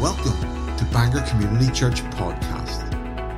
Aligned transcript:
Welcome 0.00 0.40
to 0.78 0.84
Bangor 0.94 1.20
Community 1.28 1.70
Church 1.72 2.00
Podcast. 2.12 2.88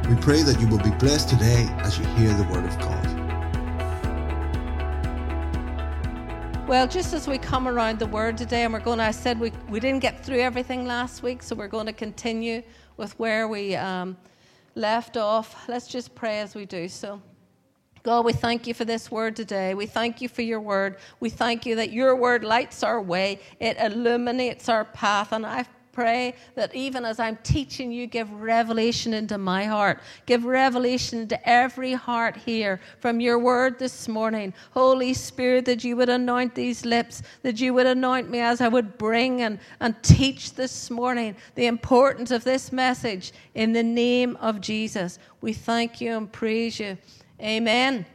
We 0.09 0.15
pray 0.23 0.43
that 0.45 0.61
you 0.61 0.69
will 0.69 0.79
be 0.79 0.93
blessed 0.93 1.29
today 1.29 1.67
as 1.79 1.99
you 1.99 2.05
hear 2.15 2.33
the 2.35 2.45
Word 2.45 2.65
of 2.65 2.79
God. 2.79 3.09
Well, 6.69 6.87
just 6.87 7.15
as 7.15 7.27
we 7.27 7.39
come 7.39 7.67
around 7.67 7.99
the 7.99 8.07
Word 8.07 8.39
today, 8.39 8.63
and 8.63 8.73
we're 8.73 8.79
going 8.79 8.99
to, 8.99 9.05
I 9.05 9.11
said 9.11 9.41
we, 9.41 9.51
we 9.71 9.81
didn't 9.81 10.03
get 10.03 10.25
through 10.25 10.39
everything 10.39 10.87
last 10.87 11.25
week, 11.25 11.43
so 11.43 11.57
we're 11.57 11.67
going 11.67 11.87
to 11.87 11.93
continue 11.93 12.63
with 12.97 13.19
where 13.19 13.49
we 13.49 13.75
um, 13.75 14.17
left 14.77 15.17
off. 15.17 15.69
Let's 15.69 15.89
just 15.89 16.15
pray 16.15 16.39
as 16.39 16.55
we 16.55 16.65
do 16.65 16.87
so. 16.87 17.21
God, 18.05 18.25
we 18.25 18.33
thank 18.33 18.69
you 18.69 18.75
for 18.75 18.85
this 18.85 19.11
word 19.11 19.35
today. 19.35 19.75
We 19.75 19.87
thank 19.87 20.21
you 20.23 20.29
for 20.29 20.43
your 20.43 20.61
word. 20.61 20.99
We 21.19 21.29
thank 21.29 21.67
you 21.67 21.75
that 21.75 21.93
your 21.93 22.15
word 22.15 22.45
lights 22.45 22.85
our 22.85 23.03
way, 23.03 23.41
it 23.59 23.79
illuminates 23.81 24.69
our 24.69 24.85
path. 24.85 25.33
And 25.33 25.45
I 25.45 25.67
pray 25.93 26.35
that 26.55 26.75
even 26.75 27.05
as 27.05 27.21
I'm 27.21 27.37
teaching 27.43 27.93
you, 27.93 28.07
give 28.07 28.31
revelation 28.33 29.15
into 29.15 29.39
my 29.39 29.65
heart. 29.65 30.01
Give 30.27 30.45
revelation 30.45 31.21
into 31.21 31.49
every 31.49 31.93
heart 31.93 32.37
here 32.37 32.81
from 33.01 33.21
your 33.21 33.39
word 33.39 33.79
this 33.79 34.09
morning. 34.09 34.55
Holy 34.73 35.15
Spirit, 35.15 35.65
that 35.67 35.85
you 35.85 35.97
would 35.97 36.09
anoint 36.09 36.55
these 36.55 36.85
lips, 36.85 37.23
that 37.43 37.61
you 37.61 37.75
would 37.75 37.87
anoint 37.87 38.31
me 38.31 38.41
as 38.41 38.61
I 38.61 38.69
would 38.69 38.97
bring 38.99 39.43
and, 39.43 39.59
and 39.81 40.01
teach 40.03 40.55
this 40.55 40.91
morning 40.91 41.37
the 41.55 41.67
importance 41.67 42.31
of 42.31 42.45
this 42.45 42.73
message 42.73 43.33
in 43.55 43.73
the 43.73 43.83
name 43.83 44.37
of 44.41 44.61
Jesus. 44.61 45.19
We 45.41 45.53
thank 45.53 46.01
you 46.01 46.17
and 46.17 46.33
praise 46.33 46.81
you. 46.81 46.97
Amen. 47.41 48.07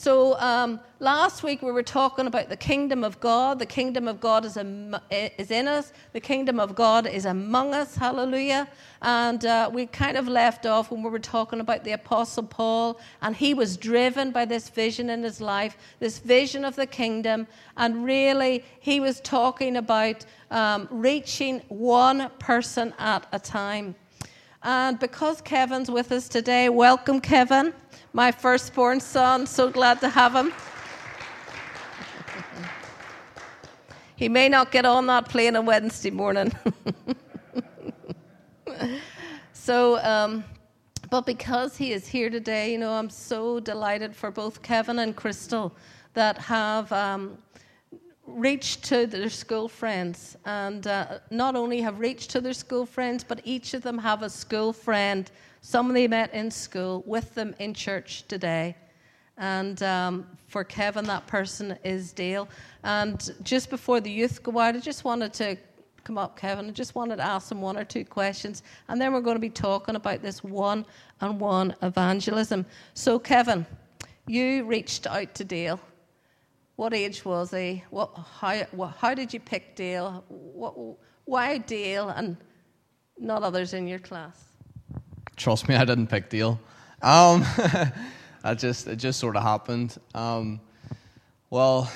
So 0.00 0.38
um, 0.38 0.78
last 1.00 1.42
week 1.42 1.60
we 1.60 1.72
were 1.72 1.82
talking 1.82 2.28
about 2.28 2.48
the 2.48 2.56
kingdom 2.56 3.02
of 3.02 3.18
God. 3.18 3.58
The 3.58 3.66
kingdom 3.66 4.06
of 4.06 4.20
God 4.20 4.44
is, 4.44 4.56
is 4.56 5.50
in 5.50 5.66
us. 5.66 5.92
The 6.12 6.20
kingdom 6.20 6.60
of 6.60 6.76
God 6.76 7.08
is 7.08 7.24
among 7.24 7.74
us. 7.74 7.96
Hallelujah. 7.96 8.68
And 9.02 9.44
uh, 9.44 9.68
we 9.72 9.86
kind 9.86 10.16
of 10.16 10.28
left 10.28 10.66
off 10.66 10.92
when 10.92 11.02
we 11.02 11.10
were 11.10 11.18
talking 11.18 11.58
about 11.58 11.82
the 11.82 11.90
Apostle 11.92 12.44
Paul, 12.44 13.00
and 13.22 13.34
he 13.34 13.54
was 13.54 13.76
driven 13.76 14.30
by 14.30 14.44
this 14.44 14.68
vision 14.68 15.10
in 15.10 15.24
his 15.24 15.40
life, 15.40 15.76
this 15.98 16.20
vision 16.20 16.64
of 16.64 16.76
the 16.76 16.86
kingdom. 16.86 17.48
And 17.76 18.04
really, 18.04 18.64
he 18.78 19.00
was 19.00 19.20
talking 19.22 19.78
about 19.78 20.24
um, 20.52 20.86
reaching 20.92 21.58
one 21.66 22.30
person 22.38 22.94
at 23.00 23.26
a 23.32 23.40
time. 23.40 23.96
And 24.62 24.98
because 24.98 25.40
Kevin's 25.40 25.90
with 25.90 26.12
us 26.12 26.28
today, 26.28 26.68
welcome, 26.68 27.20
Kevin 27.20 27.72
my 28.12 28.32
firstborn 28.32 29.00
son. 29.00 29.46
So 29.46 29.70
glad 29.70 30.00
to 30.00 30.08
have 30.08 30.34
him. 30.34 30.52
he 34.16 34.28
may 34.28 34.48
not 34.48 34.72
get 34.72 34.84
on 34.84 35.06
that 35.06 35.28
plane 35.28 35.56
on 35.56 35.66
Wednesday 35.66 36.10
morning. 36.10 36.52
so, 39.52 40.02
um, 40.02 40.42
but 41.10 41.26
because 41.26 41.76
he 41.76 41.92
is 41.92 42.08
here 42.08 42.28
today, 42.30 42.72
you 42.72 42.78
know, 42.78 42.92
I'm 42.92 43.10
so 43.10 43.60
delighted 43.60 44.16
for 44.16 44.30
both 44.30 44.62
Kevin 44.62 44.98
and 44.98 45.14
Crystal 45.14 45.72
that 46.14 46.38
have 46.38 46.90
um, 46.92 47.38
reached 48.28 48.84
to 48.84 49.06
their 49.06 49.30
school 49.30 49.68
friends. 49.68 50.36
And 50.44 50.86
uh, 50.86 51.18
not 51.30 51.56
only 51.56 51.80
have 51.80 51.98
reached 51.98 52.30
to 52.30 52.40
their 52.40 52.52
school 52.52 52.86
friends, 52.86 53.24
but 53.24 53.40
each 53.44 53.74
of 53.74 53.82
them 53.82 53.98
have 53.98 54.22
a 54.22 54.30
school 54.30 54.72
friend 54.72 55.30
some 55.60 55.92
they 55.92 56.08
met 56.08 56.32
in 56.32 56.50
school, 56.50 57.02
with 57.06 57.34
them 57.34 57.54
in 57.58 57.74
church 57.74 58.24
today. 58.28 58.76
And 59.36 59.82
um, 59.82 60.26
for 60.46 60.64
Kevin, 60.64 61.04
that 61.06 61.26
person 61.26 61.78
is 61.84 62.12
Dale. 62.12 62.48
And 62.82 63.30
just 63.42 63.70
before 63.70 64.00
the 64.00 64.10
youth 64.10 64.42
go 64.42 64.58
out, 64.58 64.76
I 64.76 64.80
just 64.80 65.04
wanted 65.04 65.32
to 65.34 65.56
come 66.04 66.18
up, 66.18 66.38
Kevin. 66.38 66.68
I 66.68 66.70
just 66.70 66.94
wanted 66.94 67.16
to 67.16 67.24
ask 67.24 67.48
them 67.48 67.60
one 67.60 67.76
or 67.76 67.84
two 67.84 68.04
questions. 68.04 68.62
And 68.88 69.00
then 69.00 69.12
we're 69.12 69.20
going 69.20 69.36
to 69.36 69.40
be 69.40 69.50
talking 69.50 69.96
about 69.96 70.22
this 70.22 70.42
one 70.42 70.84
on 71.20 71.38
one 71.38 71.74
evangelism. 71.82 72.64
So, 72.94 73.18
Kevin, 73.18 73.66
you 74.26 74.64
reached 74.64 75.06
out 75.06 75.34
to 75.34 75.44
Dale. 75.44 75.80
What 76.78 76.94
age 76.94 77.24
was 77.24 77.50
he? 77.50 77.82
What, 77.90 78.10
how, 78.40 78.62
how 78.98 79.12
did 79.12 79.34
you 79.34 79.40
pick 79.40 79.74
Dale? 79.74 80.24
What, 80.28 80.74
why 81.24 81.58
Dale 81.58 82.10
and 82.10 82.36
not 83.18 83.42
others 83.42 83.74
in 83.74 83.88
your 83.88 83.98
class? 83.98 84.48
trust 85.38 85.68
me, 85.68 85.76
I 85.76 85.84
didn't 85.84 86.08
pick 86.08 86.28
Dale. 86.28 86.60
Um, 87.00 87.44
I 88.44 88.54
just 88.54 88.86
it 88.86 88.96
just 88.96 89.18
sort 89.18 89.36
of 89.36 89.42
happened. 89.42 89.96
Um, 90.14 90.60
well, 91.50 91.90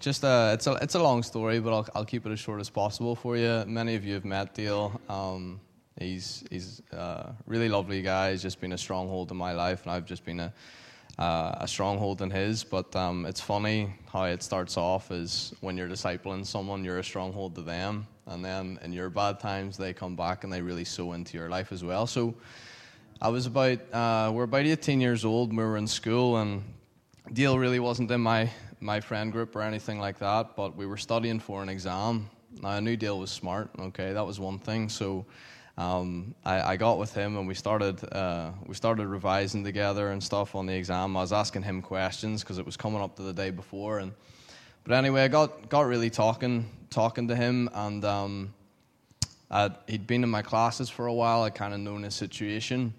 just 0.00 0.22
a, 0.24 0.28
uh, 0.28 0.52
it's 0.54 0.66
a 0.66 0.72
it's 0.80 0.94
a 0.94 1.02
long 1.02 1.22
story, 1.22 1.60
but 1.60 1.72
I'll 1.72 1.88
I'll 1.94 2.04
keep 2.04 2.24
it 2.26 2.32
as 2.32 2.40
short 2.40 2.60
as 2.60 2.70
possible 2.70 3.14
for 3.16 3.36
you. 3.36 3.64
Many 3.66 3.94
of 3.96 4.04
you 4.04 4.14
have 4.14 4.24
met 4.24 4.54
Dale. 4.54 5.00
Um, 5.08 5.60
he's 5.98 6.44
he's 6.50 6.82
a 6.92 7.34
really 7.46 7.68
lovely 7.68 8.00
guy. 8.02 8.30
He's 8.30 8.42
just 8.42 8.60
been 8.60 8.72
a 8.72 8.78
stronghold 8.78 9.30
in 9.30 9.36
my 9.36 9.52
life, 9.52 9.82
and 9.82 9.92
I've 9.92 10.06
just 10.06 10.24
been 10.24 10.40
a 10.40 10.52
uh, 11.18 11.56
a 11.60 11.68
stronghold 11.68 12.22
in 12.22 12.30
his. 12.30 12.64
But 12.64 12.94
um, 12.96 13.26
it's 13.26 13.40
funny 13.40 13.94
how 14.12 14.24
it 14.24 14.42
starts 14.42 14.76
off 14.76 15.10
is 15.10 15.54
when 15.60 15.76
you're 15.76 15.88
discipling 15.88 16.44
someone, 16.44 16.84
you're 16.84 16.98
a 16.98 17.04
stronghold 17.04 17.54
to 17.56 17.62
them, 17.62 18.06
and 18.26 18.44
then 18.44 18.78
in 18.82 18.92
your 18.92 19.10
bad 19.10 19.40
times, 19.40 19.76
they 19.76 19.92
come 19.92 20.16
back 20.16 20.44
and 20.44 20.52
they 20.52 20.62
really 20.62 20.84
sow 20.84 21.12
into 21.12 21.36
your 21.36 21.48
life 21.48 21.72
as 21.72 21.84
well. 21.84 22.06
So 22.06 22.34
I 23.20 23.28
was 23.28 23.46
about, 23.46 23.78
uh, 23.92 24.32
we're 24.34 24.44
about 24.44 24.66
18 24.66 25.00
years 25.00 25.24
old 25.24 25.50
we 25.50 25.62
were 25.62 25.76
in 25.76 25.86
school, 25.86 26.38
and 26.38 26.62
Dale 27.32 27.58
really 27.58 27.80
wasn't 27.80 28.10
in 28.10 28.20
my, 28.20 28.50
my 28.80 29.00
friend 29.00 29.32
group 29.32 29.54
or 29.56 29.62
anything 29.62 29.98
like 29.98 30.18
that, 30.18 30.56
but 30.56 30.76
we 30.76 30.86
were 30.86 30.96
studying 30.96 31.40
for 31.40 31.62
an 31.62 31.68
exam. 31.68 32.28
Now, 32.62 32.70
I 32.70 32.80
knew 32.80 32.96
Dale 32.96 33.18
was 33.18 33.30
smart, 33.30 33.70
okay, 33.78 34.12
that 34.12 34.24
was 34.24 34.38
one 34.38 34.58
thing. 34.58 34.88
So 34.88 35.26
um, 35.76 36.34
I, 36.44 36.60
I, 36.60 36.76
got 36.76 36.98
with 36.98 37.12
him 37.14 37.36
and 37.36 37.48
we 37.48 37.54
started, 37.54 37.98
uh, 38.12 38.52
we 38.64 38.74
started 38.74 39.08
revising 39.08 39.64
together 39.64 40.10
and 40.10 40.22
stuff 40.22 40.54
on 40.54 40.66
the 40.66 40.74
exam. 40.74 41.16
I 41.16 41.20
was 41.20 41.32
asking 41.32 41.62
him 41.62 41.82
questions 41.82 42.42
because 42.42 42.58
it 42.58 42.66
was 42.66 42.76
coming 42.76 43.00
up 43.00 43.16
to 43.16 43.22
the 43.22 43.32
day 43.32 43.50
before. 43.50 43.98
And, 43.98 44.12
but 44.84 44.94
anyway, 44.94 45.24
I 45.24 45.28
got, 45.28 45.68
got 45.68 45.86
really 45.86 46.10
talking, 46.10 46.68
talking 46.90 47.26
to 47.28 47.34
him, 47.34 47.68
and 47.74 48.04
um, 48.04 48.54
he'd 49.88 50.06
been 50.06 50.22
in 50.22 50.30
my 50.30 50.42
classes 50.42 50.88
for 50.88 51.06
a 51.06 51.14
while. 51.14 51.42
I 51.42 51.50
kind 51.50 51.74
of 51.74 51.80
known 51.80 52.04
his 52.04 52.14
situation 52.14 52.94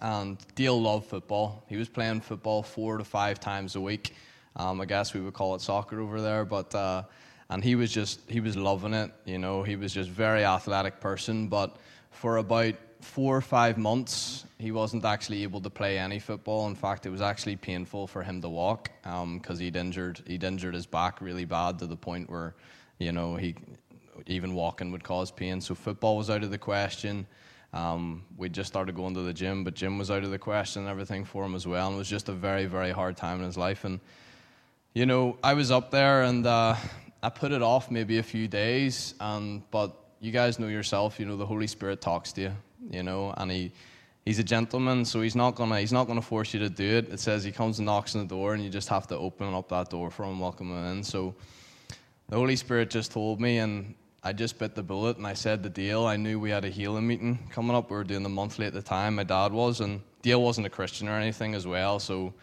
and 0.00 0.38
Dale 0.54 0.80
loved 0.80 1.06
football. 1.06 1.64
He 1.68 1.76
was 1.76 1.88
playing 1.88 2.20
football 2.20 2.62
four 2.62 2.98
to 2.98 3.04
five 3.04 3.40
times 3.40 3.76
a 3.76 3.80
week. 3.80 4.14
Um, 4.56 4.80
I 4.80 4.84
guess 4.84 5.14
we 5.14 5.20
would 5.20 5.34
call 5.34 5.54
it 5.54 5.60
soccer 5.60 6.00
over 6.00 6.20
there, 6.20 6.44
but 6.44 6.74
uh, 6.74 7.02
and 7.50 7.62
he 7.62 7.74
was 7.74 7.92
just 7.92 8.20
he 8.28 8.40
was 8.40 8.56
loving 8.56 8.94
it. 8.94 9.10
You 9.24 9.38
know, 9.38 9.62
he 9.62 9.76
was 9.76 9.92
just 9.92 10.10
very 10.10 10.44
athletic 10.44 11.00
person. 11.00 11.48
But 11.48 11.76
for 12.16 12.38
about 12.38 12.74
four 13.00 13.36
or 13.36 13.42
five 13.42 13.76
months, 13.76 14.46
he 14.58 14.72
wasn't 14.72 15.04
actually 15.04 15.42
able 15.42 15.60
to 15.60 15.70
play 15.70 15.98
any 15.98 16.18
football. 16.18 16.66
In 16.66 16.74
fact, 16.74 17.04
it 17.04 17.10
was 17.10 17.20
actually 17.20 17.56
painful 17.56 18.06
for 18.06 18.22
him 18.22 18.40
to 18.40 18.48
walk 18.48 18.90
because 19.02 19.58
um, 19.58 19.58
he'd 19.58 19.76
injured 19.76 20.22
he'd 20.26 20.42
injured 20.42 20.74
his 20.74 20.86
back 20.86 21.20
really 21.20 21.44
bad 21.44 21.78
to 21.78 21.86
the 21.86 21.96
point 21.96 22.30
where, 22.30 22.54
you 22.98 23.12
know, 23.12 23.36
he 23.36 23.54
even 24.26 24.54
walking 24.54 24.90
would 24.92 25.04
cause 25.04 25.30
pain. 25.30 25.60
So 25.60 25.74
football 25.74 26.16
was 26.16 26.30
out 26.30 26.42
of 26.42 26.50
the 26.50 26.58
question. 26.58 27.26
Um, 27.74 28.24
we 28.38 28.48
just 28.48 28.68
started 28.68 28.94
going 28.94 29.12
to 29.14 29.20
the 29.20 29.34
gym, 29.34 29.62
but 29.62 29.74
gym 29.74 29.98
was 29.98 30.10
out 30.10 30.24
of 30.24 30.30
the 30.30 30.38
question 30.38 30.82
and 30.82 30.90
everything 30.90 31.24
for 31.26 31.44
him 31.44 31.54
as 31.54 31.66
well. 31.66 31.88
And 31.88 31.96
it 31.96 31.98
was 31.98 32.08
just 32.08 32.30
a 32.30 32.32
very, 32.32 32.64
very 32.64 32.92
hard 32.92 33.18
time 33.18 33.40
in 33.40 33.44
his 33.44 33.58
life. 33.58 33.84
And, 33.84 34.00
you 34.94 35.04
know, 35.04 35.36
I 35.44 35.52
was 35.52 35.70
up 35.70 35.90
there 35.90 36.22
and 36.22 36.46
uh, 36.46 36.76
I 37.22 37.28
put 37.28 37.52
it 37.52 37.60
off 37.60 37.90
maybe 37.90 38.16
a 38.16 38.22
few 38.22 38.48
days. 38.48 39.14
And, 39.20 39.62
but 39.70 39.94
you 40.20 40.32
guys 40.32 40.58
know 40.58 40.68
yourself, 40.68 41.20
you 41.20 41.26
know, 41.26 41.36
the 41.36 41.46
Holy 41.46 41.66
Spirit 41.66 42.00
talks 42.00 42.32
to 42.32 42.42
you, 42.42 42.52
you 42.90 43.02
know, 43.02 43.34
and 43.36 43.50
he, 43.50 43.72
he's 44.24 44.38
a 44.38 44.44
gentleman, 44.44 45.04
so 45.04 45.20
he's 45.20 45.36
not 45.36 45.54
gonna 45.54 45.80
he's 45.80 45.92
not 45.92 46.06
gonna 46.06 46.22
force 46.22 46.52
you 46.54 46.60
to 46.60 46.70
do 46.70 46.96
it. 46.98 47.08
It 47.10 47.20
says 47.20 47.44
he 47.44 47.52
comes 47.52 47.78
and 47.78 47.86
knocks 47.86 48.14
on 48.14 48.22
the 48.22 48.28
door, 48.28 48.54
and 48.54 48.62
you 48.62 48.70
just 48.70 48.88
have 48.88 49.06
to 49.08 49.16
open 49.16 49.52
up 49.54 49.68
that 49.68 49.90
door 49.90 50.10
for 50.10 50.24
him, 50.24 50.40
welcome 50.40 50.70
him 50.70 50.98
in. 50.98 51.04
So 51.04 51.34
the 52.28 52.36
Holy 52.36 52.56
Spirit 52.56 52.90
just 52.90 53.12
told 53.12 53.40
me, 53.40 53.58
and 53.58 53.94
I 54.26 54.32
just 54.32 54.58
bit 54.58 54.74
the 54.74 54.82
bullet 54.82 55.18
and 55.18 55.26
I 55.26 55.34
said 55.34 55.62
the 55.62 55.70
deal. 55.70 56.04
I 56.04 56.16
knew 56.16 56.40
we 56.40 56.50
had 56.50 56.64
a 56.64 56.68
healing 56.68 57.06
meeting 57.06 57.38
coming 57.50 57.76
up. 57.76 57.90
We 57.90 57.96
were 57.96 58.02
doing 58.02 58.24
the 58.24 58.28
monthly 58.28 58.66
at 58.66 58.72
the 58.72 58.82
time. 58.82 59.14
My 59.14 59.22
dad 59.22 59.52
was, 59.52 59.80
and 59.80 60.00
Dale 60.22 60.42
wasn't 60.42 60.66
a 60.66 60.70
Christian 60.70 61.08
or 61.08 61.12
anything 61.12 61.54
as 61.54 61.64
well. 61.64 62.00
So, 62.00 62.34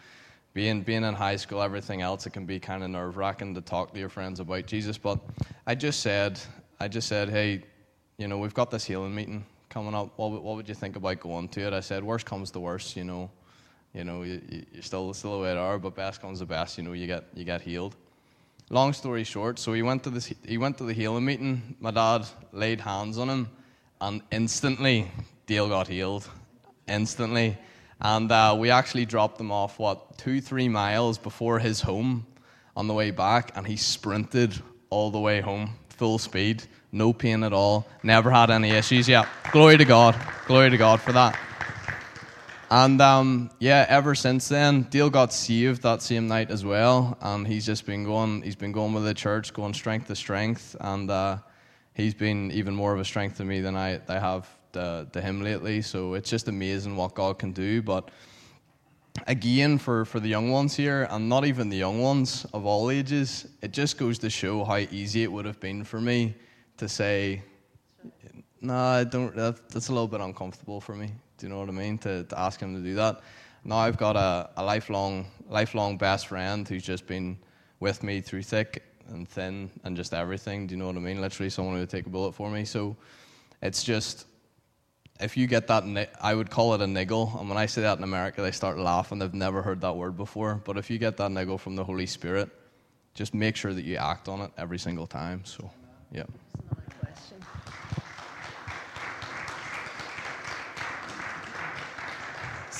being 0.54 0.82
being 0.82 1.04
in 1.04 1.12
high 1.14 1.36
school, 1.36 1.60
everything 1.60 2.00
else, 2.00 2.26
it 2.26 2.30
can 2.30 2.46
be 2.46 2.58
kind 2.58 2.82
of 2.82 2.88
nerve 2.88 3.18
wracking 3.18 3.54
to 3.56 3.60
talk 3.60 3.92
to 3.92 4.00
your 4.00 4.08
friends 4.08 4.40
about 4.40 4.64
Jesus. 4.64 4.96
But 4.96 5.18
I 5.66 5.74
just 5.74 6.00
said, 6.00 6.40
I 6.80 6.88
just 6.88 7.06
said, 7.06 7.28
hey, 7.28 7.64
you 8.18 8.28
know, 8.28 8.38
we've 8.38 8.54
got 8.54 8.70
this 8.70 8.84
healing 8.84 9.14
meeting 9.14 9.44
coming 9.68 9.94
up. 9.94 10.12
What, 10.16 10.30
what 10.42 10.56
would 10.56 10.68
you 10.68 10.74
think 10.74 10.96
about 10.96 11.20
going 11.20 11.48
to 11.48 11.66
it? 11.66 11.72
I 11.72 11.80
said, 11.80 12.04
worst 12.04 12.26
comes 12.26 12.50
to 12.52 12.60
worst, 12.60 12.96
you 12.96 13.04
know, 13.04 13.30
you 13.92 14.04
know, 14.04 14.22
you, 14.22 14.40
you're 14.72 14.82
still 14.82 15.12
still 15.14 15.38
the 15.38 15.42
way 15.44 15.52
it 15.52 15.58
are, 15.58 15.78
but 15.78 15.94
best 15.94 16.20
comes 16.20 16.40
the 16.40 16.46
best. 16.46 16.78
You 16.78 16.84
know, 16.84 16.92
you 16.92 17.06
get 17.06 17.24
you 17.34 17.44
get 17.44 17.60
healed 17.60 17.96
long 18.70 18.92
story 18.92 19.24
short, 19.24 19.58
so 19.58 19.72
he 19.72 19.82
went 19.82 20.02
to 20.04 20.10
this 20.10 20.32
he 20.46 20.58
went 20.58 20.78
to 20.78 20.84
the 20.84 20.92
healing 20.92 21.24
meeting. 21.24 21.76
My 21.80 21.90
dad 21.90 22.26
laid 22.52 22.80
hands 22.80 23.18
on 23.18 23.28
him, 23.28 23.48
and 24.00 24.22
instantly 24.30 25.10
Dale 25.46 25.68
got 25.68 25.88
healed. 25.88 26.28
Instantly, 26.86 27.56
and 28.00 28.30
uh, 28.30 28.54
we 28.58 28.70
actually 28.70 29.06
dropped 29.06 29.40
him 29.40 29.50
off 29.50 29.78
what 29.78 30.18
two 30.18 30.40
three 30.40 30.68
miles 30.68 31.18
before 31.18 31.58
his 31.58 31.80
home 31.80 32.26
on 32.76 32.86
the 32.86 32.94
way 32.94 33.10
back, 33.10 33.52
and 33.56 33.66
he 33.66 33.76
sprinted 33.76 34.60
all 34.90 35.10
the 35.10 35.18
way 35.18 35.40
home 35.40 35.70
full 35.88 36.18
speed, 36.18 36.64
no 36.94 37.12
pain 37.12 37.42
at 37.42 37.52
all, 37.52 37.86
never 38.02 38.30
had 38.30 38.50
any 38.50 38.70
issues. 38.70 39.08
Yeah, 39.08 39.28
glory 39.50 39.76
to 39.76 39.84
God, 39.84 40.16
glory 40.46 40.70
to 40.70 40.76
God 40.76 41.00
for 41.00 41.12
that. 41.12 41.38
And 42.70 43.00
um, 43.00 43.50
yeah, 43.58 43.84
ever 43.88 44.14
since 44.14 44.48
then, 44.48 44.84
Dale 44.84 45.10
got 45.10 45.32
saved 45.32 45.82
that 45.82 46.02
same 46.02 46.28
night 46.28 46.50
as 46.50 46.64
well, 46.64 47.18
and 47.20 47.46
he's 47.46 47.66
just 47.66 47.84
been 47.84 48.04
going. 48.04 48.42
He's 48.42 48.56
been 48.56 48.72
going 48.72 48.94
with 48.94 49.04
the 49.04 49.12
church, 49.12 49.52
going 49.52 49.74
strength 49.74 50.06
to 50.06 50.16
strength, 50.16 50.74
and 50.80 51.10
uh, 51.10 51.38
he's 51.92 52.14
been 52.14 52.50
even 52.52 52.74
more 52.74 52.94
of 52.94 53.00
a 53.00 53.04
strength 53.04 53.36
to 53.38 53.44
me 53.44 53.60
than 53.60 53.76
I, 53.76 54.00
I 54.08 54.18
have 54.18 54.48
to, 54.72 55.06
to 55.12 55.20
him 55.20 55.42
lately. 55.42 55.82
So 55.82 56.14
it's 56.14 56.30
just 56.30 56.48
amazing 56.48 56.96
what 56.96 57.14
God 57.14 57.38
can 57.38 57.52
do. 57.52 57.82
But 57.82 58.10
again, 59.26 59.78
for, 59.78 60.04
for 60.04 60.20
the 60.20 60.28
young 60.28 60.50
ones 60.50 60.74
here, 60.74 61.06
and 61.10 61.28
not 61.28 61.44
even 61.44 61.68
the 61.68 61.76
young 61.76 62.00
ones 62.00 62.46
of 62.54 62.64
all 62.64 62.90
ages, 62.90 63.46
it 63.62 63.72
just 63.72 63.98
goes 63.98 64.18
to 64.20 64.30
show 64.30 64.64
how 64.64 64.76
easy 64.76 65.22
it 65.22 65.30
would 65.30 65.44
have 65.44 65.60
been 65.60 65.84
for 65.84 66.00
me 66.00 66.34
to 66.78 66.88
say, 66.88 67.42
"No, 68.60 68.74
I 68.74 69.04
don't." 69.04 69.34
That, 69.36 69.68
that's 69.68 69.88
a 69.88 69.92
little 69.92 70.08
bit 70.08 70.20
uncomfortable 70.20 70.80
for 70.80 70.94
me. 70.94 71.12
Do 71.38 71.46
you 71.46 71.52
know 71.52 71.60
what 71.60 71.68
I 71.68 71.72
mean? 71.72 71.98
To, 71.98 72.24
to 72.24 72.38
ask 72.38 72.60
him 72.60 72.74
to 72.74 72.80
do 72.80 72.94
that. 72.94 73.20
Now 73.64 73.78
I've 73.78 73.96
got 73.96 74.16
a, 74.16 74.50
a 74.56 74.64
lifelong 74.64 75.26
lifelong 75.48 75.96
best 75.96 76.28
friend 76.28 76.68
who's 76.68 76.82
just 76.82 77.06
been 77.06 77.38
with 77.80 78.02
me 78.02 78.20
through 78.20 78.42
thick 78.42 78.82
and 79.08 79.28
thin 79.28 79.70
and 79.84 79.96
just 79.96 80.14
everything. 80.14 80.66
Do 80.66 80.74
you 80.74 80.78
know 80.78 80.86
what 80.86 80.96
I 80.96 81.00
mean? 81.00 81.20
Literally, 81.20 81.50
someone 81.50 81.74
who 81.74 81.80
would 81.80 81.90
take 81.90 82.06
a 82.06 82.10
bullet 82.10 82.34
for 82.34 82.50
me. 82.50 82.64
So 82.64 82.96
it's 83.62 83.82
just 83.82 84.26
if 85.20 85.36
you 85.36 85.46
get 85.46 85.68
that, 85.68 85.84
I 86.20 86.34
would 86.34 86.50
call 86.50 86.74
it 86.74 86.80
a 86.80 86.86
niggle. 86.86 87.36
And 87.38 87.48
when 87.48 87.58
I 87.58 87.66
say 87.66 87.82
that 87.82 87.98
in 87.98 88.04
America, 88.04 88.42
they 88.42 88.50
start 88.50 88.78
laughing. 88.78 89.18
They've 89.18 89.32
never 89.32 89.62
heard 89.62 89.80
that 89.82 89.96
word 89.96 90.16
before. 90.16 90.60
But 90.64 90.76
if 90.76 90.90
you 90.90 90.98
get 90.98 91.16
that 91.18 91.30
niggle 91.30 91.58
from 91.58 91.76
the 91.76 91.84
Holy 91.84 92.06
Spirit, 92.06 92.50
just 93.14 93.32
make 93.32 93.54
sure 93.54 93.72
that 93.72 93.84
you 93.84 93.96
act 93.96 94.28
on 94.28 94.40
it 94.40 94.50
every 94.58 94.78
single 94.78 95.06
time. 95.06 95.44
So, 95.44 95.70
yeah. 96.10 96.24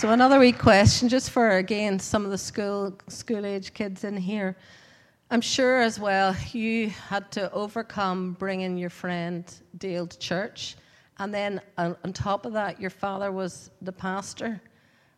So 0.04 0.10
another 0.10 0.38
wee 0.38 0.52
question, 0.52 1.08
just 1.08 1.30
for 1.30 1.56
again 1.56 1.98
some 1.98 2.26
of 2.26 2.30
the 2.30 2.36
school 2.36 2.94
school 3.08 3.46
age 3.46 3.72
kids 3.72 4.04
in 4.04 4.18
here. 4.18 4.54
I'm 5.30 5.40
sure 5.40 5.80
as 5.80 5.98
well 5.98 6.36
you 6.52 6.90
had 6.90 7.32
to 7.32 7.50
overcome 7.52 8.36
bringing 8.38 8.76
your 8.76 8.90
friend 8.90 9.50
Dale 9.78 10.06
to 10.06 10.18
church, 10.18 10.76
and 11.20 11.32
then 11.32 11.58
on, 11.78 11.96
on 12.04 12.12
top 12.12 12.44
of 12.44 12.52
that, 12.52 12.78
your 12.78 12.90
father 12.90 13.32
was 13.32 13.70
the 13.80 13.92
pastor. 13.92 14.60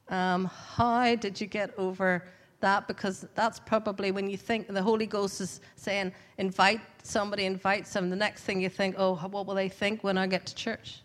Um, 0.09 0.45
how 0.45 1.17
did 1.17 1.41
you 1.41 1.49
get 1.49 1.77
over 1.77 2.23
that? 2.61 2.87
Because 2.87 3.27
that's 3.35 3.59
probably 3.59 4.13
when 4.13 4.31
you 4.31 4.37
think 4.37 4.69
the 4.69 4.81
Holy 4.81 5.07
Ghost 5.07 5.41
is 5.41 5.61
saying, 5.75 6.13
invite 6.39 6.81
somebody, 7.03 7.47
invite 7.47 7.89
some. 7.89 8.09
The 8.09 8.15
next 8.15 8.45
thing 8.45 8.61
you 8.61 8.69
think, 8.69 8.95
oh, 8.99 9.17
what 9.17 9.47
will 9.47 9.57
they 9.57 9.69
think 9.69 10.05
when 10.05 10.17
I 10.17 10.29
get 10.29 10.47
to 10.47 10.55
church? 10.55 11.01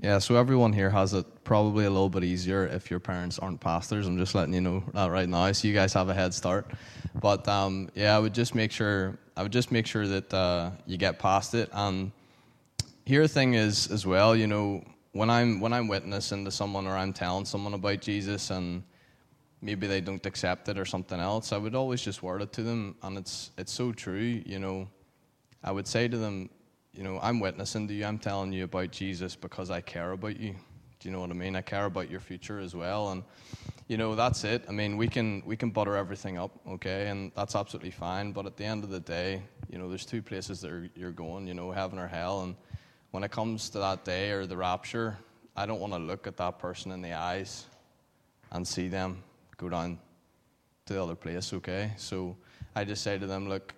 Yeah, 0.00 0.20
so 0.20 0.36
everyone 0.36 0.72
here 0.72 0.90
has 0.90 1.12
it 1.12 1.26
probably 1.42 1.84
a 1.84 1.90
little 1.90 2.08
bit 2.08 2.22
easier 2.22 2.64
if 2.68 2.88
your 2.88 3.00
parents 3.00 3.36
aren't 3.40 3.60
pastors. 3.60 4.06
I'm 4.06 4.16
just 4.16 4.32
letting 4.32 4.54
you 4.54 4.60
know 4.60 4.84
that 4.94 5.10
right 5.10 5.28
now, 5.28 5.50
so 5.50 5.66
you 5.66 5.74
guys 5.74 5.92
have 5.94 6.08
a 6.08 6.14
head 6.14 6.32
start. 6.32 6.70
But 7.20 7.48
um, 7.48 7.90
yeah, 7.96 8.14
I 8.14 8.20
would 8.20 8.32
just 8.32 8.54
make 8.54 8.70
sure 8.70 9.18
I 9.36 9.42
would 9.42 9.50
just 9.50 9.72
make 9.72 9.88
sure 9.88 10.06
that 10.06 10.32
uh, 10.32 10.70
you 10.86 10.98
get 10.98 11.18
past 11.18 11.54
it. 11.54 11.68
And 11.72 12.12
here, 13.06 13.26
thing 13.26 13.54
is 13.54 13.90
as 13.90 14.06
well, 14.06 14.36
you 14.36 14.46
know, 14.46 14.84
when 15.12 15.30
I'm 15.30 15.58
when 15.58 15.72
I'm 15.72 15.88
witnessing 15.88 16.44
to 16.44 16.52
someone 16.52 16.86
or 16.86 16.96
I'm 16.96 17.12
telling 17.12 17.44
someone 17.44 17.74
about 17.74 18.00
Jesus 18.00 18.50
and 18.50 18.84
maybe 19.60 19.88
they 19.88 20.00
don't 20.00 20.24
accept 20.26 20.68
it 20.68 20.78
or 20.78 20.84
something 20.84 21.18
else, 21.18 21.50
I 21.50 21.56
would 21.56 21.74
always 21.74 22.02
just 22.02 22.22
word 22.22 22.40
it 22.40 22.52
to 22.52 22.62
them, 22.62 22.94
and 23.02 23.18
it's 23.18 23.50
it's 23.58 23.72
so 23.72 23.90
true. 23.90 24.42
You 24.46 24.60
know, 24.60 24.88
I 25.64 25.72
would 25.72 25.88
say 25.88 26.06
to 26.06 26.16
them, 26.16 26.50
you 26.98 27.04
know, 27.04 27.20
I'm 27.22 27.38
witnessing 27.38 27.86
to 27.86 27.94
you. 27.94 28.04
I'm 28.04 28.18
telling 28.18 28.52
you 28.52 28.64
about 28.64 28.90
Jesus 28.90 29.36
because 29.36 29.70
I 29.70 29.80
care 29.80 30.10
about 30.10 30.40
you. 30.40 30.56
Do 30.98 31.08
you 31.08 31.12
know 31.12 31.20
what 31.20 31.30
I 31.30 31.34
mean? 31.34 31.54
I 31.54 31.60
care 31.60 31.84
about 31.84 32.10
your 32.10 32.18
future 32.18 32.58
as 32.58 32.74
well, 32.74 33.12
and 33.12 33.22
you 33.86 33.96
know 33.96 34.16
that's 34.16 34.42
it. 34.42 34.64
I 34.68 34.72
mean, 34.72 34.96
we 34.96 35.06
can 35.06 35.40
we 35.46 35.56
can 35.56 35.70
butter 35.70 35.94
everything 35.94 36.38
up, 36.38 36.50
okay, 36.68 37.06
and 37.06 37.30
that's 37.36 37.54
absolutely 37.54 37.92
fine. 37.92 38.32
But 38.32 38.46
at 38.46 38.56
the 38.56 38.64
end 38.64 38.82
of 38.82 38.90
the 38.90 38.98
day, 38.98 39.42
you 39.70 39.78
know, 39.78 39.88
there's 39.88 40.04
two 40.04 40.22
places 40.22 40.60
that 40.62 40.90
you're 40.96 41.12
going. 41.12 41.46
You 41.46 41.54
know, 41.54 41.70
heaven 41.70 42.00
or 42.00 42.08
hell, 42.08 42.42
and 42.42 42.56
when 43.12 43.22
it 43.22 43.30
comes 43.30 43.70
to 43.70 43.78
that 43.78 44.04
day 44.04 44.32
or 44.32 44.44
the 44.44 44.56
rapture, 44.56 45.16
I 45.54 45.66
don't 45.66 45.78
want 45.78 45.92
to 45.92 46.00
look 46.00 46.26
at 46.26 46.36
that 46.38 46.58
person 46.58 46.90
in 46.90 47.00
the 47.00 47.12
eyes 47.12 47.66
and 48.50 48.66
see 48.66 48.88
them 48.88 49.22
go 49.56 49.68
down 49.68 50.00
to 50.86 50.94
the 50.94 51.00
other 51.00 51.14
place, 51.14 51.52
okay? 51.52 51.92
So 51.96 52.36
I 52.74 52.82
just 52.82 53.04
say 53.04 53.18
to 53.18 53.26
them, 53.28 53.48
look, 53.48 53.72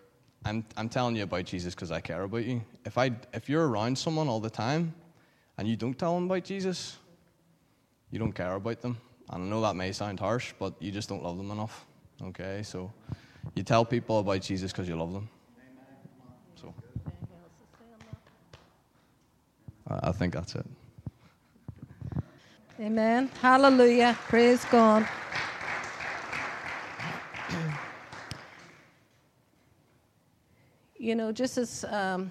I'm, 0.44 0.64
I'm 0.76 0.88
telling 0.88 1.16
you 1.16 1.22
about 1.24 1.44
Jesus 1.44 1.74
because 1.74 1.90
I 1.90 2.00
care 2.00 2.22
about 2.22 2.44
you. 2.44 2.62
If, 2.84 2.96
I, 2.96 3.12
if 3.32 3.48
you're 3.48 3.68
around 3.68 3.96
someone 3.96 4.28
all 4.28 4.40
the 4.40 4.50
time 4.50 4.94
and 5.58 5.68
you 5.68 5.76
don't 5.76 5.98
tell 5.98 6.14
them 6.14 6.24
about 6.24 6.44
Jesus, 6.44 6.96
you 8.10 8.18
don't 8.18 8.32
care 8.32 8.54
about 8.54 8.80
them. 8.80 8.96
And 9.30 9.44
I 9.44 9.46
know 9.46 9.60
that 9.60 9.76
may 9.76 9.92
sound 9.92 10.18
harsh, 10.18 10.54
but 10.58 10.74
you 10.80 10.90
just 10.90 11.08
don't 11.08 11.22
love 11.22 11.36
them 11.36 11.50
enough. 11.50 11.84
Okay? 12.22 12.62
So 12.62 12.90
you 13.54 13.62
tell 13.62 13.84
people 13.84 14.18
about 14.18 14.40
Jesus 14.40 14.72
because 14.72 14.88
you 14.88 14.96
love 14.96 15.12
them. 15.12 15.28
So 16.56 16.74
I 19.88 20.12
think 20.12 20.34
that's 20.34 20.54
it. 20.54 20.66
Amen. 22.80 23.30
Hallelujah. 23.42 24.16
Praise 24.28 24.64
God. 24.70 25.06
You 31.10 31.16
know, 31.16 31.32
just 31.32 31.58
as 31.58 31.84
um, 31.88 32.30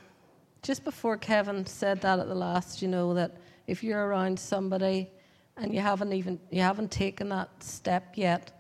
just 0.62 0.86
before 0.86 1.18
Kevin 1.18 1.66
said 1.66 2.00
that 2.00 2.18
at 2.18 2.30
the 2.30 2.34
last, 2.34 2.82
you 2.82 2.88
know, 2.88 3.14
that 3.14 3.36
if 3.68 3.84
you're 3.84 4.08
around 4.08 4.40
somebody 4.40 5.10
and 5.58 5.74
you 5.74 5.82
haven't 5.82 6.14
even 6.14 6.40
you 6.50 6.62
haven't 6.62 6.90
taken 6.90 7.28
that 7.28 7.50
step 7.62 8.14
yet, 8.16 8.58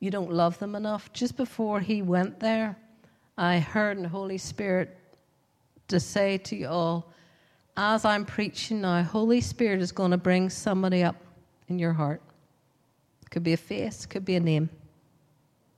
you 0.00 0.10
don't 0.10 0.32
love 0.32 0.58
them 0.58 0.74
enough. 0.74 1.12
Just 1.12 1.36
before 1.36 1.78
he 1.78 2.02
went 2.02 2.40
there, 2.40 2.76
I 3.38 3.60
heard 3.60 4.02
the 4.02 4.08
Holy 4.08 4.38
Spirit 4.38 4.98
to 5.86 6.00
say 6.00 6.36
to 6.38 6.56
you 6.56 6.66
all, 6.66 7.12
as 7.76 8.04
I'm 8.04 8.24
preaching 8.24 8.80
now, 8.80 9.04
Holy 9.04 9.40
Spirit 9.40 9.80
is 9.80 9.92
going 9.92 10.10
to 10.10 10.16
bring 10.16 10.50
somebody 10.50 11.04
up 11.04 11.14
in 11.68 11.78
your 11.78 11.92
heart. 11.92 12.22
Could 13.30 13.44
be 13.44 13.52
a 13.52 13.56
face, 13.56 14.04
could 14.04 14.24
be 14.24 14.34
a 14.34 14.40
name. 14.40 14.68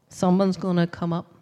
Someone's 0.08 0.56
going 0.56 0.76
to 0.76 0.86
come 0.86 1.12
up 1.12 1.35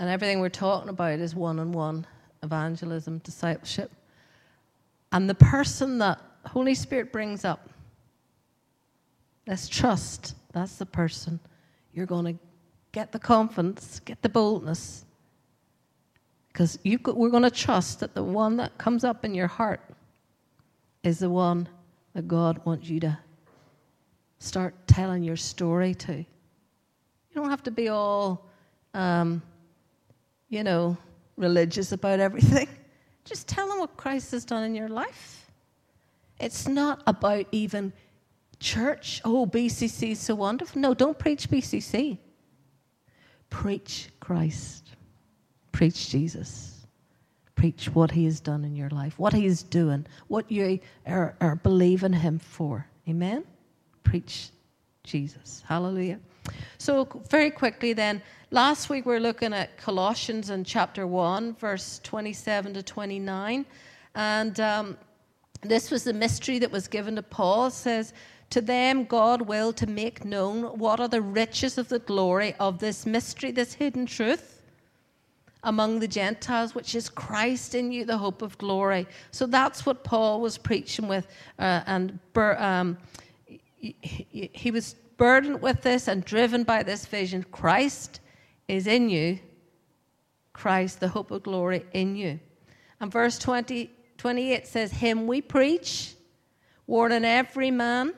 and 0.00 0.08
everything 0.08 0.40
we're 0.40 0.48
talking 0.48 0.88
about 0.88 1.20
is 1.20 1.34
one 1.34 1.60
on 1.60 1.72
one 1.72 2.06
evangelism, 2.42 3.18
discipleship. 3.18 3.92
And 5.12 5.28
the 5.28 5.34
person 5.34 5.98
that 5.98 6.18
Holy 6.46 6.74
Spirit 6.74 7.12
brings 7.12 7.44
up, 7.44 7.68
let's 9.46 9.68
trust 9.68 10.34
that's 10.52 10.76
the 10.76 10.86
person 10.86 11.38
you're 11.92 12.06
going 12.06 12.24
to 12.34 12.40
get 12.92 13.12
the 13.12 13.18
confidence, 13.18 14.00
get 14.00 14.22
the 14.22 14.30
boldness. 14.30 15.04
Because 16.50 16.78
we're 16.82 17.28
going 17.28 17.42
to 17.42 17.50
trust 17.50 18.00
that 18.00 18.14
the 18.14 18.24
one 18.24 18.56
that 18.56 18.78
comes 18.78 19.04
up 19.04 19.26
in 19.26 19.34
your 19.34 19.48
heart 19.48 19.82
is 21.02 21.18
the 21.18 21.28
one 21.28 21.68
that 22.14 22.26
God 22.26 22.64
wants 22.64 22.88
you 22.88 23.00
to 23.00 23.18
start 24.38 24.74
telling 24.86 25.22
your 25.22 25.36
story 25.36 25.94
to. 25.94 26.14
You 26.14 26.26
don't 27.34 27.50
have 27.50 27.62
to 27.64 27.70
be 27.70 27.90
all 27.90 28.46
um, 28.94 29.42
you 30.50 30.62
know, 30.62 30.98
religious 31.36 31.92
about 31.92 32.20
everything. 32.20 32.68
Just 33.24 33.48
tell 33.48 33.68
them 33.68 33.78
what 33.78 33.96
Christ 33.96 34.32
has 34.32 34.44
done 34.44 34.64
in 34.64 34.74
your 34.74 34.88
life. 34.88 35.50
It's 36.38 36.68
not 36.68 37.02
about 37.06 37.46
even 37.52 37.92
church. 38.58 39.22
Oh, 39.24 39.46
BCC 39.46 40.12
is 40.12 40.20
so 40.20 40.34
wonderful. 40.34 40.80
No, 40.80 40.92
don't 40.92 41.18
preach 41.18 41.48
BCC. 41.48 42.18
Preach 43.48 44.10
Christ. 44.20 44.96
Preach 45.72 46.10
Jesus. 46.10 46.86
Preach 47.54 47.94
what 47.94 48.10
He 48.10 48.24
has 48.24 48.40
done 48.40 48.64
in 48.64 48.74
your 48.74 48.88
life, 48.90 49.18
what 49.18 49.32
He 49.32 49.44
is 49.44 49.62
doing, 49.62 50.06
what 50.28 50.50
you 50.50 50.80
are, 51.06 51.36
are 51.40 51.56
believing 51.56 52.12
Him 52.12 52.38
for. 52.38 52.86
Amen? 53.08 53.44
Preach 54.02 54.48
Jesus. 55.04 55.62
Hallelujah. 55.66 56.18
So, 56.78 57.06
very 57.28 57.50
quickly 57.50 57.92
then, 57.92 58.22
last 58.50 58.90
week 58.90 59.06
we 59.06 59.14
are 59.14 59.20
looking 59.20 59.52
at 59.52 59.76
Colossians 59.76 60.50
in 60.50 60.64
chapter 60.64 61.06
1, 61.06 61.54
verse 61.54 62.00
27 62.02 62.74
to 62.74 62.82
29. 62.82 63.64
And 64.14 64.60
um, 64.60 64.98
this 65.62 65.90
was 65.90 66.04
the 66.04 66.12
mystery 66.12 66.58
that 66.58 66.70
was 66.70 66.88
given 66.88 67.16
to 67.16 67.22
Paul. 67.22 67.66
It 67.66 67.72
says, 67.72 68.12
To 68.50 68.60
them 68.60 69.04
God 69.04 69.42
will 69.42 69.72
to 69.74 69.86
make 69.86 70.24
known 70.24 70.78
what 70.78 70.98
are 71.00 71.08
the 71.08 71.22
riches 71.22 71.78
of 71.78 71.88
the 71.88 72.00
glory 72.00 72.54
of 72.58 72.78
this 72.78 73.06
mystery, 73.06 73.52
this 73.52 73.74
hidden 73.74 74.06
truth 74.06 74.62
among 75.62 76.00
the 76.00 76.08
Gentiles, 76.08 76.74
which 76.74 76.94
is 76.94 77.08
Christ 77.08 77.74
in 77.74 77.92
you, 77.92 78.04
the 78.04 78.16
hope 78.16 78.40
of 78.42 78.56
glory. 78.58 79.06
So 79.30 79.46
that's 79.46 79.84
what 79.84 80.04
Paul 80.04 80.40
was 80.40 80.56
preaching 80.56 81.06
with. 81.06 81.26
Uh, 81.58 81.82
and 81.86 82.18
um, 82.34 82.96
he, 83.76 84.50
he 84.52 84.70
was 84.70 84.94
burdened 85.18 85.60
with 85.60 85.82
this 85.82 86.08
and 86.08 86.24
driven 86.24 86.64
by 86.64 86.82
this 86.82 87.04
vision, 87.04 87.44
Christ 87.52 88.20
is 88.70 88.86
in 88.86 89.10
you, 89.10 89.38
Christ, 90.52 91.00
the 91.00 91.08
hope 91.08 91.30
of 91.30 91.42
glory 91.42 91.84
in 91.92 92.14
you. 92.14 92.38
And 93.00 93.10
verse 93.10 93.38
20, 93.38 93.90
28 94.16 94.66
says, 94.66 94.92
Him 94.92 95.26
we 95.26 95.40
preach, 95.40 96.14
warning 96.86 97.24
every 97.24 97.70
man, 97.70 98.14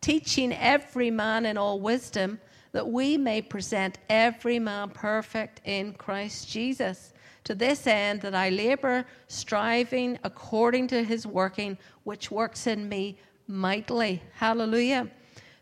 teaching 0.00 0.52
every 0.52 1.10
man 1.10 1.44
in 1.44 1.58
all 1.58 1.80
wisdom, 1.80 2.40
that 2.72 2.88
we 2.88 3.18
may 3.18 3.42
present 3.42 3.98
every 4.08 4.58
man 4.58 4.90
perfect 4.90 5.60
in 5.64 5.92
Christ 5.92 6.48
Jesus. 6.48 7.12
To 7.44 7.54
this 7.54 7.86
end, 7.86 8.20
that 8.20 8.34
I 8.34 8.50
labor, 8.50 9.04
striving 9.26 10.18
according 10.24 10.88
to 10.88 11.02
his 11.02 11.26
working, 11.26 11.76
which 12.04 12.30
works 12.30 12.66
in 12.66 12.88
me 12.88 13.18
mightily. 13.48 14.22
Hallelujah. 14.34 15.08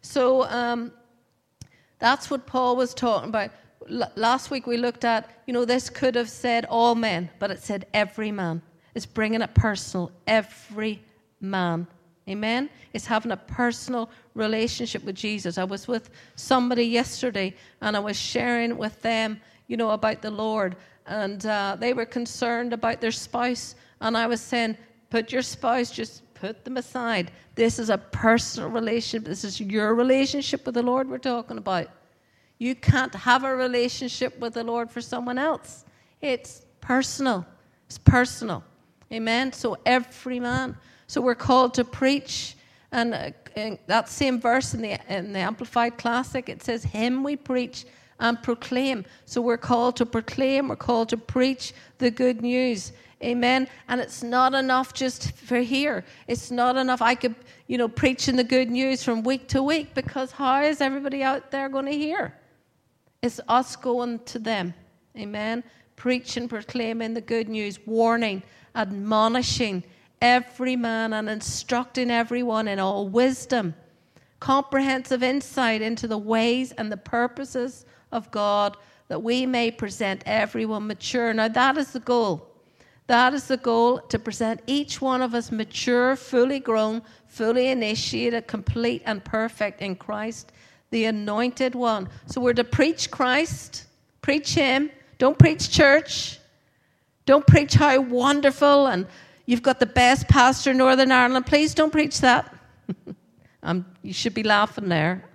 So 0.02 0.44
um, 0.44 0.92
that's 1.98 2.30
what 2.30 2.46
Paul 2.46 2.76
was 2.76 2.94
talking 2.94 3.30
about. 3.30 3.50
Last 3.88 4.50
week 4.50 4.66
we 4.66 4.76
looked 4.76 5.04
at, 5.04 5.42
you 5.46 5.52
know, 5.52 5.64
this 5.64 5.88
could 5.90 6.14
have 6.14 6.28
said 6.28 6.64
all 6.66 6.94
men, 6.94 7.30
but 7.38 7.50
it 7.50 7.62
said 7.62 7.86
every 7.94 8.30
man. 8.30 8.62
It's 8.94 9.06
bringing 9.06 9.42
it 9.42 9.54
personal. 9.54 10.12
Every 10.26 11.02
man. 11.40 11.86
Amen? 12.28 12.68
It's 12.92 13.06
having 13.06 13.32
a 13.32 13.36
personal 13.36 14.10
relationship 14.34 15.02
with 15.04 15.16
Jesus. 15.16 15.56
I 15.56 15.64
was 15.64 15.88
with 15.88 16.10
somebody 16.36 16.84
yesterday 16.84 17.54
and 17.80 17.96
I 17.96 18.00
was 18.00 18.18
sharing 18.18 18.76
with 18.76 19.00
them, 19.00 19.40
you 19.66 19.76
know, 19.76 19.90
about 19.90 20.20
the 20.20 20.30
Lord. 20.30 20.76
And 21.06 21.44
uh, 21.46 21.76
they 21.80 21.94
were 21.94 22.04
concerned 22.04 22.74
about 22.74 23.00
their 23.00 23.12
spouse. 23.12 23.74
And 24.00 24.16
I 24.16 24.26
was 24.26 24.42
saying, 24.42 24.76
put 25.08 25.32
your 25.32 25.42
spouse, 25.42 25.90
just 25.90 26.22
put 26.34 26.64
them 26.64 26.76
aside. 26.76 27.30
This 27.54 27.78
is 27.78 27.88
a 27.88 27.98
personal 27.98 28.68
relationship. 28.68 29.26
This 29.26 29.42
is 29.42 29.58
your 29.60 29.94
relationship 29.94 30.66
with 30.66 30.74
the 30.74 30.82
Lord 30.82 31.08
we're 31.08 31.18
talking 31.18 31.56
about. 31.56 31.88
You 32.58 32.74
can't 32.74 33.14
have 33.14 33.44
a 33.44 33.54
relationship 33.54 34.38
with 34.38 34.54
the 34.54 34.64
Lord 34.64 34.90
for 34.90 35.00
someone 35.00 35.38
else. 35.38 35.84
It's 36.20 36.62
personal. 36.80 37.46
It's 37.86 37.98
personal. 37.98 38.64
Amen. 39.12 39.52
So 39.52 39.78
every 39.86 40.40
man. 40.40 40.76
So 41.06 41.20
we're 41.20 41.34
called 41.34 41.74
to 41.74 41.84
preach. 41.84 42.56
And 42.90 43.14
uh, 43.14 43.30
that 43.86 44.08
same 44.08 44.40
verse 44.40 44.74
in 44.74 44.82
the, 44.82 44.98
in 45.08 45.32
the 45.32 45.38
Amplified 45.38 45.98
Classic, 45.98 46.48
it 46.48 46.62
says, 46.62 46.84
Him 46.84 47.22
we 47.22 47.36
preach 47.36 47.86
and 48.20 48.42
proclaim. 48.42 49.04
So 49.24 49.40
we're 49.40 49.56
called 49.58 49.96
to 49.96 50.06
proclaim, 50.06 50.68
we're 50.68 50.76
called 50.76 51.08
to 51.10 51.16
preach 51.16 51.72
the 51.98 52.10
good 52.10 52.42
news. 52.42 52.92
Amen. 53.22 53.68
And 53.88 54.00
it's 54.00 54.22
not 54.22 54.54
enough 54.54 54.94
just 54.94 55.32
for 55.32 55.58
here. 55.58 56.04
It's 56.28 56.50
not 56.50 56.76
enough. 56.76 57.02
I 57.02 57.14
could, 57.14 57.34
you 57.66 57.76
know, 57.76 57.88
preaching 57.88 58.36
the 58.36 58.44
good 58.44 58.70
news 58.70 59.02
from 59.02 59.22
week 59.22 59.48
to 59.48 59.62
week 59.62 59.92
because 59.94 60.30
how 60.30 60.62
is 60.62 60.80
everybody 60.80 61.22
out 61.22 61.50
there 61.50 61.68
going 61.68 61.86
to 61.86 61.92
hear? 61.92 62.34
It's 63.20 63.40
us 63.48 63.74
going 63.74 64.20
to 64.26 64.38
them. 64.38 64.74
Amen. 65.16 65.64
Preaching, 65.96 66.48
proclaiming 66.48 67.14
the 67.14 67.20
good 67.20 67.48
news, 67.48 67.84
warning, 67.84 68.44
admonishing 68.76 69.82
every 70.22 70.76
man 70.76 71.12
and 71.12 71.28
instructing 71.28 72.12
everyone 72.12 72.68
in 72.68 72.78
all 72.78 73.08
wisdom, 73.08 73.74
comprehensive 74.38 75.24
insight 75.24 75.82
into 75.82 76.06
the 76.06 76.18
ways 76.18 76.70
and 76.72 76.92
the 76.92 76.96
purposes 76.96 77.86
of 78.12 78.30
God, 78.30 78.76
that 79.08 79.22
we 79.22 79.46
may 79.46 79.72
present 79.72 80.22
everyone 80.24 80.86
mature. 80.86 81.34
Now, 81.34 81.48
that 81.48 81.76
is 81.76 81.90
the 81.90 82.00
goal. 82.00 82.46
That 83.08 83.34
is 83.34 83.48
the 83.48 83.56
goal 83.56 83.98
to 83.98 84.18
present 84.18 84.60
each 84.68 85.00
one 85.00 85.22
of 85.22 85.34
us 85.34 85.50
mature, 85.50 86.14
fully 86.14 86.60
grown, 86.60 87.02
fully 87.26 87.68
initiated, 87.68 88.46
complete, 88.46 89.02
and 89.06 89.24
perfect 89.24 89.82
in 89.82 89.96
Christ 89.96 90.52
the 90.90 91.04
anointed 91.04 91.74
one. 91.74 92.08
So 92.26 92.40
we're 92.40 92.54
to 92.54 92.64
preach 92.64 93.10
Christ, 93.10 93.86
preach 94.22 94.54
Him. 94.54 94.90
Don't 95.18 95.38
preach 95.38 95.70
church. 95.70 96.38
Don't 97.26 97.46
preach 97.46 97.74
how 97.74 98.00
wonderful 98.00 98.86
and 98.86 99.06
you've 99.44 99.62
got 99.62 99.80
the 99.80 99.86
best 99.86 100.28
pastor 100.28 100.70
in 100.70 100.78
Northern 100.78 101.12
Ireland. 101.12 101.44
Please 101.46 101.74
don't 101.74 101.90
preach 101.90 102.20
that. 102.20 102.54
you 104.02 104.12
should 104.12 104.34
be 104.34 104.42
laughing 104.42 104.88
there. 104.88 105.28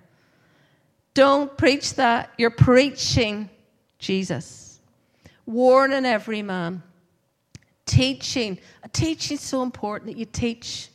Don't 1.12 1.56
preach 1.56 1.94
that. 1.94 2.30
You're 2.36 2.50
preaching 2.50 3.48
Jesus. 3.98 4.80
Warning 5.46 6.04
every 6.04 6.42
man. 6.42 6.82
Teaching. 7.86 8.58
Teaching 8.92 9.36
is 9.36 9.40
so 9.40 9.62
important 9.62 10.10
that 10.10 10.18
you 10.18 10.26
teach. 10.26 10.88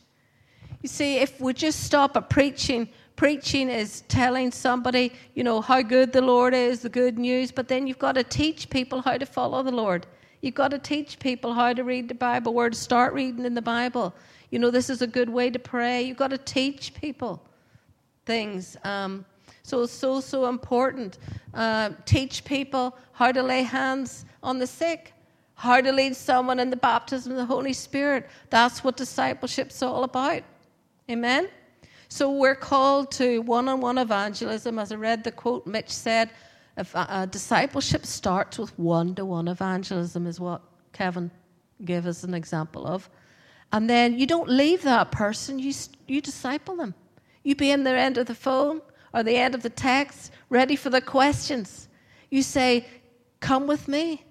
You 0.82 0.88
see, 0.88 1.16
if 1.16 1.40
we 1.40 1.52
just 1.52 1.84
stop 1.84 2.16
at 2.16 2.28
preaching, 2.28 2.88
Preaching 3.20 3.68
is 3.68 4.00
telling 4.08 4.50
somebody, 4.50 5.12
you 5.34 5.44
know, 5.44 5.60
how 5.60 5.82
good 5.82 6.10
the 6.10 6.22
Lord 6.22 6.54
is, 6.54 6.80
the 6.80 6.88
good 6.88 7.18
news, 7.18 7.52
but 7.52 7.68
then 7.68 7.86
you've 7.86 7.98
got 7.98 8.14
to 8.14 8.24
teach 8.24 8.70
people 8.70 9.02
how 9.02 9.18
to 9.18 9.26
follow 9.26 9.62
the 9.62 9.70
Lord. 9.70 10.06
You've 10.40 10.54
got 10.54 10.70
to 10.70 10.78
teach 10.78 11.18
people 11.18 11.52
how 11.52 11.74
to 11.74 11.84
read 11.84 12.08
the 12.08 12.14
Bible, 12.14 12.54
where 12.54 12.70
to 12.70 12.74
start 12.74 13.12
reading 13.12 13.44
in 13.44 13.52
the 13.52 13.60
Bible. 13.60 14.14
You 14.50 14.58
know, 14.58 14.70
this 14.70 14.88
is 14.88 15.02
a 15.02 15.06
good 15.06 15.28
way 15.28 15.50
to 15.50 15.58
pray. 15.58 16.00
You've 16.00 16.16
got 16.16 16.30
to 16.30 16.38
teach 16.38 16.94
people 16.94 17.42
things. 18.24 18.78
Um, 18.84 19.26
so 19.64 19.82
it's 19.82 19.92
so, 19.92 20.22
so 20.22 20.48
important. 20.48 21.18
Uh, 21.52 21.90
teach 22.06 22.42
people 22.46 22.96
how 23.12 23.32
to 23.32 23.42
lay 23.42 23.64
hands 23.64 24.24
on 24.42 24.58
the 24.58 24.66
sick, 24.66 25.12
how 25.56 25.82
to 25.82 25.92
lead 25.92 26.16
someone 26.16 26.58
in 26.58 26.70
the 26.70 26.76
baptism 26.76 27.32
of 27.32 27.36
the 27.36 27.44
Holy 27.44 27.74
Spirit. 27.74 28.30
That's 28.48 28.82
what 28.82 28.96
discipleship's 28.96 29.82
all 29.82 30.04
about. 30.04 30.42
Amen? 31.10 31.50
So 32.10 32.28
we're 32.32 32.56
called 32.56 33.12
to 33.12 33.40
one 33.40 33.68
on 33.68 33.80
one 33.80 33.96
evangelism. 33.96 34.80
As 34.80 34.90
I 34.90 34.96
read 34.96 35.22
the 35.22 35.30
quote, 35.30 35.64
Mitch 35.64 35.90
said, 35.90 36.30
uh, 36.76 36.84
uh 36.94 37.26
discipleship 37.26 38.04
starts 38.04 38.58
with 38.58 38.76
one 38.78 39.14
to 39.14 39.24
one 39.24 39.46
evangelism, 39.46 40.26
is 40.26 40.40
what 40.40 40.60
Kevin 40.92 41.30
gave 41.84 42.06
us 42.06 42.24
an 42.24 42.34
example 42.34 42.84
of. 42.84 43.08
And 43.72 43.88
then 43.88 44.18
you 44.18 44.26
don't 44.26 44.48
leave 44.48 44.82
that 44.82 45.12
person, 45.12 45.60
you, 45.60 45.72
you 46.08 46.20
disciple 46.20 46.74
them. 46.74 46.94
You 47.44 47.54
be 47.54 47.70
in 47.70 47.84
their 47.84 47.96
end 47.96 48.18
of 48.18 48.26
the 48.26 48.34
phone 48.34 48.82
or 49.14 49.22
the 49.22 49.36
end 49.36 49.54
of 49.54 49.62
the 49.62 49.70
text, 49.70 50.32
ready 50.48 50.74
for 50.74 50.90
the 50.90 51.00
questions. 51.00 51.88
You 52.28 52.42
say, 52.42 52.86
Come 53.38 53.68
with 53.68 53.86
me. 53.86 54.24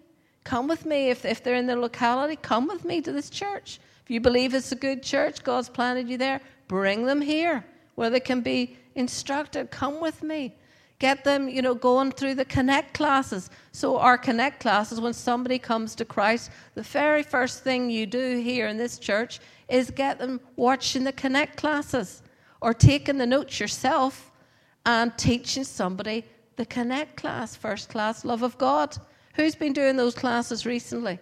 Come 0.44 0.68
with 0.68 0.86
me. 0.86 1.10
If, 1.10 1.26
if 1.26 1.44
they're 1.44 1.56
in 1.56 1.66
the 1.66 1.76
locality, 1.76 2.36
come 2.36 2.68
with 2.68 2.86
me 2.86 3.02
to 3.02 3.12
this 3.12 3.30
church. 3.30 3.80
You 4.10 4.20
believe 4.20 4.54
it's 4.54 4.72
a 4.72 4.75
good 4.75 5.04
church, 5.04 5.44
God's 5.44 5.70
planted 5.70 6.10
you 6.10 6.18
there, 6.18 6.42
bring 6.68 7.06
them 7.06 7.22
here 7.22 7.63
where 7.96 8.10
they 8.10 8.20
can 8.20 8.42
be 8.42 8.75
instructed. 8.96 9.72
Come 9.72 10.01
with 10.01 10.24
me. 10.24 10.56
Get 10.98 11.24
them, 11.24 11.48
you 11.48 11.62
know, 11.62 11.75
going 11.75 12.12
through 12.12 12.36
the 12.36 12.44
connect 12.44 12.94
classes. 12.94 13.50
So, 13.72 13.98
our 13.98 14.18
connect 14.18 14.60
classes, 14.60 15.00
when 15.00 15.13
somebody 15.13 15.58
comes 15.60 15.96
to 15.96 16.06
Christ, 16.06 16.51
the 16.75 16.82
very 16.82 17.24
first 17.24 17.63
thing 17.63 17.89
you 17.89 18.06
do 18.06 18.42
here 18.42 18.68
in 18.68 18.78
this 18.78 19.00
church 19.00 19.39
is 19.70 19.92
get 19.92 20.20
them 20.20 20.42
watching 20.58 21.06
the 21.06 21.13
connect 21.13 21.56
classes 21.56 22.22
or 22.62 22.74
taking 22.74 23.18
the 23.18 23.25
notes 23.25 23.60
yourself 23.60 24.32
and 24.86 25.18
teaching 25.18 25.63
somebody 25.63 26.25
the 26.58 26.66
connect 26.66 27.16
class, 27.16 27.56
first 27.56 27.89
class, 27.89 28.25
love 28.25 28.44
of 28.44 28.58
God. 28.58 28.98
Who's 29.36 29.56
been 29.56 29.72
doing 29.72 29.96
those 29.96 30.16
classes 30.16 30.66
recently? 30.66 31.20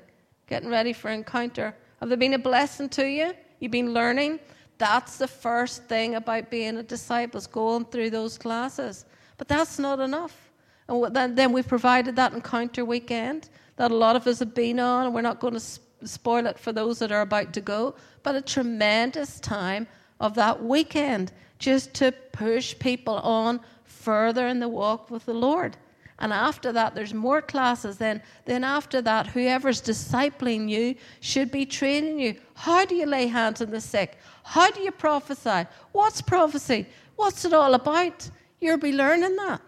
Getting 0.47 0.69
ready 0.69 0.93
for 0.93 1.11
encounter. 1.11 1.75
Have 1.99 2.09
they 2.09 2.15
been 2.15 2.33
a 2.33 2.39
blessing 2.39 2.89
to 2.89 3.05
you? 3.05 3.33
You've 3.59 3.71
been 3.71 3.93
learning? 3.93 4.39
That's 4.77 5.17
the 5.17 5.27
first 5.27 5.85
thing 5.85 6.15
about 6.15 6.51
being 6.51 6.77
a 6.77 6.83
disciple, 6.83 7.39
is 7.39 7.47
going 7.47 7.85
through 7.85 8.11
those 8.11 8.37
classes. 8.37 9.05
But 9.37 9.47
that's 9.47 9.79
not 9.79 9.99
enough. 9.99 10.51
And 10.87 11.15
then, 11.15 11.35
then 11.35 11.51
we 11.51 11.63
provided 11.63 12.15
that 12.15 12.33
encounter 12.33 12.85
weekend 12.85 13.49
that 13.77 13.91
a 13.91 13.95
lot 13.95 14.15
of 14.15 14.27
us 14.27 14.39
have 14.39 14.53
been 14.53 14.79
on, 14.79 15.05
and 15.05 15.15
we're 15.15 15.21
not 15.21 15.39
going 15.39 15.53
to 15.53 15.79
spoil 16.05 16.45
it 16.45 16.59
for 16.59 16.71
those 16.71 16.99
that 16.99 17.11
are 17.11 17.21
about 17.21 17.53
to 17.53 17.61
go. 17.61 17.95
But 18.23 18.35
a 18.35 18.41
tremendous 18.41 19.39
time 19.39 19.87
of 20.19 20.35
that 20.35 20.63
weekend 20.63 21.31
just 21.59 21.93
to 21.95 22.11
push 22.31 22.77
people 22.77 23.15
on 23.15 23.59
further 23.83 24.47
in 24.47 24.59
the 24.59 24.67
walk 24.67 25.09
with 25.09 25.25
the 25.25 25.33
Lord. 25.33 25.75
And 26.19 26.33
after 26.33 26.71
that, 26.71 26.95
there's 26.95 27.13
more 27.13 27.41
classes. 27.41 27.97
Then, 27.97 28.23
then 28.45 28.63
after 28.63 29.01
that, 29.03 29.27
whoever's 29.27 29.81
discipling 29.81 30.67
you 30.67 30.95
should 31.19 31.51
be 31.51 31.65
training 31.65 32.19
you. 32.19 32.35
How 32.55 32.85
do 32.85 32.95
you 32.95 33.05
lay 33.05 33.27
hands 33.27 33.61
on 33.61 33.69
the 33.69 33.81
sick? 33.81 34.17
How 34.43 34.71
do 34.71 34.81
you 34.81 34.91
prophesy? 34.91 35.67
What's 35.91 36.21
prophecy? 36.21 36.87
What's 37.15 37.45
it 37.45 37.53
all 37.53 37.75
about? 37.75 38.29
You'll 38.59 38.77
be 38.77 38.93
learning 38.93 39.35
that. 39.35 39.61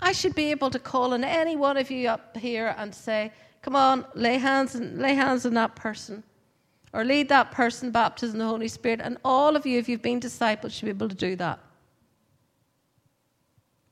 I 0.00 0.10
should 0.10 0.34
be 0.34 0.50
able 0.50 0.70
to 0.70 0.80
call 0.80 1.14
on 1.14 1.22
any 1.22 1.54
one 1.54 1.76
of 1.76 1.90
you 1.90 2.08
up 2.08 2.36
here 2.36 2.74
and 2.76 2.92
say, 2.92 3.30
"Come 3.62 3.76
on, 3.76 4.04
lay 4.14 4.38
hands 4.38 4.74
and 4.74 4.98
lay 4.98 5.14
hands 5.14 5.46
on 5.46 5.54
that 5.54 5.76
person." 5.76 6.24
Or 6.92 7.04
lead 7.04 7.28
that 7.28 7.52
person 7.52 7.90
baptized 7.92 8.34
in 8.34 8.40
the 8.40 8.46
Holy 8.46 8.68
Spirit. 8.68 9.00
And 9.00 9.16
all 9.24 9.54
of 9.54 9.64
you, 9.64 9.78
if 9.78 9.88
you've 9.88 10.02
been 10.02 10.18
disciples, 10.18 10.74
should 10.74 10.86
be 10.86 10.90
able 10.90 11.08
to 11.08 11.14
do 11.14 11.36
that. 11.36 11.60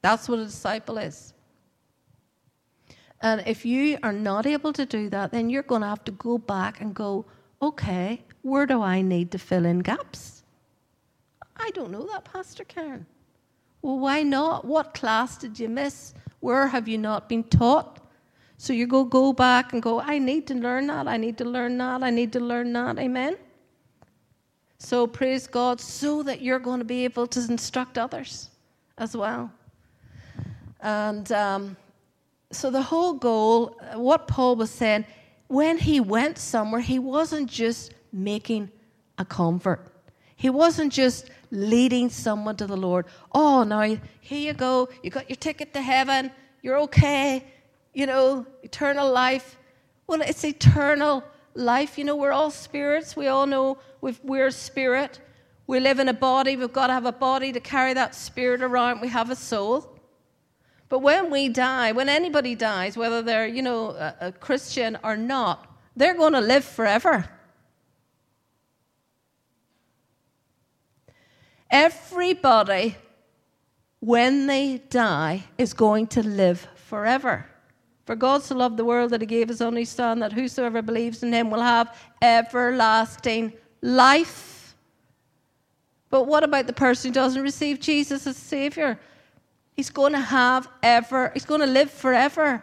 That's 0.02 0.28
what 0.28 0.40
a 0.40 0.44
disciple 0.44 0.98
is. 0.98 1.32
And 3.22 3.42
if 3.46 3.66
you 3.66 3.98
are 4.02 4.12
not 4.12 4.46
able 4.46 4.72
to 4.72 4.86
do 4.86 5.10
that, 5.10 5.30
then 5.30 5.50
you're 5.50 5.62
going 5.62 5.82
to 5.82 5.88
have 5.88 6.04
to 6.04 6.12
go 6.12 6.38
back 6.38 6.80
and 6.80 6.94
go, 6.94 7.26
okay, 7.60 8.22
where 8.42 8.66
do 8.66 8.80
I 8.80 9.02
need 9.02 9.30
to 9.32 9.38
fill 9.38 9.66
in 9.66 9.80
gaps? 9.80 10.42
I 11.56 11.70
don't 11.70 11.90
know 11.90 12.06
that, 12.06 12.24
Pastor 12.24 12.64
Karen. 12.64 13.04
Well, 13.82 13.98
why 13.98 14.22
not? 14.22 14.64
What 14.64 14.94
class 14.94 15.36
did 15.36 15.58
you 15.58 15.68
miss? 15.68 16.14
Where 16.40 16.66
have 16.66 16.88
you 16.88 16.96
not 16.96 17.28
been 17.28 17.44
taught? 17.44 18.00
So 18.56 18.72
you 18.72 18.86
go 18.86 19.04
go 19.04 19.32
back 19.32 19.72
and 19.72 19.82
go, 19.82 20.00
I 20.00 20.18
need 20.18 20.46
to 20.48 20.54
learn 20.54 20.86
that, 20.88 21.08
I 21.08 21.16
need 21.16 21.38
to 21.38 21.44
learn 21.44 21.78
that, 21.78 22.02
I 22.02 22.10
need 22.10 22.32
to 22.34 22.40
learn 22.40 22.72
that. 22.74 22.98
Amen. 22.98 23.36
So 24.78 25.06
praise 25.06 25.46
God, 25.46 25.80
so 25.80 26.22
that 26.22 26.42
you're 26.42 26.58
going 26.58 26.78
to 26.78 26.84
be 26.84 27.04
able 27.04 27.26
to 27.28 27.40
instruct 27.40 27.96
others 27.96 28.50
as 28.98 29.16
well. 29.16 29.50
And 30.82 31.30
um, 31.32 31.76
so 32.52 32.71
the 32.71 32.83
whole 32.83 33.14
goal, 33.14 33.78
uh, 33.80 33.99
what 33.99 34.26
Paul 34.26 34.57
was 34.57 34.71
saying, 34.71 35.04
when 35.47 35.78
he 35.78 36.00
went 36.00 36.38
somewhere, 36.38 36.80
he 36.80 36.99
wasn't 36.99 37.49
just 37.49 37.92
making 38.12 38.71
a 39.19 39.25
convert. 39.25 39.87
He 40.37 40.50
wasn't 40.50 40.92
just 40.92 41.30
leading 41.50 42.09
someone 42.09 42.57
to 42.57 42.66
the 42.66 42.76
Lord. 42.76 43.07
Oh, 43.33 43.62
now 43.62 43.83
here 44.21 44.38
you 44.38 44.52
go. 44.52 44.88
You 45.02 45.11
got 45.11 45.28
your 45.28 45.37
ticket 45.37 45.73
to 45.75 45.80
heaven. 45.80 46.30
You're 46.62 46.78
okay. 46.78 47.45
You 47.92 48.07
know, 48.07 48.47
eternal 48.62 49.11
life. 49.12 49.57
Well, 50.07 50.23
it's 50.23 50.45
eternal 50.45 51.23
life. 51.54 51.99
You 51.99 52.04
know, 52.04 52.16
we're 52.16 52.33
all 52.33 52.50
spirits. 52.50 53.16
We 53.16 53.26
all 53.26 53.47
know 53.47 53.78
we're 54.00 54.47
a 54.47 54.52
spirit. 54.52 55.21
We 55.66 55.78
live 55.78 55.99
in 55.99 56.09
a 56.09 56.14
body. 56.14 56.57
We've 56.57 56.73
got 56.73 56.88
to 56.88 56.95
have 56.95 57.07
a 57.07 57.12
body 57.12 57.52
to 57.52 57.61
carry 57.61 57.92
that 57.95 58.14
spirit 58.14 58.62
around. 58.62 59.00
We 59.00 59.09
have 59.09 59.30
a 59.30 59.37
soul. 59.37 59.89
But 60.90 60.99
when 60.99 61.30
we 61.30 61.49
die, 61.49 61.92
when 61.92 62.09
anybody 62.09 62.56
dies, 62.56 62.97
whether 62.97 63.23
they're, 63.23 63.47
you 63.47 63.62
know, 63.62 63.90
a, 63.90 64.14
a 64.20 64.32
Christian 64.32 64.99
or 65.04 65.16
not, 65.16 65.73
they're 65.97 66.16
going 66.16 66.32
to 66.32 66.40
live 66.40 66.64
forever. 66.64 67.26
Everybody, 71.70 72.97
when 74.00 74.49
they 74.49 74.82
die, 74.90 75.44
is 75.56 75.73
going 75.73 76.09
to 76.09 76.25
live 76.25 76.66
forever. 76.75 77.47
For 78.04 78.16
God 78.16 78.42
so 78.42 78.56
loved 78.56 78.76
the 78.76 78.85
world 78.85 79.11
that 79.11 79.20
he 79.20 79.26
gave 79.28 79.49
his 79.49 79.61
only 79.61 79.85
Son, 79.85 80.18
that 80.18 80.32
whosoever 80.32 80.82
believes 80.82 81.23
in 81.23 81.32
him 81.32 81.52
will 81.52 81.62
have 81.62 81.97
everlasting 82.20 83.52
life. 83.80 84.75
But 86.09 86.26
what 86.26 86.42
about 86.42 86.66
the 86.66 86.73
person 86.73 87.11
who 87.11 87.14
doesn't 87.14 87.42
receive 87.42 87.78
Jesus 87.78 88.26
as 88.26 88.37
Savior? 88.37 88.99
He's 89.80 89.88
going 89.88 90.12
to 90.12 90.20
have 90.20 90.68
ever, 90.82 91.30
he's 91.32 91.46
going 91.46 91.62
to 91.62 91.66
live 91.66 91.90
forever. 91.90 92.62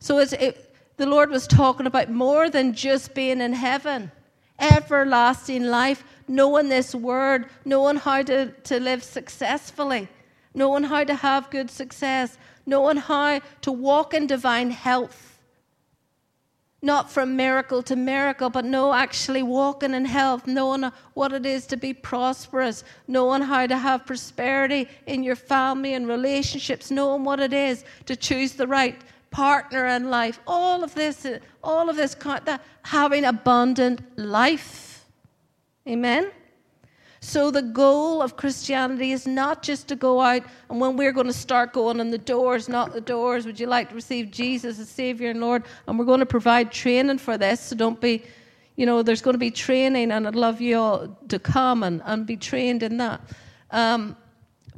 So 0.00 0.18
it, 0.18 0.74
the 0.98 1.06
Lord 1.06 1.30
was 1.30 1.46
talking 1.46 1.86
about 1.86 2.10
more 2.10 2.50
than 2.50 2.74
just 2.74 3.14
being 3.14 3.40
in 3.40 3.54
heaven, 3.54 4.12
everlasting 4.60 5.64
life, 5.64 6.04
knowing 6.28 6.68
this 6.68 6.94
word, 6.94 7.46
knowing 7.64 7.96
how 7.96 8.20
to, 8.20 8.50
to 8.64 8.80
live 8.80 9.02
successfully, 9.02 10.08
knowing 10.52 10.82
how 10.82 11.04
to 11.04 11.14
have 11.14 11.48
good 11.48 11.70
success, 11.70 12.36
knowing 12.66 12.98
how 12.98 13.40
to 13.62 13.72
walk 13.72 14.12
in 14.12 14.26
divine 14.26 14.70
health 14.70 15.37
not 16.80 17.10
from 17.10 17.36
miracle 17.36 17.82
to 17.82 17.96
miracle, 17.96 18.50
but 18.50 18.64
no, 18.64 18.94
actually 18.94 19.42
walking 19.42 19.94
in 19.94 20.04
health, 20.04 20.46
knowing 20.46 20.84
what 21.14 21.32
it 21.32 21.44
is 21.44 21.66
to 21.66 21.76
be 21.76 21.92
prosperous, 21.92 22.84
knowing 23.08 23.42
how 23.42 23.66
to 23.66 23.76
have 23.76 24.06
prosperity 24.06 24.88
in 25.06 25.24
your 25.24 25.34
family 25.34 25.94
and 25.94 26.06
relationships, 26.06 26.90
knowing 26.90 27.24
what 27.24 27.40
it 27.40 27.52
is 27.52 27.84
to 28.06 28.14
choose 28.14 28.52
the 28.52 28.66
right 28.66 29.00
partner 29.30 29.86
in 29.86 30.08
life. 30.08 30.38
All 30.46 30.84
of 30.84 30.94
this, 30.94 31.26
all 31.64 31.90
of 31.90 31.96
this, 31.96 32.16
having 32.82 33.24
abundant 33.24 34.00
life. 34.16 35.04
Amen. 35.86 36.30
So, 37.20 37.50
the 37.50 37.62
goal 37.62 38.22
of 38.22 38.36
Christianity 38.36 39.10
is 39.10 39.26
not 39.26 39.62
just 39.62 39.88
to 39.88 39.96
go 39.96 40.20
out 40.20 40.44
and 40.70 40.80
when 40.80 40.96
we're 40.96 41.12
going 41.12 41.26
to 41.26 41.32
start 41.32 41.72
going 41.72 41.98
on 42.00 42.10
the 42.10 42.18
doors, 42.18 42.68
not 42.68 42.92
the 42.92 43.00
doors, 43.00 43.44
would 43.44 43.58
you 43.58 43.66
like 43.66 43.88
to 43.88 43.94
receive 43.94 44.30
Jesus 44.30 44.78
as 44.78 44.88
Savior 44.88 45.30
and 45.30 45.40
Lord? 45.40 45.64
And 45.86 45.98
we're 45.98 46.04
going 46.04 46.20
to 46.20 46.26
provide 46.26 46.70
training 46.70 47.18
for 47.18 47.36
this. 47.36 47.60
So, 47.60 47.76
don't 47.76 48.00
be, 48.00 48.22
you 48.76 48.86
know, 48.86 49.02
there's 49.02 49.20
going 49.20 49.34
to 49.34 49.38
be 49.38 49.50
training, 49.50 50.12
and 50.12 50.28
I'd 50.28 50.36
love 50.36 50.60
you 50.60 50.78
all 50.78 51.18
to 51.28 51.38
come 51.40 51.82
and, 51.82 52.00
and 52.04 52.24
be 52.24 52.36
trained 52.36 52.84
in 52.84 52.98
that. 52.98 53.20
Um, 53.72 54.16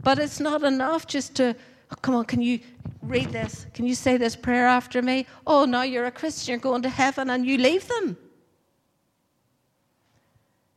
but 0.03 0.19
it's 0.19 0.41
not 0.41 0.63
enough 0.65 1.07
just 1.07 1.35
to, 1.37 1.55
oh, 1.91 1.97
come 2.01 2.15
on, 2.15 2.25
can 2.25 2.41
you 2.41 2.61
read 3.03 3.31
this? 3.31 3.67
Can 3.75 3.87
you 3.87 3.95
say 3.95 4.17
this 4.17 4.35
prayer 4.35 4.67
after 4.67 5.03
me? 5.03 5.27
Oh, 5.47 5.67
now 5.67 5.83
you're 5.83 6.07
a 6.07 6.11
Christian, 6.11 6.53
you're 6.53 6.59
going 6.59 6.83
to 6.83 6.89
heaven, 6.89 7.29
and 7.29 7.45
you 7.45 7.59
leave 7.59 7.87
them. 7.87 8.17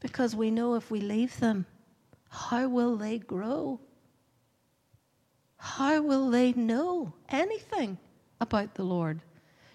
Because 0.03 0.35
we 0.35 0.51
know 0.51 0.75
if 0.75 0.91
we 0.91 0.99
leave 0.99 1.39
them, 1.39 1.65
how 2.29 2.67
will 2.67 2.97
they 2.97 3.19
grow? 3.19 3.79
How 5.57 6.01
will 6.01 6.29
they 6.29 6.51
know 6.51 7.13
anything 7.29 7.97
about 8.41 8.75
the 8.75 8.83
Lord? 8.83 9.21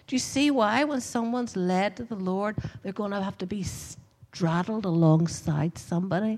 Do 0.05 0.15
you 0.15 0.19
see 0.19 0.51
why, 0.51 0.83
when 0.83 1.01
someone's 1.01 1.57
led 1.57 1.97
to 1.97 2.03
the 2.03 2.15
Lord, 2.15 2.57
they're 2.81 2.93
going 2.93 3.11
to 3.11 3.21
have 3.21 3.39
to 3.39 3.47
be 3.47 3.63
straddled 3.63 4.85
alongside 4.85 5.79
somebody? 5.79 6.37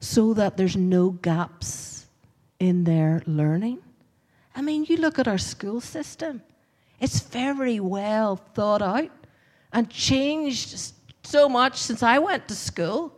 So 0.00 0.32
that 0.32 0.56
there's 0.56 0.76
no 0.76 1.10
gaps 1.10 2.06
in 2.58 2.84
their 2.84 3.22
learning. 3.26 3.80
I 4.56 4.62
mean, 4.62 4.86
you 4.88 4.96
look 4.96 5.18
at 5.18 5.28
our 5.28 5.38
school 5.38 5.82
system, 5.82 6.42
it's 7.00 7.20
very 7.20 7.80
well 7.80 8.36
thought 8.36 8.80
out 8.80 9.10
and 9.74 9.90
changed 9.90 10.92
so 11.24 11.48
much 11.48 11.76
since 11.76 12.02
I 12.02 12.18
went 12.18 12.48
to 12.48 12.54
school. 12.54 13.12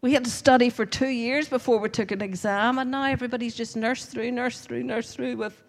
We 0.00 0.14
had 0.14 0.24
to 0.24 0.30
study 0.30 0.70
for 0.70 0.86
two 0.86 1.08
years 1.08 1.48
before 1.48 1.78
we 1.78 1.90
took 1.90 2.10
an 2.10 2.22
exam, 2.22 2.78
and 2.78 2.90
now 2.90 3.04
everybody's 3.04 3.54
just 3.54 3.76
nurse 3.76 4.06
through, 4.06 4.30
nurse 4.30 4.60
through, 4.60 4.82
nurse 4.82 5.14
through 5.14 5.36
with, 5.36 5.62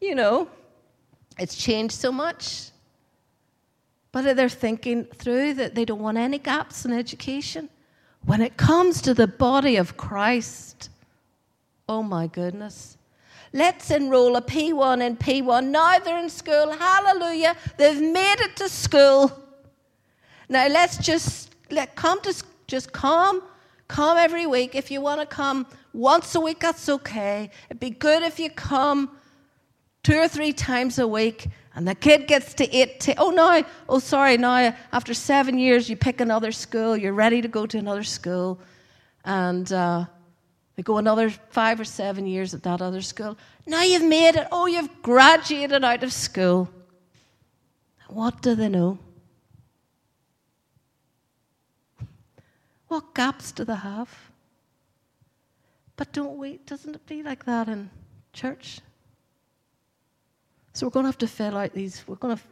you 0.00 0.14
know, 0.14 0.48
it's 1.38 1.56
changed 1.56 1.94
so 1.94 2.12
much. 2.12 2.70
But 4.12 4.36
they're 4.36 4.48
thinking 4.48 5.04
through 5.04 5.54
that 5.54 5.74
they 5.74 5.84
don't 5.84 6.00
want 6.00 6.18
any 6.18 6.38
gaps 6.38 6.84
in 6.84 6.92
education. 6.92 7.68
When 8.24 8.40
it 8.42 8.56
comes 8.56 9.00
to 9.02 9.14
the 9.14 9.26
body 9.26 9.76
of 9.76 9.96
Christ, 9.96 10.90
oh 11.88 12.02
my 12.02 12.26
goodness, 12.26 12.96
Let's 13.54 13.92
enroll 13.92 14.34
a 14.34 14.42
P1 14.42 15.00
and 15.00 15.16
P1. 15.16 15.68
Now 15.68 16.00
they're 16.00 16.18
in 16.18 16.28
school. 16.28 16.72
Hallelujah. 16.72 17.54
They've 17.76 18.02
made 18.02 18.40
it 18.40 18.56
to 18.56 18.68
school. 18.68 19.30
Now 20.48 20.66
let's 20.66 20.98
just 20.98 21.54
let 21.70 21.94
come 21.94 22.20
to 22.22 22.34
just 22.66 22.90
come, 22.90 23.44
come 23.86 24.18
every 24.18 24.46
week. 24.46 24.74
If 24.74 24.90
you 24.90 25.00
want 25.00 25.20
to 25.20 25.26
come 25.26 25.68
once 25.92 26.34
a 26.34 26.40
week, 26.40 26.58
that's 26.58 26.88
okay. 26.88 27.48
It'd 27.70 27.78
be 27.78 27.90
good 27.90 28.24
if 28.24 28.40
you 28.40 28.50
come 28.50 29.16
two 30.02 30.18
or 30.18 30.26
three 30.26 30.52
times 30.52 30.98
a 30.98 31.06
week. 31.06 31.46
And 31.76 31.86
the 31.86 31.94
kid 31.94 32.26
gets 32.26 32.54
to 32.54 32.76
eight. 32.76 32.98
T- 32.98 33.14
oh 33.18 33.30
no! 33.30 33.62
Oh 33.88 34.00
sorry! 34.00 34.36
Now 34.36 34.74
after 34.92 35.14
seven 35.14 35.60
years, 35.60 35.88
you 35.88 35.96
pick 35.96 36.20
another 36.20 36.50
school. 36.50 36.96
You're 36.96 37.12
ready 37.12 37.40
to 37.40 37.48
go 37.48 37.66
to 37.66 37.78
another 37.78 38.04
school, 38.04 38.60
and 39.24 39.72
uh, 39.72 40.06
they 40.76 40.82
go 40.82 40.98
another 40.98 41.30
five 41.30 41.78
or 41.78 41.84
seven 41.84 42.26
years 42.26 42.52
at 42.52 42.62
that 42.64 42.82
other 42.82 43.00
school. 43.00 43.38
Now 43.66 43.82
you've 43.82 44.02
made 44.02 44.36
it. 44.36 44.48
Oh, 44.50 44.66
you've 44.66 45.02
graduated 45.02 45.84
out 45.84 46.02
of 46.02 46.12
school. 46.12 46.68
What 48.08 48.42
do 48.42 48.54
they 48.54 48.68
know? 48.68 48.98
What 52.88 53.14
gaps 53.14 53.52
do 53.52 53.64
they 53.64 53.74
have? 53.74 54.12
But 55.96 56.12
don't 56.12 56.36
we, 56.36 56.58
doesn't 56.66 56.94
it 56.94 57.06
be 57.06 57.22
like 57.22 57.44
that 57.44 57.68
in 57.68 57.90
church? 58.32 58.80
So 60.72 60.86
we're 60.86 60.90
going 60.90 61.04
to 61.04 61.08
have 61.08 61.18
to 61.18 61.28
fill 61.28 61.56
out 61.56 61.72
these, 61.72 62.02
we're 62.06 62.16
going 62.16 62.36
to 62.36 62.42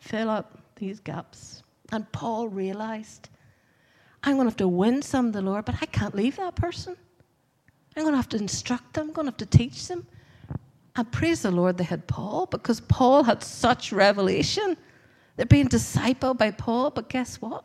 fill 0.00 0.30
out 0.30 0.50
these 0.76 0.98
gaps. 0.98 1.62
And 1.92 2.10
Paul 2.10 2.48
realized, 2.48 3.28
I'm 4.24 4.34
going 4.34 4.46
to 4.46 4.50
have 4.50 4.56
to 4.58 4.68
win 4.68 5.00
some 5.00 5.28
of 5.28 5.32
the 5.32 5.42
Lord, 5.42 5.64
but 5.64 5.76
I 5.80 5.86
can't 5.86 6.14
leave 6.14 6.36
that 6.36 6.56
person. 6.56 6.96
I'm 7.96 8.02
going 8.02 8.12
to 8.12 8.16
have 8.16 8.28
to 8.30 8.36
instruct 8.36 8.94
them, 8.94 9.08
I'm 9.08 9.12
going 9.12 9.26
to 9.26 9.32
have 9.32 9.38
to 9.38 9.46
teach 9.46 9.88
them. 9.88 10.06
And 10.96 11.10
praise 11.12 11.42
the 11.42 11.50
Lord, 11.50 11.78
they 11.78 11.84
had 11.84 12.06
Paul 12.06 12.46
because 12.46 12.80
Paul 12.80 13.22
had 13.22 13.42
such 13.42 13.92
revelation. 13.92 14.76
They're 15.36 15.46
being 15.46 15.68
discipled 15.68 16.38
by 16.38 16.50
Paul, 16.50 16.90
but 16.90 17.08
guess 17.08 17.40
what? 17.40 17.64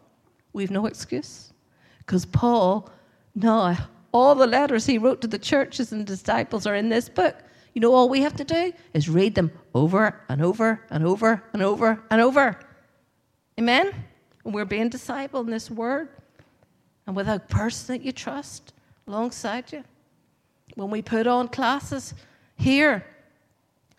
We've 0.54 0.70
no 0.70 0.86
excuse. 0.86 1.52
Because 2.00 2.26
Paul, 2.26 2.92
no, 3.34 3.76
all 4.12 4.36
the 4.36 4.46
letters 4.46 4.86
he 4.86 5.00
wrote 5.00 5.22
to 5.22 5.28
the 5.28 5.40
churches 5.40 5.92
and 5.92 6.06
disciples 6.06 6.68
are 6.68 6.76
in 6.76 6.90
this 6.90 7.10
book. 7.10 7.36
You 7.74 7.82
know, 7.82 7.94
all 7.94 8.08
we 8.08 8.22
have 8.22 8.36
to 8.36 8.44
do 8.44 8.72
is 8.94 9.10
read 9.10 9.34
them 9.34 9.52
over 9.74 10.22
and 10.30 10.44
over 10.44 10.80
and 10.92 11.04
over 11.04 11.44
and 11.54 11.64
over 11.64 12.04
and 12.12 12.22
over. 12.22 12.60
Amen? 13.60 13.94
And 14.46 14.54
we're 14.54 14.66
being 14.66 14.90
discipled 14.90 15.46
in 15.46 15.52
this 15.52 15.72
word. 15.72 16.10
And 17.08 17.16
with 17.16 17.28
a 17.28 17.40
person 17.40 17.98
that 17.98 18.04
you 18.04 18.12
trust 18.12 18.74
alongside 19.08 19.72
you. 19.74 19.84
When 20.76 20.90
we 20.90 21.02
put 21.02 21.28
on 21.28 21.48
classes 21.50 22.14
here, 22.56 23.06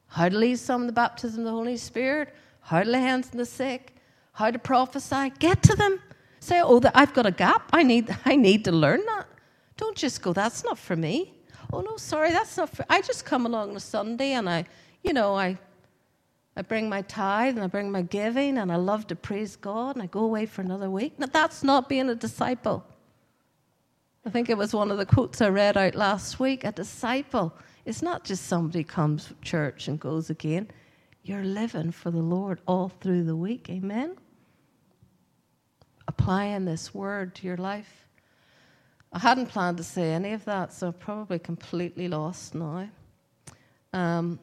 how 0.09 0.29
to 0.29 0.37
lead 0.37 0.59
some 0.59 0.83
of 0.83 0.87
the 0.87 0.93
baptism 0.93 1.41
of 1.41 1.45
the 1.47 1.51
Holy 1.51 1.77
Spirit, 1.77 2.35
how 2.61 2.83
to 2.83 2.89
lay 2.89 3.01
hands 3.01 3.31
on 3.33 3.39
the 3.39 3.47
sick, 3.47 3.95
how 4.33 4.51
to 4.51 4.59
prophesy, 4.59 5.33
get 5.39 5.63
to 5.65 5.77
them. 5.77 6.01
Say, 6.41 6.61
oh, 6.63 6.81
I've 6.95 7.15
got 7.15 7.27
a 7.27 7.31
gap. 7.31 7.71
I 7.73 7.83
need, 7.83 8.15
I 8.25 8.37
need 8.37 8.65
to 8.65 8.73
learn 8.73 9.05
that. 9.07 9.27
Don't 9.77 9.97
just 9.97 10.23
go, 10.23 10.33
that's 10.33 10.63
not 10.65 10.79
for 10.79 10.97
me. 10.97 11.35
Oh 11.73 11.81
no, 11.81 11.97
sorry, 11.97 12.31
that's 12.31 12.57
not. 12.57 12.71
I 12.89 13.01
just 13.01 13.25
come 13.25 13.47
along 13.47 13.71
on 13.71 13.77
a 13.77 13.81
Sunday 13.81 14.33
and 14.33 14.49
I, 14.49 14.67
you 15.03 15.13
know, 15.13 15.35
I, 15.35 15.59
I 16.57 16.63
bring 16.63 16.89
my 16.89 17.03
tithe 17.03 17.57
and 17.57 17.65
I 17.65 17.67
bring 17.67 17.91
my 17.91 18.03
giving 18.03 18.59
and 18.59 18.71
I 18.71 18.77
love 18.77 19.09
to 19.09 19.17
praise 19.17 19.57
God 19.57 19.97
and 19.97 20.03
I 20.03 20.07
go 20.07 20.21
away 20.21 20.47
for 20.47 20.63
another 20.63 20.89
week. 20.89 21.19
Now 21.19 21.27
that's 21.27 21.65
not 21.65 21.89
being 21.89 22.09
a 22.09 22.15
disciple. 22.15 22.85
I 24.27 24.31
think 24.31 24.49
it 24.49 24.57
was 24.57 24.73
one 24.73 24.91
of 24.91 24.97
the 24.97 25.05
quotes 25.05 25.43
I 25.43 25.49
read 25.49 25.77
out 25.77 25.95
last 25.95 26.41
week. 26.41 26.65
A 26.65 26.73
disciple 26.73 27.53
is 27.85 28.03
not 28.03 28.25
just 28.25 28.47
somebody 28.47 28.83
comes 28.83 29.27
to 29.27 29.35
church 29.43 29.87
and 29.87 30.01
goes 30.01 30.31
again. 30.31 30.71
You're 31.25 31.45
living 31.45 31.91
for 31.91 32.11
the 32.11 32.23
Lord 32.23 32.61
all 32.67 32.89
through 32.89 33.25
the 33.25 33.37
week. 33.37 33.69
Amen. 33.69 34.17
Applying 36.09 36.65
this 36.65 36.95
word 36.95 37.35
to 37.35 37.47
your 37.47 37.59
life. 37.59 38.07
I 39.13 39.19
hadn't 39.19 39.47
planned 39.47 39.77
to 39.77 39.85
say 39.85 40.13
any 40.13 40.33
of 40.33 40.45
that, 40.47 40.73
so 40.73 40.89
I'm 40.89 40.95
probably 40.95 41.39
completely 41.39 42.09
lost 42.09 42.55
now. 42.55 42.89
Um, 43.93 44.41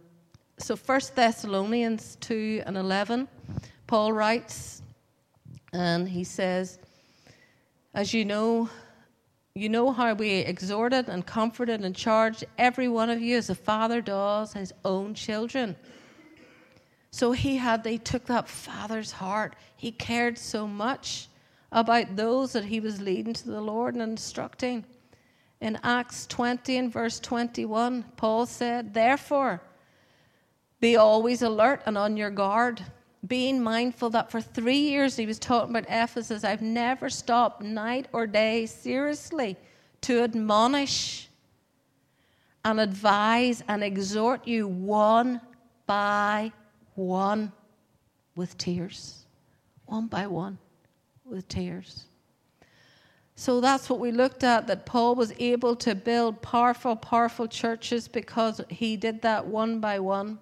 so, 0.60 0.76
1 0.76 1.02
Thessalonians 1.15 2.17
2 2.22 2.63
and 2.67 2.78
11, 2.78 3.28
Paul 3.88 4.13
writes, 4.13 4.84
and 5.74 6.08
he 6.08 6.24
says, 6.24 6.78
As 7.96 8.13
you 8.13 8.26
know, 8.26 8.70
you 9.54 9.68
know 9.68 9.92
how 9.92 10.14
we 10.14 10.30
exhorted 10.32 11.10
and 11.10 11.26
comforted 11.26 11.82
and 11.82 11.96
charged 11.96 12.46
every 12.58 12.88
one 12.88 13.10
of 13.10 13.22
you 13.22 13.38
as 13.38 13.50
a 13.50 13.56
father 13.56 14.02
does 14.02 14.54
his 14.54 14.74
own 14.86 15.14
children. 15.14 15.76
So 17.12 17.34
he 17.34 17.58
had, 17.58 17.84
they 17.84 17.98
took 17.98 18.26
that 18.26 18.48
father's 18.48 19.12
heart. 19.12 19.56
He 19.76 19.92
cared 19.92 20.38
so 20.38 20.66
much 20.66 21.28
about 21.72 22.16
those 22.16 22.54
that 22.54 22.66
he 22.66 22.80
was 22.80 23.02
leading 23.02 23.34
to 23.34 23.48
the 23.48 23.62
Lord 23.62 23.96
and 23.96 24.04
instructing. 24.04 24.86
In 25.60 25.78
Acts 25.84 26.26
20 26.28 26.78
and 26.78 26.92
verse 26.92 27.20
21, 27.20 28.06
Paul 28.16 28.46
said, 28.46 28.94
Therefore, 28.94 29.62
be 30.80 30.96
always 30.96 31.42
alert 31.42 31.84
and 31.86 31.98
on 31.98 32.16
your 32.18 32.32
guard 32.32 32.82
being 33.28 33.62
mindful 33.62 34.10
that 34.12 34.32
for 34.32 34.42
three 34.42 34.80
years 34.80 35.16
he 35.16 35.26
was 35.26 35.38
talking 35.38 35.70
about 35.70 35.86
Ephesus, 35.90 36.44
I've 36.44 36.62
never 36.62 37.10
stopped 37.10 37.62
night 37.62 38.08
or 38.14 38.26
day 38.26 38.66
seriously 38.66 39.58
to 40.02 40.24
admonish 40.24 41.30
and 42.66 42.80
advise 42.80 43.64
and 43.68 43.84
exhort 43.84 44.48
you 44.48 44.68
one 44.68 45.42
by 45.86 46.52
one 46.96 47.52
with 48.36 48.58
tears. 48.58 49.26
One 49.86 50.08
by 50.08 50.28
one 50.28 50.58
with 51.26 51.48
tears. 51.48 52.06
So 53.36 53.60
that's 53.60 53.90
what 53.90 54.00
we 54.00 54.12
looked 54.12 54.44
at 54.44 54.68
that 54.68 54.86
Paul 54.86 55.16
was 55.16 55.34
able 55.40 55.76
to 55.78 55.96
build 55.96 56.42
powerful, 56.42 56.96
powerful 56.96 57.48
churches 57.48 58.08
because 58.08 58.62
he 58.70 58.98
did 58.98 59.22
that 59.24 59.46
one 59.46 59.80
by 59.80 60.00
one 60.00 60.40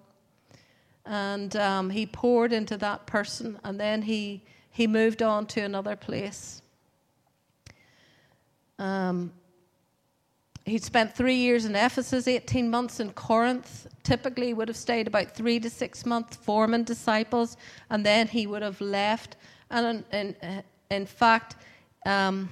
and 1.06 1.54
um, 1.56 1.90
he 1.90 2.06
poured 2.06 2.52
into 2.52 2.76
that 2.78 3.06
person, 3.06 3.58
and 3.64 3.78
then 3.78 4.02
he 4.02 4.42
he 4.70 4.86
moved 4.86 5.22
on 5.22 5.46
to 5.46 5.60
another 5.60 5.96
place. 5.96 6.62
Um, 8.78 9.32
he 10.64 10.78
spent 10.78 11.14
three 11.14 11.34
years 11.34 11.64
in 11.64 11.74
Ephesus, 11.74 12.28
18 12.28 12.70
months 12.70 13.00
in 13.00 13.12
Corinth. 13.12 13.88
Typically, 14.02 14.54
would 14.54 14.68
have 14.68 14.76
stayed 14.76 15.06
about 15.06 15.34
three 15.34 15.58
to 15.60 15.68
six 15.68 16.06
months 16.06 16.36
forming 16.36 16.84
disciples, 16.84 17.56
and 17.90 18.06
then 18.06 18.28
he 18.28 18.46
would 18.46 18.62
have 18.62 18.80
left. 18.80 19.36
And 19.70 20.04
in, 20.12 20.36
in, 20.42 20.62
in 20.90 21.06
fact, 21.06 21.56
um, 22.06 22.48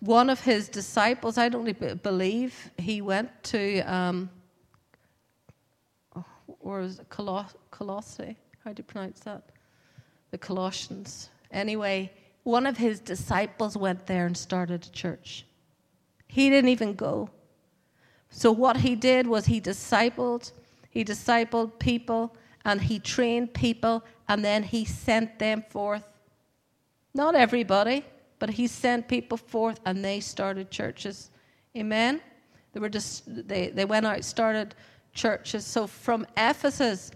one 0.00 0.30
of 0.30 0.40
his 0.40 0.68
disciples, 0.68 1.38
I 1.38 1.48
don't 1.48 2.02
believe 2.02 2.70
he 2.78 3.00
went 3.00 3.30
to 3.44 3.80
um, 3.80 4.30
or 6.68 6.82
is 6.82 6.98
it 6.98 7.08
Coloss- 7.08 7.56
Colossae? 7.70 8.36
How 8.62 8.74
do 8.74 8.80
you 8.80 8.84
pronounce 8.84 9.20
that? 9.20 9.42
The 10.32 10.36
Colossians. 10.36 11.30
Anyway, 11.50 12.12
one 12.42 12.66
of 12.66 12.76
his 12.76 13.00
disciples 13.00 13.74
went 13.74 14.04
there 14.06 14.26
and 14.26 14.36
started 14.36 14.84
a 14.84 14.90
church. 14.90 15.46
He 16.26 16.50
didn't 16.50 16.68
even 16.68 16.92
go. 16.92 17.30
So 18.28 18.52
what 18.52 18.76
he 18.76 18.94
did 18.94 19.26
was 19.26 19.46
he 19.46 19.62
discipled, 19.62 20.52
he 20.90 21.02
discipled 21.04 21.78
people, 21.78 22.36
and 22.66 22.82
he 22.82 22.98
trained 22.98 23.54
people, 23.54 24.04
and 24.28 24.44
then 24.44 24.62
he 24.62 24.84
sent 24.84 25.38
them 25.38 25.64
forth. 25.70 26.04
Not 27.14 27.34
everybody, 27.34 28.04
but 28.38 28.50
he 28.50 28.66
sent 28.66 29.08
people 29.08 29.38
forth, 29.38 29.80
and 29.86 30.04
they 30.04 30.20
started 30.20 30.70
churches. 30.70 31.30
Amen. 31.74 32.20
They 32.74 32.80
were 32.80 32.90
just 32.90 33.24
they, 33.48 33.68
they 33.68 33.86
went 33.86 34.04
out, 34.04 34.22
started 34.22 34.74
churches. 35.18 35.66
So 35.66 35.86
from 35.86 36.26
Ephesus, 36.36 37.10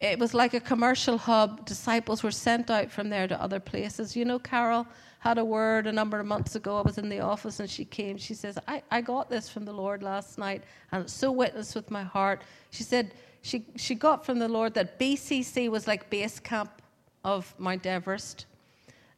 it 0.00 0.18
was 0.18 0.34
like 0.34 0.52
a 0.52 0.60
commercial 0.60 1.16
hub. 1.16 1.64
Disciples 1.64 2.22
were 2.22 2.30
sent 2.30 2.70
out 2.70 2.90
from 2.90 3.08
there 3.08 3.26
to 3.28 3.40
other 3.40 3.60
places. 3.60 4.16
You 4.16 4.24
know, 4.24 4.38
Carol 4.38 4.86
had 5.20 5.38
a 5.38 5.44
word 5.44 5.86
a 5.86 5.92
number 5.92 6.20
of 6.20 6.26
months 6.26 6.56
ago. 6.56 6.78
I 6.78 6.82
was 6.82 6.98
in 6.98 7.08
the 7.08 7.20
office 7.20 7.60
and 7.60 7.70
she 7.70 7.84
came. 7.84 8.18
She 8.18 8.34
says, 8.34 8.58
I, 8.68 8.82
I 8.90 9.00
got 9.00 9.30
this 9.30 9.48
from 9.48 9.64
the 9.64 9.72
Lord 9.72 10.02
last 10.02 10.36
night 10.36 10.64
and 10.92 11.04
it's 11.04 11.12
so 11.12 11.32
witnessed 11.32 11.74
with 11.74 11.90
my 11.90 12.02
heart. 12.02 12.42
She 12.70 12.82
said 12.82 13.14
she, 13.42 13.64
she 13.76 13.94
got 13.94 14.26
from 14.26 14.38
the 14.38 14.48
Lord 14.48 14.74
that 14.74 14.98
BCC 14.98 15.70
was 15.70 15.86
like 15.86 16.10
base 16.10 16.38
camp 16.40 16.82
of 17.24 17.54
Mount 17.58 17.86
Everest. 17.86 18.46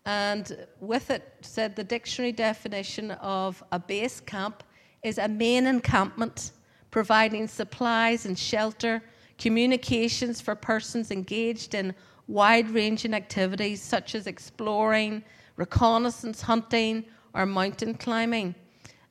And 0.06 0.66
with 0.80 1.10
it, 1.10 1.22
said 1.40 1.74
the 1.74 1.84
dictionary 1.84 2.32
definition 2.32 3.10
of 3.12 3.62
a 3.72 3.78
base 3.78 4.20
camp 4.20 4.62
is 5.02 5.18
a 5.18 5.28
main 5.28 5.66
encampment 5.66 6.52
providing 6.90 7.46
supplies 7.48 8.26
and 8.26 8.38
shelter, 8.38 9.02
communications 9.38 10.40
for 10.40 10.54
persons 10.54 11.10
engaged 11.10 11.74
in 11.74 11.94
wide 12.26 12.70
ranging 12.70 13.14
activities 13.14 13.82
such 13.82 14.14
as 14.14 14.26
exploring, 14.26 15.22
reconnaissance 15.56 16.42
hunting, 16.42 17.04
or 17.34 17.46
mountain 17.46 17.94
climbing. 17.94 18.54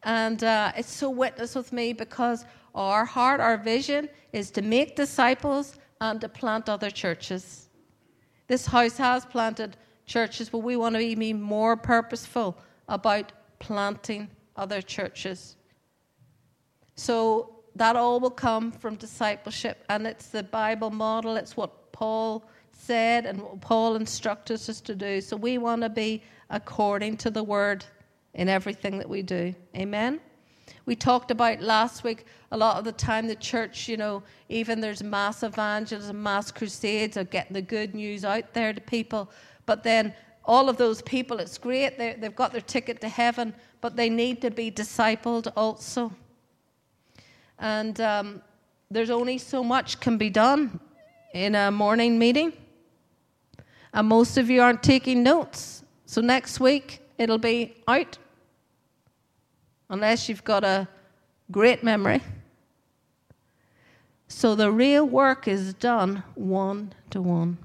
And 0.04 0.44
uh, 0.44 0.72
it's 0.76 0.92
so 0.92 1.10
witness 1.10 1.56
with 1.56 1.74
me 1.74 1.94
because 1.94 2.46
our 2.76 3.06
heart, 3.06 3.40
our 3.40 3.58
vision 3.58 4.10
is 4.34 4.52
to 4.52 4.62
make 4.62 4.96
disciples 4.96 5.78
and 6.00 6.22
to 6.22 6.30
plant 6.30 6.70
other 6.70 6.92
churches. 6.92 7.70
This 8.48 8.66
house 8.66 8.98
has 8.98 9.26
planted 9.26 9.78
churches, 10.06 10.50
but 10.50 10.60
we 10.60 10.76
want 10.76 10.96
to 10.96 11.16
be 11.16 11.34
more 11.34 11.76
purposeful 11.76 12.58
about 12.88 13.32
planting 13.60 14.30
other 14.56 14.82
churches. 14.82 15.58
So 16.96 17.57
that 17.78 17.96
all 17.96 18.20
will 18.20 18.30
come 18.30 18.72
from 18.72 18.96
discipleship, 18.96 19.84
and 19.90 20.08
it's 20.08 20.28
the 20.28 20.44
Bible 20.44 20.90
model. 20.90 21.36
It's 21.38 21.56
what 21.56 21.92
Paul 21.92 22.44
said 22.72 23.26
and 23.26 23.42
what 23.42 23.62
Paul 23.62 23.96
instructed 23.96 24.56
us 24.56 24.82
to 24.82 24.96
do. 24.96 25.22
So 25.22 25.36
we 25.36 25.58
want 25.58 25.82
to 25.82 25.90
be 25.90 26.24
according 26.50 27.18
to 27.18 27.30
the 27.30 27.44
word 27.44 27.86
in 28.34 28.50
everything 28.50 28.98
that 28.98 29.10
we 29.10 29.22
do. 29.22 29.54
Amen. 29.76 30.20
We 30.86 30.96
talked 30.96 31.32
about 31.32 31.62
last 31.62 32.04
week 32.04 32.26
a 32.52 32.58
lot 32.58 32.78
of 32.78 32.86
the 32.86 32.94
time 32.94 33.28
the 33.28 33.36
church, 33.36 33.90
you 33.90 33.98
know, 33.98 34.24
even 34.48 34.80
there's 34.80 35.04
mass 35.04 35.44
evangelism, 35.44 36.22
mass 36.22 36.52
crusades 36.52 37.18
of 37.18 37.30
getting 37.30 37.54
the 37.54 37.62
good 37.62 37.94
news 37.94 38.24
out 38.24 38.54
there 38.54 38.72
to 38.74 38.82
people. 38.82 39.30
But 39.66 39.84
then 39.84 40.14
all 40.46 40.70
of 40.70 40.78
those 40.78 41.02
people, 41.02 41.40
it's 41.40 41.58
great, 41.58 41.98
they've 41.98 42.36
got 42.36 42.54
their 42.54 42.62
ticket 42.62 43.02
to 43.02 43.10
heaven, 43.10 43.54
but 43.82 43.98
they 43.98 44.10
need 44.10 44.42
to 44.42 44.50
be 44.50 44.72
discipled 44.72 45.52
also. 45.58 46.12
And 47.60 48.00
um, 48.02 48.42
there's 48.90 49.10
only 49.10 49.38
so 49.38 49.64
much 49.64 50.00
can 50.00 50.18
be 50.18 50.30
done 50.30 50.80
in 51.34 51.56
a 51.56 51.72
morning 51.72 52.18
meeting. 52.18 52.54
And 53.94 54.08
most 54.08 54.38
of 54.38 54.50
you 54.50 54.62
aren't 54.62 54.84
taking 54.84 55.24
notes. 55.24 55.84
So 56.06 56.22
next 56.22 56.60
week, 56.60 57.02
it'll 57.18 57.38
be 57.38 57.76
out. 57.88 58.18
Unless 59.90 60.30
you've 60.30 60.44
got 60.44 60.64
a 60.64 60.88
great 61.52 61.84
memory. 61.84 62.22
So 64.28 64.56
the 64.56 64.72
real 64.72 65.06
work 65.06 65.48
is 65.48 65.74
done 65.74 66.24
one 66.36 66.94
to 67.12 67.22
one. 67.22 67.58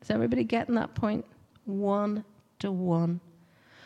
Is 0.00 0.10
everybody 0.10 0.44
getting 0.44 0.74
that 0.74 0.94
point? 0.94 1.24
One 1.64 2.24
to 2.60 2.72
one. 2.72 3.20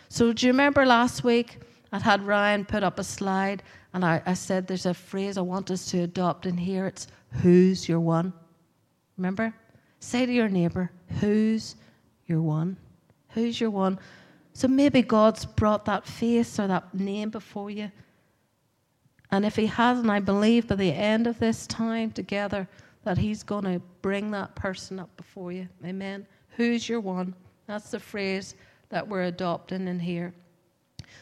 So 0.09 0.33
do 0.33 0.47
you 0.47 0.53
remember 0.53 0.87
last 0.87 1.25
week 1.25 1.59
I 1.93 1.99
had 1.99 2.23
Ryan 2.23 2.65
put 2.65 2.83
up 2.83 2.99
a 2.99 3.05
slide 3.05 3.63
and 3.95 4.05
I, 4.05 4.23
I 4.27 4.35
said 4.35 4.67
there's 4.67 4.87
a 4.87 4.95
phrase 4.95 5.39
I 5.39 5.43
want 5.43 5.71
us 5.71 5.91
to 5.91 6.01
adopt 6.01 6.47
in 6.47 6.57
here. 6.57 6.87
It's 6.87 7.07
who's 7.43 7.89
your 7.89 8.01
one? 8.01 8.33
Remember? 9.17 9.55
Say 10.01 10.27
to 10.27 10.33
your 10.33 10.49
neighbor, 10.49 10.91
who's 11.21 11.77
your 12.27 12.43
one? 12.43 12.77
Who's 13.31 13.61
your 13.61 13.71
one? 13.71 13.99
So 14.53 14.69
maybe 14.69 15.03
God's 15.03 15.45
brought 15.45 15.85
that 15.87 16.07
face 16.07 16.59
or 16.59 16.67
that 16.67 16.95
name 16.95 17.31
before 17.31 17.71
you. 17.71 17.91
And 19.31 19.45
if 19.45 19.57
He 19.57 19.67
hasn't, 19.67 20.11
I 20.11 20.21
believe 20.21 20.69
by 20.69 20.77
the 20.77 20.93
end 20.93 21.27
of 21.27 21.39
this 21.39 21.67
time 21.67 22.11
together 22.11 22.69
that 23.05 23.19
He's 23.19 23.43
going 23.43 23.65
to 23.65 23.81
bring 24.03 24.31
that 24.33 24.55
person 24.55 24.99
up 24.99 25.15
before 25.17 25.53
you. 25.53 25.69
Amen. 25.85 26.27
Who's 26.51 26.89
your 26.89 27.01
one? 27.01 27.35
That's 27.67 27.91
the 27.91 28.01
phrase 28.01 28.55
that 28.89 29.07
we're 29.07 29.25
adopting 29.25 29.89
in 29.89 30.01
here. 30.01 30.33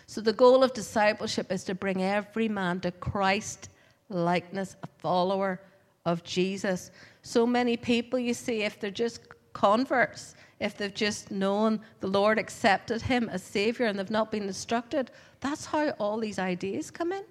So 0.07 0.21
the 0.21 0.33
goal 0.33 0.63
of 0.63 0.73
discipleship 0.73 1.51
is 1.51 1.65
to 1.65 1.75
bring 1.75 2.03
every 2.03 2.49
man 2.49 2.81
to 2.81 2.93
Christ 2.93 3.69
likeness, 4.09 4.77
a 4.83 4.87
follower 4.99 5.61
of 6.05 6.23
Jesus. 6.23 6.93
So 7.23 7.47
many 7.47 7.77
people, 7.77 8.19
you 8.19 8.33
see, 8.33 8.63
if 8.63 8.79
they're 8.79 8.91
just 8.91 9.21
converts, 9.53 10.37
if 10.61 10.79
they've 10.79 10.95
just 10.95 11.31
known 11.31 11.81
the 12.01 12.07
Lord 12.07 12.39
accepted 12.39 13.03
him 13.03 13.29
as 13.29 13.43
Savior 13.43 13.87
and 13.87 13.99
they've 13.99 14.11
not 14.11 14.31
been 14.31 14.45
instructed, 14.45 15.11
that's 15.41 15.67
how 15.67 15.91
all 15.99 16.19
these 16.19 16.39
ideas 16.39 16.91
come 16.91 17.13
in. 17.13 17.25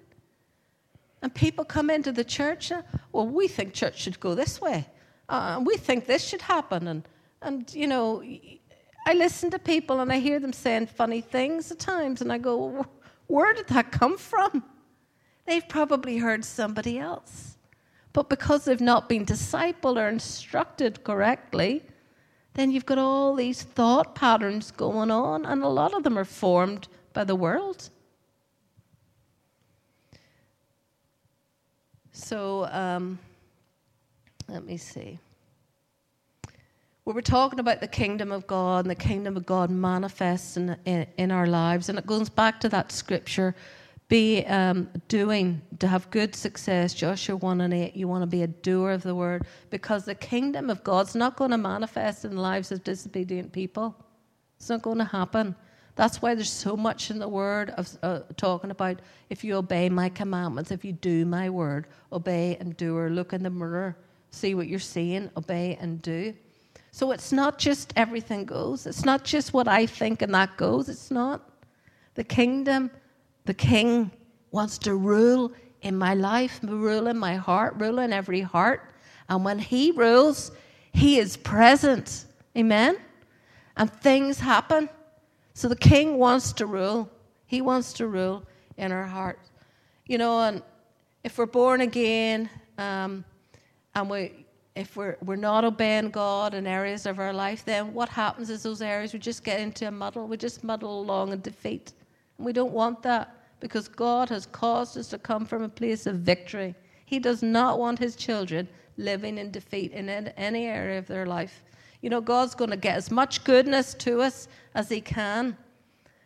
And 1.22 1.34
people 1.34 1.64
come 1.64 1.88
into 1.88 2.12
the 2.12 2.24
church, 2.24 2.70
and, 2.70 2.84
well, 3.10 3.26
we 3.26 3.48
think 3.48 3.72
church 3.72 4.00
should 4.02 4.20
go 4.20 4.34
this 4.34 4.60
way. 4.60 4.86
Uh, 5.28 5.62
we 5.64 5.76
think 5.76 6.06
this 6.06 6.22
should 6.22 6.42
happen. 6.42 6.86
And, 6.86 7.08
and, 7.40 7.74
you 7.74 7.86
know, 7.86 8.22
I 9.08 9.14
listen 9.14 9.52
to 9.52 9.58
people 9.60 10.00
and 10.00 10.12
I 10.12 10.18
hear 10.18 10.40
them 10.40 10.52
saying 10.52 10.88
funny 10.88 11.20
things 11.20 11.70
at 11.70 11.78
times, 11.78 12.20
and 12.20 12.32
I 12.32 12.38
go, 12.38 12.84
where 13.28 13.54
did 13.54 13.68
that 13.68 13.92
come 13.92 14.18
from? 14.18 14.64
They've 15.46 15.66
probably 15.68 16.18
heard 16.18 16.44
somebody 16.44 16.98
else. 16.98 17.56
But 18.12 18.28
because 18.28 18.64
they've 18.64 18.80
not 18.80 19.08
been 19.08 19.24
discipled 19.24 19.96
or 19.96 20.08
instructed 20.08 21.04
correctly, 21.04 21.84
then 22.54 22.72
you've 22.72 22.86
got 22.86 22.98
all 22.98 23.36
these 23.36 23.62
thought 23.62 24.16
patterns 24.16 24.72
going 24.72 25.12
on, 25.12 25.46
and 25.46 25.62
a 25.62 25.68
lot 25.68 25.94
of 25.94 26.02
them 26.02 26.18
are 26.18 26.24
formed 26.24 26.88
by 27.12 27.22
the 27.22 27.36
world. 27.36 27.90
So, 32.10 32.66
um, 32.72 33.20
let 34.48 34.64
me 34.64 34.78
see. 34.78 35.20
We 37.06 37.12
were 37.12 37.22
talking 37.22 37.60
about 37.60 37.80
the 37.80 37.86
kingdom 37.86 38.32
of 38.32 38.48
God, 38.48 38.84
and 38.84 38.90
the 38.90 38.96
kingdom 38.96 39.36
of 39.36 39.46
God 39.46 39.70
manifests 39.70 40.56
in, 40.56 40.76
in, 40.84 41.06
in 41.16 41.30
our 41.30 41.46
lives. 41.46 41.88
And 41.88 41.98
it 42.00 42.04
goes 42.04 42.28
back 42.28 42.58
to 42.60 42.68
that 42.70 42.90
scripture 42.90 43.54
be 44.08 44.44
um, 44.46 44.88
doing, 45.08 45.62
to 45.78 45.86
have 45.88 46.10
good 46.10 46.34
success. 46.34 46.94
Joshua 46.94 47.36
1 47.36 47.60
and 47.60 47.74
8, 47.74 47.96
you 47.96 48.06
want 48.06 48.22
to 48.22 48.26
be 48.26 48.42
a 48.42 48.46
doer 48.46 48.90
of 48.90 49.02
the 49.02 49.14
word 49.14 49.46
because 49.70 50.04
the 50.04 50.14
kingdom 50.14 50.70
of 50.70 50.84
God's 50.84 51.14
not 51.14 51.36
going 51.36 51.50
to 51.50 51.58
manifest 51.58 52.24
in 52.24 52.36
the 52.36 52.40
lives 52.40 52.70
of 52.70 52.84
disobedient 52.84 53.52
people. 53.52 53.96
It's 54.58 54.68
not 54.68 54.82
going 54.82 54.98
to 54.98 55.04
happen. 55.04 55.56
That's 55.96 56.22
why 56.22 56.34
there's 56.34 56.52
so 56.52 56.76
much 56.76 57.10
in 57.10 57.18
the 57.18 57.28
word 57.28 57.70
of 57.70 57.88
uh, 58.02 58.20
talking 58.36 58.70
about 58.70 59.00
if 59.30 59.42
you 59.42 59.56
obey 59.56 59.88
my 59.88 60.08
commandments, 60.08 60.70
if 60.70 60.84
you 60.84 60.92
do 60.92 61.24
my 61.24 61.50
word, 61.50 61.88
obey 62.12 62.56
and 62.60 62.76
do, 62.76 62.96
or 62.96 63.10
look 63.10 63.32
in 63.32 63.42
the 63.42 63.50
mirror, 63.50 63.96
see 64.30 64.54
what 64.54 64.68
you're 64.68 64.78
seeing, 64.78 65.30
obey 65.36 65.76
and 65.80 66.02
do. 66.02 66.34
So 66.96 67.10
it's 67.10 67.30
not 67.30 67.58
just 67.58 67.92
everything 67.94 68.46
goes. 68.46 68.86
It's 68.86 69.04
not 69.04 69.22
just 69.22 69.52
what 69.52 69.68
I 69.68 69.84
think 69.84 70.22
and 70.22 70.32
that 70.32 70.56
goes. 70.56 70.88
It's 70.88 71.10
not. 71.10 71.46
The 72.14 72.24
kingdom 72.24 72.90
the 73.44 73.52
king 73.52 74.10
wants 74.50 74.78
to 74.78 74.94
rule 74.96 75.52
in 75.82 75.94
my 75.94 76.14
life, 76.14 76.58
rule 76.62 77.06
in 77.08 77.18
my 77.18 77.34
heart, 77.34 77.74
rule 77.76 77.98
in 77.98 78.14
every 78.14 78.40
heart. 78.40 78.94
And 79.28 79.44
when 79.44 79.58
he 79.58 79.90
rules, 79.90 80.52
he 80.90 81.18
is 81.18 81.36
present. 81.36 82.24
Amen? 82.56 82.96
And 83.76 83.92
things 83.92 84.40
happen. 84.40 84.88
So 85.52 85.68
the 85.68 85.76
king 85.76 86.16
wants 86.16 86.54
to 86.54 86.64
rule. 86.64 87.10
He 87.44 87.60
wants 87.60 87.92
to 87.98 88.06
rule 88.06 88.42
in 88.78 88.90
our 88.90 89.04
heart. 89.04 89.38
You 90.06 90.16
know, 90.16 90.40
and 90.40 90.62
if 91.22 91.36
we're 91.36 91.44
born 91.44 91.82
again, 91.82 92.48
um, 92.78 93.22
and 93.94 94.08
we, 94.08 94.45
if 94.76 94.94
we're, 94.94 95.16
we're 95.24 95.36
not 95.36 95.64
obeying 95.64 96.10
God 96.10 96.52
in 96.52 96.66
areas 96.66 97.06
of 97.06 97.18
our 97.18 97.32
life, 97.32 97.64
then 97.64 97.94
what 97.94 98.10
happens 98.10 98.50
is 98.50 98.62
those 98.62 98.82
areas 98.82 99.14
we 99.14 99.18
just 99.18 99.42
get 99.42 99.58
into 99.58 99.88
a 99.88 99.90
muddle. 99.90 100.28
We 100.28 100.36
just 100.36 100.62
muddle 100.62 101.00
along 101.00 101.32
in 101.32 101.40
defeat. 101.40 101.94
And 102.36 102.46
we 102.46 102.52
don't 102.52 102.72
want 102.72 103.02
that 103.02 103.34
because 103.58 103.88
God 103.88 104.28
has 104.28 104.44
caused 104.46 104.98
us 104.98 105.08
to 105.08 105.18
come 105.18 105.46
from 105.46 105.62
a 105.62 105.68
place 105.68 106.06
of 106.06 106.16
victory. 106.16 106.74
He 107.06 107.18
does 107.18 107.42
not 107.42 107.78
want 107.78 107.98
his 107.98 108.16
children 108.16 108.68
living 108.98 109.38
in 109.38 109.50
defeat 109.50 109.92
in 109.92 110.08
any 110.10 110.66
area 110.66 110.98
of 110.98 111.06
their 111.06 111.24
life. 111.24 111.62
You 112.02 112.10
know, 112.10 112.20
God's 112.20 112.54
going 112.54 112.70
to 112.70 112.76
get 112.76 112.96
as 112.96 113.10
much 113.10 113.44
goodness 113.44 113.94
to 113.94 114.20
us 114.20 114.46
as 114.74 114.90
he 114.90 115.00
can, 115.00 115.56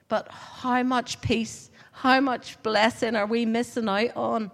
but 0.09 0.29
how 0.29 0.83
much 0.83 1.21
peace, 1.21 1.71
how 1.93 2.21
much 2.21 2.61
blessing 2.65 3.15
are 3.15 3.27
we 3.27 3.47
missing 3.47 3.89
out 3.89 4.17
on 4.17 4.51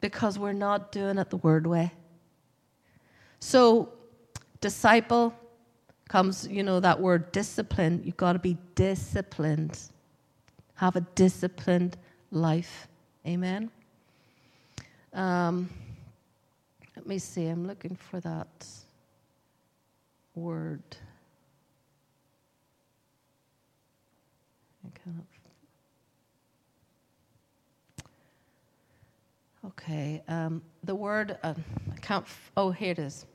because 0.00 0.38
we're 0.38 0.54
not 0.54 0.90
doing 0.90 1.18
it 1.18 1.28
the 1.28 1.36
word 1.36 1.66
way? 1.66 1.92
So, 3.46 3.90
disciple 4.60 5.32
comes, 6.08 6.48
you 6.48 6.62
know, 6.64 6.80
that 6.80 7.00
word 7.00 7.30
discipline. 7.32 8.02
You've 8.04 8.16
got 8.16 8.32
to 8.32 8.38
be 8.40 8.56
disciplined 8.74 9.78
have 10.76 10.94
a 10.96 11.00
disciplined 11.14 11.96
life. 12.30 12.86
Amen. 13.26 13.70
Um, 15.12 15.68
let 16.94 17.06
me 17.06 17.18
see, 17.18 17.46
I'm 17.46 17.66
looking 17.66 17.96
for 17.96 18.20
that 18.20 18.66
word. 20.34 20.82
I 24.84 24.98
cannot. 24.98 25.24
Okay, 29.64 30.22
um, 30.28 30.62
the 30.84 30.94
word, 30.94 31.38
uh, 31.42 31.54
I 31.92 31.96
can't, 32.00 32.24
f- 32.24 32.52
oh, 32.56 32.70
here 32.70 32.92
it 32.92 32.98
is. 32.98 33.26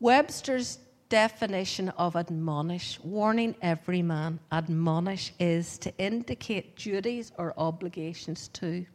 Webster's 0.00 0.78
definition 1.10 1.90
of 1.90 2.16
admonish, 2.16 2.98
warning 3.00 3.54
every 3.60 4.00
man, 4.00 4.40
admonish 4.50 5.32
is 5.38 5.76
to 5.76 5.92
indicate 5.98 6.74
duties 6.76 7.32
or 7.36 7.52
obligations 7.58 8.48
to. 8.48 8.86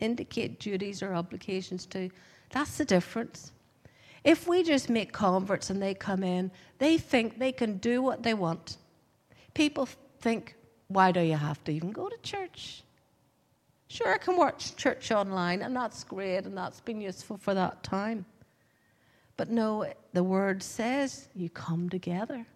Indicate 0.00 0.58
duties 0.58 1.00
or 1.00 1.14
obligations 1.14 1.86
to. 1.86 2.10
That's 2.50 2.76
the 2.76 2.84
difference. 2.84 3.52
If 4.24 4.48
we 4.48 4.64
just 4.64 4.90
make 4.90 5.12
converts 5.12 5.70
and 5.70 5.80
they 5.80 5.94
come 5.94 6.24
in, 6.24 6.50
they 6.78 6.98
think 6.98 7.38
they 7.38 7.52
can 7.52 7.76
do 7.76 8.02
what 8.02 8.24
they 8.24 8.34
want. 8.34 8.78
People 9.52 9.86
think, 10.20 10.56
why 10.88 11.12
do 11.12 11.20
you 11.20 11.36
have 11.36 11.62
to 11.64 11.72
even 11.72 11.92
go 11.92 12.08
to 12.08 12.16
church? 12.22 12.82
Sure, 13.86 14.12
I 14.12 14.18
can 14.18 14.36
watch 14.36 14.74
church 14.74 15.12
online, 15.12 15.62
and 15.62 15.76
that's 15.76 16.02
great, 16.02 16.46
and 16.46 16.56
that's 16.56 16.80
been 16.80 17.00
useful 17.00 17.36
for 17.36 17.54
that 17.54 17.84
time. 17.84 18.24
But 19.36 19.50
no, 19.50 19.92
the 20.12 20.22
word 20.22 20.62
says 20.62 21.28
you 21.34 21.50
come 21.50 21.88
together. 21.88 22.46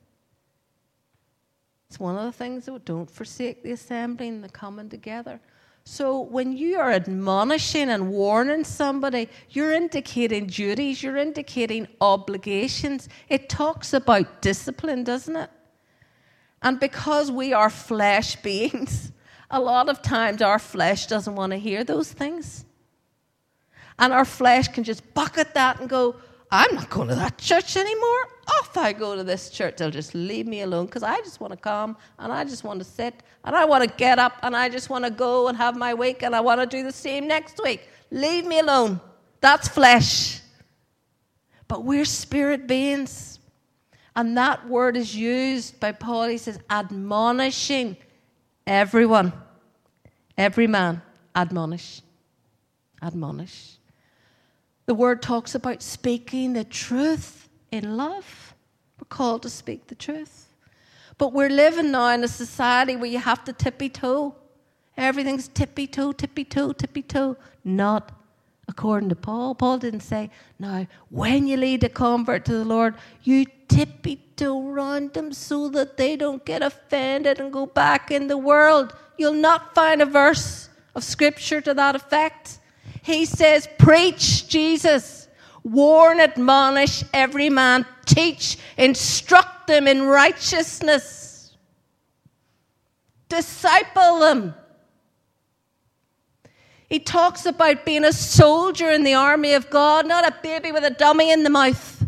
It's 1.89 1.99
one 1.99 2.17
of 2.17 2.25
the 2.25 2.33
things 2.33 2.67
that 2.67 2.85
don't 2.85 3.11
forsake 3.11 3.63
the 3.63 3.73
assembly 3.73 4.29
and 4.29 4.45
the 4.45 4.49
coming 4.49 4.89
together. 4.89 5.41
So 5.85 6.21
when 6.21 6.55
you 6.55 6.79
are 6.79 6.93
admonishing 6.93 7.89
and 7.89 8.11
warning 8.11 8.63
somebody, 8.63 9.31
you're 9.49 9.73
indicating 9.73 10.47
duties, 10.47 11.03
you're 11.03 11.17
indicating 11.17 11.89
obligations. 12.03 13.09
It 13.31 13.49
talks 13.49 13.95
about 13.95 14.43
discipline, 14.43 15.03
doesn't 15.03 15.35
it? 15.35 15.51
And 16.61 16.79
because 16.79 17.31
we 17.31 17.55
are 17.55 17.71
flesh 17.71 18.37
beings, 18.43 19.13
a 19.51 19.59
lot 19.59 19.89
of 19.89 20.03
times 20.03 20.43
our 20.43 20.59
flesh 20.59 21.07
doesn't 21.07 21.35
want 21.35 21.53
to 21.53 21.59
hear 21.59 21.85
those 21.85 22.13
things. 22.13 22.67
And 23.99 24.13
our 24.13 24.27
flesh 24.27 24.69
can 24.69 24.85
just 24.85 25.15
bucket 25.15 25.55
that 25.55 25.81
and 25.81 25.89
go, 25.89 26.17
I'm 26.51 26.75
not 26.75 26.89
going 26.89 27.09
to 27.09 27.15
that 27.15 27.37
church 27.39 27.77
anymore. 27.77 28.29
Off 28.59 28.77
I 28.77 28.93
go 28.93 29.15
to 29.15 29.23
this 29.23 29.51
church. 29.51 29.77
They'll 29.77 29.91
just 29.91 30.15
leave 30.15 30.47
me 30.47 30.63
alone 30.63 30.87
because 30.87 31.03
I 31.03 31.19
just 31.19 31.41
want 31.41 31.53
to 31.53 31.59
come 31.59 31.97
and 32.19 32.33
I 32.33 32.45
just 32.45 32.65
want 32.65 32.79
to 32.79 32.85
sit 32.85 33.15
and 33.45 33.55
I 33.55 33.67
want 33.67 33.85
to 33.85 33.97
get 33.97 34.19
up 34.19 34.35
and 34.43 34.57
I 34.57 34.71
just 34.71 34.89
want 34.89 35.05
to 35.05 35.11
go 35.11 35.49
and 35.49 35.57
have 35.57 35.77
my 35.77 35.93
week 35.93 36.23
and 36.23 36.35
I 36.35 36.41
want 36.41 36.61
to 36.61 36.67
do 36.67 36.83
the 36.83 36.93
same 36.93 37.29
next 37.29 37.61
week. 37.63 37.89
Leave 38.11 38.47
me 38.47 38.61
alone. 38.61 39.01
That's 39.41 39.69
flesh. 39.69 40.41
But 41.67 41.85
we're 41.85 42.07
spirit 42.07 42.67
beings. 42.67 43.39
And 44.17 44.37
that 44.39 44.67
word 44.67 44.97
is 44.97 45.15
used 45.15 45.79
by 45.79 45.93
Paul. 45.93 46.29
He 46.29 46.39
says, 46.39 46.59
admonishing 46.71 47.97
everyone, 48.67 49.33
every 50.37 50.67
man, 50.67 51.03
admonish. 51.37 52.01
Admonish. 53.01 53.78
The 54.89 54.95
word 54.95 55.21
talks 55.21 55.55
about 55.55 55.83
speaking 55.83 56.55
the 56.55 56.65
truth 56.65 57.51
in 57.71 57.99
love. 57.99 58.55
We're 58.99 59.05
called 59.05 59.43
to 59.43 59.51
speak 59.51 59.87
the 59.87 59.95
truth. 59.95 60.49
But 61.19 61.35
we're 61.35 61.51
living 61.51 61.91
now 61.91 62.09
in 62.15 62.25
a 62.25 62.29
society 62.29 62.97
where 62.97 63.11
you 63.11 63.19
have 63.19 63.45
to 63.45 63.53
tippy 63.53 63.91
toe. 63.91 64.35
Everything's 64.97 65.49
tippy 65.49 65.87
toe, 65.87 66.13
tippy 66.13 66.43
toe, 66.43 66.73
tippy 66.73 67.03
toe. 67.03 67.37
Not 67.65 68.13
according 68.67 69.11
to 69.11 69.15
Paul. 69.15 69.55
Paul 69.55 69.77
didn't 69.77 70.01
say, 70.01 70.31
now, 70.59 70.87
when 71.11 71.47
you 71.47 71.59
lead 71.59 71.85
a 71.85 71.91
convert 71.91 72.47
to 72.47 72.53
the 72.55 72.65
Lord, 72.65 72.95
you 73.25 73.45
tippy 73.69 74.25
toe 74.37 74.71
around 74.71 75.13
them 75.13 75.35
so 75.35 75.69
that 75.69 75.99
they 75.99 76.17
don't 76.17 76.47
get 76.47 76.63
offended 76.63 77.41
and 77.41 77.53
go 77.53 77.67
back 77.67 78.11
in 78.11 78.27
the 78.27 78.39
world. 78.39 78.97
You'll 79.19 79.35
not 79.35 79.75
find 79.75 80.01
a 80.01 80.07
verse 80.07 80.71
of 80.95 81.05
scripture 81.05 81.61
to 81.61 81.75
that 81.75 81.95
effect. 81.95 82.61
He 83.09 83.25
says, 83.25 83.67
Preach 83.79 84.49
Jesus, 84.49 85.29
warn, 85.65 86.21
admonish 86.21 87.03
every 87.15 87.49
man, 87.49 87.87
teach, 88.05 88.59
instruct 88.77 89.67
them 89.67 89.89
in 89.89 90.03
righteousness. 90.03 91.57
Disciple 93.31 94.19
them. 94.19 94.55
He 96.91 96.99
talks 96.99 97.47
about 97.47 97.87
being 97.87 98.05
a 98.05 98.13
soldier 98.13 98.91
in 98.91 99.05
the 99.05 99.15
army 99.15 99.55
of 99.55 99.71
God, 99.71 100.07
not 100.07 100.29
a 100.29 100.37
baby 100.43 100.71
with 100.71 100.85
a 100.85 100.91
dummy 100.91 101.33
in 101.33 101.45
the 101.45 101.51
mouth. 101.51 102.07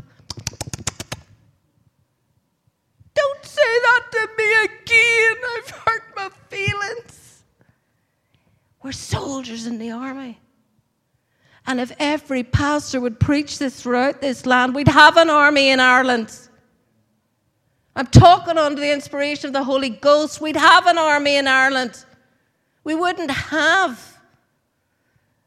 Don't 3.14 3.44
say 3.46 3.62
that 3.62 4.02
to 4.12 4.28
me 4.36 4.64
again. 4.64 5.36
I've 5.56 5.70
hurt 5.70 6.02
my 6.14 6.28
feelings. 6.50 7.42
We're 8.82 8.92
soldiers 8.92 9.66
in 9.66 9.78
the 9.78 9.92
army. 9.92 10.38
And 11.70 11.80
if 11.80 11.92
every 12.00 12.42
pastor 12.42 13.00
would 13.00 13.20
preach 13.20 13.60
this 13.60 13.80
throughout 13.80 14.20
this 14.20 14.44
land, 14.44 14.74
we'd 14.74 14.88
have 14.88 15.16
an 15.16 15.30
army 15.30 15.68
in 15.70 15.78
Ireland. 15.78 16.36
I'm 17.94 18.08
talking 18.08 18.58
under 18.58 18.80
the 18.80 18.92
inspiration 18.92 19.46
of 19.46 19.52
the 19.52 19.62
Holy 19.62 19.90
Ghost. 19.90 20.40
We'd 20.40 20.56
have 20.56 20.88
an 20.88 20.98
army 20.98 21.36
in 21.36 21.46
Ireland. 21.46 22.04
We 22.82 22.96
wouldn't 22.96 23.30
have 23.30 24.18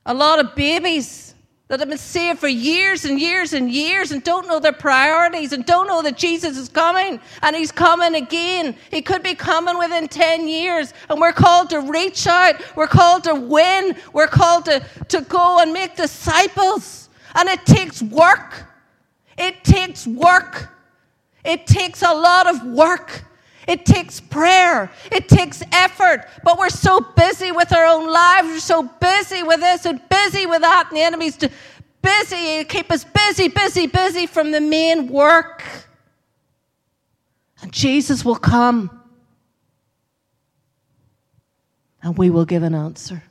a 0.05 0.13
lot 0.13 0.39
of 0.39 0.55
babies 0.55 1.32
that 1.73 1.79
have 1.79 1.89
been 1.89 1.97
saved 1.97 2.37
for 2.37 2.47
years 2.47 3.03
and 3.03 3.19
years 3.19 3.53
and 3.53 3.71
years 3.71 4.11
and 4.11 4.23
don't 4.23 4.47
know 4.47 4.59
their 4.59 4.71
priorities 4.71 5.53
and 5.53 5.65
don't 5.65 5.87
know 5.87 6.03
that 6.03 6.15
Jesus 6.15 6.55
is 6.55 6.69
coming 6.69 7.19
and 7.41 7.55
he's 7.55 7.71
coming 7.71 8.13
again. 8.13 8.75
He 8.91 9.01
could 9.01 9.23
be 9.23 9.33
coming 9.33 9.79
within 9.79 10.07
10 10.07 10.47
years 10.47 10.93
and 11.09 11.19
we're 11.19 11.33
called 11.33 11.71
to 11.71 11.79
reach 11.79 12.27
out. 12.27 12.61
We're 12.75 12.85
called 12.85 13.23
to 13.23 13.33
win. 13.33 13.95
We're 14.13 14.27
called 14.27 14.65
to, 14.65 14.85
to 15.07 15.21
go 15.21 15.61
and 15.61 15.73
make 15.73 15.95
disciples. 15.95 17.09
And 17.33 17.49
it 17.49 17.65
takes 17.65 18.03
work. 18.03 18.67
It 19.35 19.63
takes 19.63 20.05
work. 20.05 20.69
It 21.43 21.65
takes 21.65 22.03
a 22.03 22.13
lot 22.13 22.45
of 22.45 22.63
work. 22.67 23.25
It 23.67 23.85
takes 23.85 24.19
prayer. 24.19 24.91
It 25.11 25.29
takes 25.29 25.63
effort. 25.71 26.25
But 26.43 26.57
we're 26.57 26.69
so 26.69 26.99
busy 26.99 27.51
with 27.51 27.73
our 27.73 27.85
own 27.85 28.11
lives. 28.11 28.47
We're 28.47 28.59
so 28.59 28.83
busy 28.83 29.43
with 29.43 29.59
this 29.59 29.85
and 29.85 30.01
busy 30.09 30.45
with 30.45 30.61
that. 30.61 30.87
And 30.89 30.97
the 30.97 31.01
enemy's 31.01 31.37
busy. 31.37 32.63
keep 32.65 32.91
us 32.91 33.03
busy, 33.03 33.47
busy, 33.47 33.87
busy 33.87 34.27
from 34.27 34.51
the 34.51 34.61
main 34.61 35.07
work. 35.07 35.63
And 37.61 37.71
Jesus 37.71 38.25
will 38.25 38.35
come. 38.35 39.01
And 42.01 42.17
we 42.17 42.29
will 42.29 42.45
give 42.45 42.63
an 42.63 42.75
answer. 42.75 43.23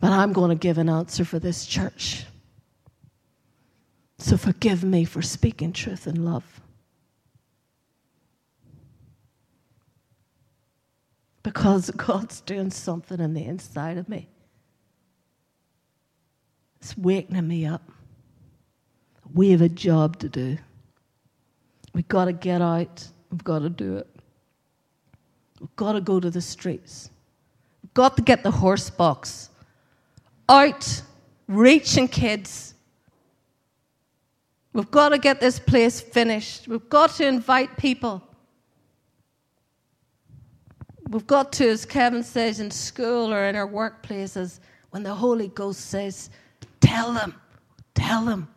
But 0.00 0.10
I'm 0.10 0.32
going 0.32 0.50
to 0.50 0.56
give 0.56 0.78
an 0.78 0.88
answer 0.88 1.24
for 1.24 1.38
this 1.38 1.64
church. 1.64 2.24
So 4.18 4.36
forgive 4.36 4.82
me 4.82 5.04
for 5.04 5.22
speaking 5.22 5.72
truth 5.72 6.06
in 6.06 6.24
love. 6.24 6.60
Because 11.46 11.92
God's 11.92 12.40
doing 12.40 12.72
something 12.72 13.20
in 13.20 13.32
the 13.32 13.44
inside 13.44 13.98
of 13.98 14.08
me. 14.08 14.28
It's 16.80 16.98
waking 16.98 17.46
me 17.46 17.64
up. 17.64 17.88
We 19.32 19.52
have 19.52 19.60
a 19.60 19.68
job 19.68 20.18
to 20.18 20.28
do. 20.28 20.58
We've 21.94 22.08
got 22.08 22.24
to 22.24 22.32
get 22.32 22.60
out. 22.60 23.06
We've 23.30 23.44
got 23.44 23.60
to 23.60 23.70
do 23.70 23.96
it. 23.98 24.08
We've 25.60 25.76
got 25.76 25.92
to 25.92 26.00
go 26.00 26.18
to 26.18 26.30
the 26.30 26.40
streets. 26.40 27.10
We've 27.80 27.94
got 27.94 28.16
to 28.16 28.24
get 28.24 28.42
the 28.42 28.50
horse 28.50 28.90
box 28.90 29.50
out, 30.48 31.00
reaching 31.46 32.08
kids. 32.08 32.74
We've 34.72 34.90
got 34.90 35.10
to 35.10 35.18
get 35.18 35.38
this 35.40 35.60
place 35.60 36.00
finished. 36.00 36.66
We've 36.66 36.88
got 36.88 37.10
to 37.12 37.26
invite 37.28 37.76
people. 37.76 38.25
We've 41.08 41.26
got 41.26 41.52
to, 41.54 41.68
as 41.68 41.84
Kevin 41.84 42.24
says, 42.24 42.58
in 42.58 42.70
school 42.70 43.32
or 43.32 43.44
in 43.44 43.54
our 43.54 43.68
workplaces, 43.68 44.58
when 44.90 45.02
the 45.02 45.14
Holy 45.14 45.48
Ghost 45.48 45.82
says, 45.82 46.30
tell 46.80 47.12
them, 47.12 47.34
tell 47.94 48.24
them. 48.24 48.48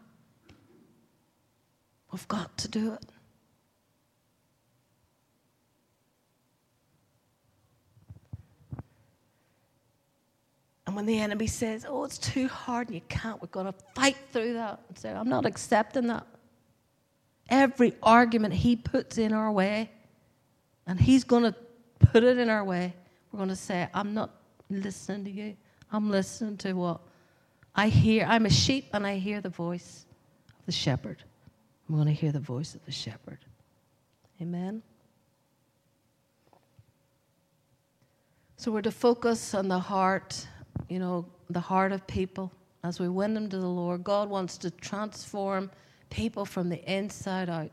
We've 2.12 2.28
got 2.28 2.58
to 2.58 2.68
do 2.68 2.94
it. 2.94 3.06
And 10.88 10.96
when 10.96 11.06
the 11.06 11.20
enemy 11.20 11.46
says, 11.46 11.86
oh, 11.88 12.04
it's 12.04 12.18
too 12.18 12.48
hard 12.48 12.88
and 12.88 12.96
you 12.96 13.02
can't, 13.10 13.40
we're 13.40 13.48
going 13.50 13.68
to 13.68 13.76
fight 13.94 14.18
through 14.34 14.54
that 14.54 14.80
and 14.88 14.98
say, 14.98 15.12
I'm 15.12 15.30
not 15.30 15.46
accepting 15.46 16.08
that. 16.08 16.26
Every 17.48 17.94
argument 18.02 18.56
he 18.56 18.76
puts 18.76 19.20
in 19.20 19.32
our 19.34 19.52
way, 19.52 19.92
and 20.88 21.00
he's 21.00 21.24
going 21.24 21.44
to 21.44 21.54
put 22.00 22.24
it 22.24 22.38
in 22.38 22.50
our 22.50 22.64
way, 22.64 22.94
we're 23.32 23.38
going 23.38 23.50
to 23.50 23.56
say, 23.56 23.88
I'm 23.94 24.14
not 24.14 24.32
listening 24.70 25.26
to 25.26 25.32
you. 25.32 25.58
I'm 25.92 26.10
listening 26.10 26.58
to 26.58 26.74
what 26.74 27.02
I 27.76 27.90
hear. 27.90 28.26
I'm 28.28 28.46
a 28.46 28.50
sheep 28.50 28.88
and 28.94 29.06
I 29.06 29.18
hear 29.18 29.42
the 29.42 29.50
voice 29.50 30.06
of 30.60 30.66
the 30.66 30.72
shepherd. 30.72 31.24
I'm 31.88 31.96
going 31.96 32.08
to 32.08 32.14
hear 32.14 32.32
the 32.32 32.40
voice 32.40 32.76
of 32.76 32.86
the 32.86 32.92
shepherd. 32.92 33.40
Amen. 34.42 34.82
So 38.58 38.72
we're 38.72 38.82
to 38.82 38.92
focus 38.92 39.54
on 39.54 39.68
the 39.68 39.80
heart, 39.80 40.46
you 40.90 41.00
know, 41.00 41.26
the 41.50 41.60
heart 41.60 41.92
of 41.92 42.06
people 42.08 42.52
as 42.84 43.00
we 43.00 43.08
win 43.08 43.34
them 43.34 43.50
to 43.50 43.58
the 43.58 43.68
Lord. 43.68 44.04
God 44.04 44.30
wants 44.30 44.58
to 44.60 44.72
transform 44.72 45.72
people 46.10 46.46
from 46.46 46.70
the 46.70 46.84
inside 46.92 47.50
out. 47.50 47.72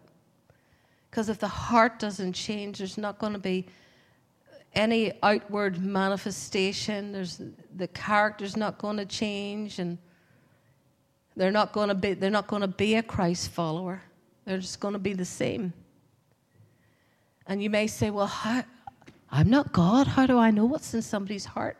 Because 1.10 1.28
if 1.28 1.38
the 1.38 1.48
heart 1.48 1.98
doesn't 1.98 2.34
change, 2.34 2.78
there's 2.78 2.98
not 2.98 3.18
going 3.18 3.32
to 3.32 3.38
be 3.38 3.66
any 4.76 5.12
outward 5.22 5.82
manifestation. 5.82 7.10
There's 7.10 7.40
the 7.74 7.88
character's 7.88 8.56
not 8.56 8.78
going 8.78 8.98
to 8.98 9.06
change, 9.06 9.80
and 9.80 9.98
they're 11.34 11.50
not 11.50 11.72
going 11.72 11.88
to 11.88 11.94
be 11.94 12.12
they're 12.12 12.30
not 12.30 12.46
going 12.46 12.62
to 12.62 12.68
be 12.68 12.94
a 12.94 13.02
Christ 13.02 13.50
follower. 13.50 14.02
They're 14.44 14.58
just 14.58 14.78
going 14.78 14.92
to 14.92 15.00
be 15.00 15.14
the 15.14 15.24
same. 15.24 15.72
And 17.48 17.62
you 17.62 17.70
may 17.70 17.86
say, 17.88 18.10
"Well, 18.10 18.26
how, 18.26 18.62
I'm 19.30 19.50
not 19.50 19.72
God. 19.72 20.06
How 20.06 20.26
do 20.26 20.38
I 20.38 20.50
know 20.50 20.66
what's 20.66 20.94
in 20.94 21.02
somebody's 21.02 21.46
heart?" 21.46 21.78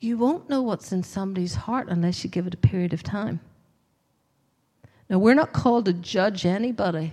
You 0.00 0.18
won't 0.18 0.50
know 0.50 0.62
what's 0.62 0.90
in 0.90 1.04
somebody's 1.04 1.54
heart 1.54 1.88
unless 1.88 2.24
you 2.24 2.30
give 2.30 2.48
it 2.48 2.54
a 2.54 2.56
period 2.56 2.92
of 2.92 3.04
time. 3.04 3.38
Now, 5.08 5.18
we're 5.18 5.34
not 5.34 5.52
called 5.52 5.84
to 5.84 5.92
judge 5.92 6.44
anybody, 6.44 7.12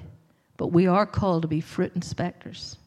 but 0.58 0.67
we 0.67 0.88
are 0.88 1.06
called 1.06 1.43
to 1.43 1.48
be 1.48 1.62
fruit 1.62 1.91
inspectors. 1.93 2.78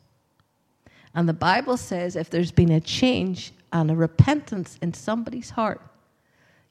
And 1.14 1.28
the 1.28 1.34
Bible 1.34 1.76
says 1.76 2.16
if 2.16 2.30
there's 2.30 2.52
been 2.52 2.72
a 2.72 2.80
change 2.80 3.52
and 3.72 3.90
a 3.90 3.96
repentance 3.96 4.78
in 4.80 4.94
somebody's 4.94 5.50
heart, 5.50 5.80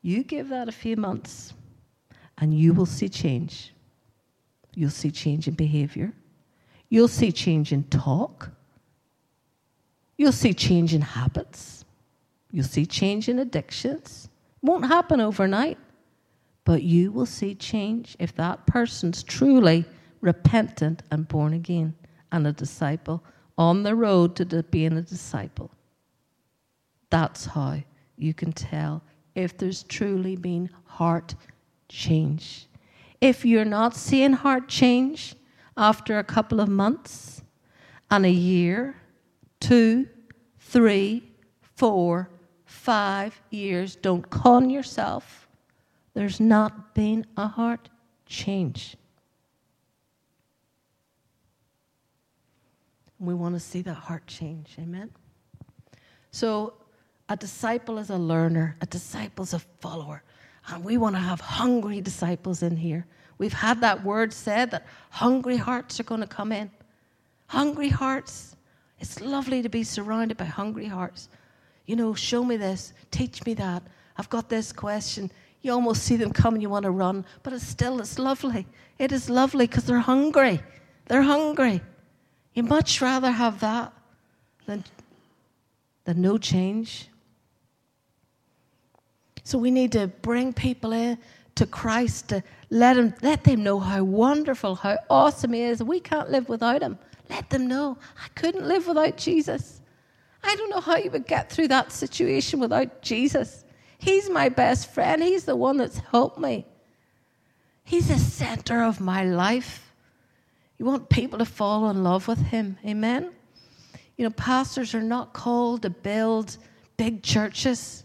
you 0.01 0.23
give 0.23 0.49
that 0.49 0.67
a 0.67 0.71
few 0.71 0.95
months 0.95 1.53
and 2.39 2.53
you 2.53 2.73
will 2.73 2.87
see 2.87 3.09
change. 3.09 3.73
You'll 4.73 4.89
see 4.89 5.11
change 5.11 5.47
in 5.47 5.53
behavior. 5.53 6.13
You'll 6.89 7.07
see 7.07 7.31
change 7.31 7.71
in 7.71 7.83
talk. 7.85 8.49
You'll 10.17 10.31
see 10.31 10.53
change 10.53 10.93
in 10.93 11.01
habits. 11.01 11.85
You'll 12.51 12.65
see 12.65 12.85
change 12.85 13.29
in 13.29 13.39
addictions. 13.39 14.29
Won't 14.61 14.85
happen 14.85 15.21
overnight, 15.21 15.77
but 16.65 16.83
you 16.83 17.11
will 17.11 17.25
see 17.25 17.55
change 17.55 18.15
if 18.19 18.35
that 18.35 18.65
person's 18.65 19.23
truly 19.23 19.85
repentant 20.19 21.03
and 21.11 21.27
born 21.27 21.53
again 21.53 21.95
and 22.31 22.45
a 22.47 22.51
disciple 22.51 23.23
on 23.57 23.83
the 23.83 23.95
road 23.95 24.35
to 24.37 24.63
being 24.63 24.97
a 24.97 25.01
disciple. 25.01 25.71
That's 27.09 27.45
how 27.45 27.81
you 28.17 28.33
can 28.33 28.51
tell 28.53 29.01
if 29.35 29.57
there's 29.57 29.83
truly 29.83 30.35
been 30.35 30.69
heart 30.85 31.35
change. 31.89 32.67
If 33.19 33.45
you're 33.45 33.65
not 33.65 33.95
seeing 33.95 34.33
heart 34.33 34.67
change 34.67 35.35
after 35.77 36.19
a 36.19 36.23
couple 36.23 36.59
of 36.59 36.69
months 36.69 37.43
and 38.09 38.25
a 38.25 38.29
year, 38.31 38.95
two, 39.59 40.07
three, 40.59 41.23
four, 41.75 42.29
five 42.65 43.39
years, 43.49 43.95
don't 43.95 44.27
con 44.29 44.69
yourself. 44.69 45.47
There's 46.13 46.39
not 46.39 46.93
been 46.93 47.25
a 47.37 47.47
heart 47.47 47.89
change. 48.25 48.95
We 53.21 53.35
want 53.35 53.53
to 53.55 53.59
see 53.59 53.81
that 53.83 53.93
heart 53.93 54.25
change. 54.25 54.75
Amen? 54.79 55.11
So, 56.31 56.73
a 57.29 57.37
disciple 57.37 57.99
is 57.99 58.09
a 58.09 58.17
learner, 58.17 58.75
a 58.81 58.85
disciple 58.85 59.43
is 59.43 59.53
a 59.53 59.59
follower. 59.59 60.23
And 60.67 60.83
we 60.83 60.97
want 60.97 61.15
to 61.15 61.21
have 61.21 61.39
hungry 61.39 62.01
disciples 62.01 62.63
in 62.63 62.75
here. 62.75 63.05
We've 63.37 63.53
had 63.53 63.81
that 63.81 64.03
word 64.03 64.33
said 64.33 64.71
that 64.71 64.85
hungry 65.09 65.57
hearts 65.57 65.99
are 65.99 66.03
going 66.03 66.21
to 66.21 66.27
come 66.27 66.51
in. 66.51 66.69
Hungry 67.47 67.89
hearts. 67.89 68.55
It's 68.99 69.21
lovely 69.21 69.61
to 69.61 69.69
be 69.69 69.83
surrounded 69.83 70.37
by 70.37 70.45
hungry 70.45 70.87
hearts. 70.87 71.29
You 71.85 71.95
know, 71.95 72.13
show 72.13 72.43
me 72.43 72.57
this, 72.57 72.93
teach 73.11 73.45
me 73.45 73.53
that. 73.55 73.83
I've 74.17 74.29
got 74.29 74.49
this 74.49 74.71
question. 74.71 75.31
You 75.61 75.73
almost 75.73 76.03
see 76.03 76.15
them 76.15 76.31
come 76.31 76.55
and 76.55 76.61
you 76.61 76.69
want 76.69 76.83
to 76.83 76.91
run, 76.91 77.25
but 77.43 77.53
it's 77.53 77.65
still 77.65 77.99
it's 77.99 78.19
lovely. 78.19 78.67
It 78.99 79.11
is 79.11 79.29
lovely 79.29 79.67
because 79.67 79.85
they're 79.85 79.99
hungry. 79.99 80.61
They're 81.05 81.21
hungry. 81.21 81.81
You 82.53 82.63
much 82.63 83.01
rather 83.01 83.31
have 83.31 83.59
that 83.61 83.93
than, 84.65 84.83
than 86.03 86.21
no 86.21 86.37
change. 86.37 87.07
So 89.43 89.57
we 89.57 89.71
need 89.71 89.93
to 89.93 90.07
bring 90.07 90.53
people 90.53 90.91
in 90.91 91.17
to 91.55 91.65
Christ 91.65 92.29
to 92.29 92.43
let, 92.69 92.97
him, 92.97 93.13
let 93.21 93.43
them 93.43 93.63
know 93.63 93.79
how 93.79 94.03
wonderful, 94.03 94.75
how 94.75 94.97
awesome 95.09 95.53
He 95.53 95.61
is. 95.61 95.83
We 95.83 95.99
can't 95.99 96.29
live 96.29 96.49
without 96.49 96.81
Him. 96.81 96.97
Let 97.29 97.49
them 97.49 97.67
know 97.67 97.97
I 98.23 98.27
couldn't 98.35 98.67
live 98.67 98.87
without 98.87 99.17
Jesus. 99.17 99.81
I 100.43 100.55
don't 100.55 100.69
know 100.69 100.81
how 100.81 100.97
you 100.97 101.11
would 101.11 101.27
get 101.27 101.49
through 101.51 101.69
that 101.69 101.91
situation 101.91 102.59
without 102.59 103.01
Jesus. 103.01 103.63
He's 103.97 104.29
my 104.29 104.49
best 104.49 104.91
friend. 104.91 105.21
He's 105.21 105.45
the 105.45 105.55
one 105.55 105.77
that's 105.77 105.99
helped 105.99 106.39
me. 106.39 106.65
He's 107.83 108.07
the 108.07 108.17
center 108.17 108.83
of 108.83 108.99
my 108.99 109.23
life. 109.23 109.90
You 110.81 110.87
want 110.87 111.09
people 111.09 111.37
to 111.37 111.45
fall 111.45 111.91
in 111.91 112.03
love 112.03 112.27
with 112.27 112.39
Him. 112.39 112.75
Amen? 112.83 113.31
You 114.17 114.23
know, 114.23 114.31
pastors 114.31 114.95
are 114.95 115.03
not 115.03 115.31
called 115.31 115.83
to 115.83 115.91
build 115.91 116.57
big 116.97 117.21
churches, 117.21 118.03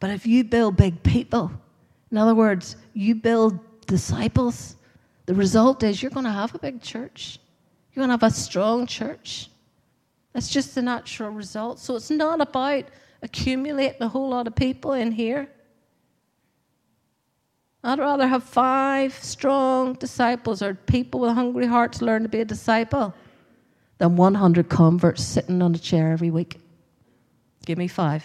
but 0.00 0.08
if 0.08 0.26
you 0.26 0.44
build 0.44 0.78
big 0.78 1.02
people, 1.02 1.52
in 2.10 2.16
other 2.16 2.34
words, 2.34 2.76
you 2.94 3.14
build 3.14 3.58
disciples, 3.84 4.76
the 5.26 5.34
result 5.34 5.82
is 5.82 6.02
you're 6.02 6.10
going 6.10 6.24
to 6.24 6.32
have 6.32 6.54
a 6.54 6.58
big 6.58 6.80
church. 6.80 7.38
You're 7.92 8.00
going 8.00 8.18
to 8.18 8.24
have 8.24 8.32
a 8.32 8.34
strong 8.34 8.86
church. 8.86 9.50
That's 10.32 10.48
just 10.48 10.74
the 10.74 10.80
natural 10.80 11.32
result. 11.32 11.78
So 11.80 11.96
it's 11.96 12.10
not 12.10 12.40
about 12.40 12.84
accumulating 13.20 14.00
a 14.00 14.08
whole 14.08 14.30
lot 14.30 14.46
of 14.46 14.56
people 14.56 14.94
in 14.94 15.12
here. 15.12 15.50
I'd 17.84 17.98
rather 17.98 18.26
have 18.26 18.42
five 18.42 19.12
strong 19.22 19.92
disciples 19.94 20.62
or 20.62 20.74
people 20.74 21.20
with 21.20 21.32
hungry 21.32 21.66
hearts 21.66 22.00
learn 22.00 22.22
to 22.22 22.28
be 22.30 22.40
a 22.40 22.44
disciple 22.44 23.14
than 23.98 24.16
100 24.16 24.70
converts 24.70 25.22
sitting 25.22 25.60
on 25.60 25.74
a 25.74 25.78
chair 25.78 26.10
every 26.10 26.30
week. 26.30 26.58
Give 27.66 27.76
me 27.76 27.86
five 27.86 28.24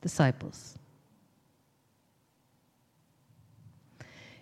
disciples. 0.00 0.78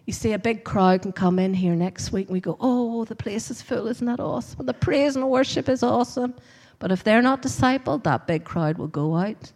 You 0.04 0.12
see, 0.12 0.32
a 0.32 0.38
big 0.38 0.64
crowd 0.64 1.02
can 1.02 1.12
come 1.12 1.38
in 1.38 1.54
here 1.54 1.74
next 1.74 2.12
week 2.12 2.28
and 2.28 2.34
we 2.34 2.40
go, 2.40 2.58
Oh, 2.60 3.06
the 3.06 3.16
place 3.16 3.50
is 3.50 3.62
full. 3.62 3.86
Isn't 3.86 4.06
that 4.06 4.20
awesome? 4.20 4.66
The 4.66 4.74
praise 4.74 5.16
and 5.16 5.28
worship 5.28 5.68
is 5.68 5.82
awesome. 5.82 6.34
But 6.78 6.92
if 6.92 7.04
they're 7.04 7.22
not 7.22 7.42
discipled, 7.42 8.04
that 8.04 8.26
big 8.26 8.44
crowd 8.44 8.76
will 8.78 8.86
go 8.86 9.16
out 9.16 9.52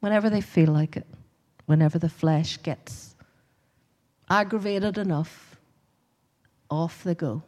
whenever 0.00 0.30
they 0.30 0.40
feel 0.40 0.72
like 0.72 0.96
it, 0.96 1.06
whenever 1.72 1.98
the 1.98 2.06
flesh 2.06 2.62
gets 2.62 3.14
aggravated 4.28 4.98
enough. 4.98 5.58
Off 6.68 7.02
they 7.02 7.14
go. 7.14 7.42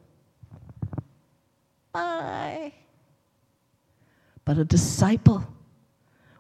Bye. 1.92 2.72
But 4.46 4.56
a 4.56 4.64
disciple 4.64 5.44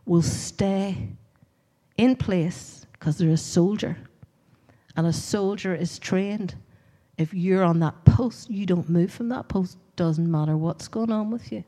will 0.06 0.22
stay 0.22 1.08
in 1.98 2.16
place 2.16 2.86
because 2.94 3.18
they're 3.18 3.28
a 3.28 3.36
soldier 3.36 3.98
and 4.96 5.06
a 5.06 5.12
soldier 5.12 5.74
is 5.74 5.98
trained. 5.98 6.54
If 7.18 7.34
you're 7.34 7.64
on 7.64 7.80
that 7.80 8.02
post, 8.06 8.50
you 8.50 8.64
don't 8.64 8.88
move 8.88 9.12
from 9.12 9.28
that 9.28 9.48
post. 9.48 9.76
Doesn't 9.94 10.30
matter 10.30 10.56
what's 10.56 10.88
going 10.88 11.12
on 11.12 11.30
with 11.30 11.52
you 11.52 11.64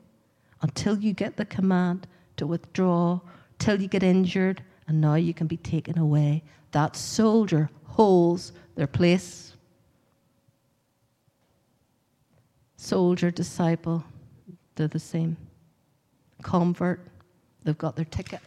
until 0.63 0.97
you 0.97 1.13
get 1.13 1.37
the 1.37 1.45
command 1.45 2.07
to 2.37 2.47
withdraw, 2.47 3.19
till 3.59 3.79
you 3.79 3.87
get 3.87 4.01
injured, 4.01 4.63
and 4.87 5.01
now 5.01 5.15
you 5.15 5.33
can 5.33 5.47
be 5.47 5.57
taken 5.57 5.97
away. 5.97 6.43
That 6.71 6.95
soldier 6.95 7.69
holds 7.85 8.53
their 8.75 8.87
place. 8.87 9.53
Soldier, 12.77 13.31
disciple, 13.31 14.03
they're 14.75 14.87
the 14.87 14.99
same. 14.99 15.35
Convert, 16.41 17.01
they've 17.63 17.77
got 17.77 17.95
their 17.95 18.05
ticket. 18.05 18.39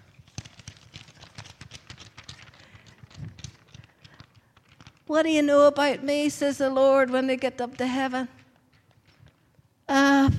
What 5.07 5.25
do 5.25 5.31
you 5.31 5.43
know 5.43 5.67
about 5.67 6.05
me, 6.05 6.29
says 6.29 6.59
the 6.59 6.71
Lord, 6.71 7.11
when 7.11 7.27
they 7.27 7.37
get 7.37 7.61
up 7.61 7.77
to 7.79 7.87
heaven? 7.87 8.29
Uh, 9.89 10.31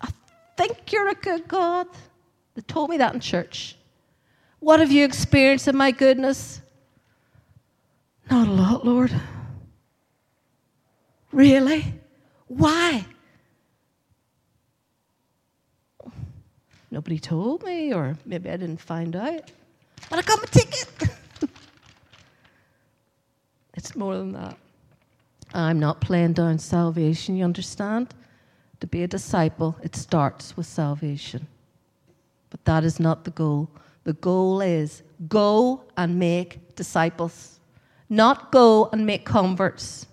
I 0.00 0.08
think 0.56 0.90
you're 0.90 1.10
a 1.10 1.14
good 1.14 1.46
God. 1.46 1.88
They 2.54 2.62
told 2.62 2.88
me 2.88 2.96
that 2.96 3.12
in 3.12 3.20
church. 3.20 3.77
What 4.60 4.80
have 4.80 4.90
you 4.90 5.04
experienced 5.04 5.68
in 5.68 5.76
my 5.76 5.90
goodness? 5.90 6.60
Not 8.30 8.48
a 8.48 8.50
lot, 8.50 8.84
Lord. 8.84 9.12
Really? 11.32 11.94
Why? 12.46 13.04
Nobody 16.90 17.18
told 17.18 17.62
me, 17.64 17.92
or 17.92 18.16
maybe 18.24 18.50
I 18.50 18.56
didn't 18.56 18.80
find 18.80 19.14
out. 19.14 19.50
But 20.08 20.18
I 20.18 20.22
got 20.22 20.38
my 20.38 20.46
ticket. 20.46 20.88
It's 23.74 23.94
more 23.94 24.16
than 24.16 24.32
that. 24.32 24.56
I'm 25.54 25.78
not 25.78 26.00
playing 26.00 26.32
down 26.32 26.58
salvation, 26.58 27.36
you 27.36 27.44
understand? 27.44 28.12
To 28.80 28.88
be 28.88 29.04
a 29.04 29.06
disciple, 29.06 29.76
it 29.84 29.94
starts 29.94 30.56
with 30.56 30.66
salvation. 30.66 31.46
But 32.50 32.64
that 32.64 32.82
is 32.82 32.98
not 32.98 33.22
the 33.22 33.30
goal. 33.30 33.68
The 34.08 34.14
goal 34.14 34.62
is 34.62 35.02
go 35.28 35.84
and 35.98 36.18
make 36.18 36.74
disciples, 36.76 37.60
not 38.08 38.50
go 38.50 38.88
and 38.90 39.04
make 39.04 39.26
converts. 39.26 40.06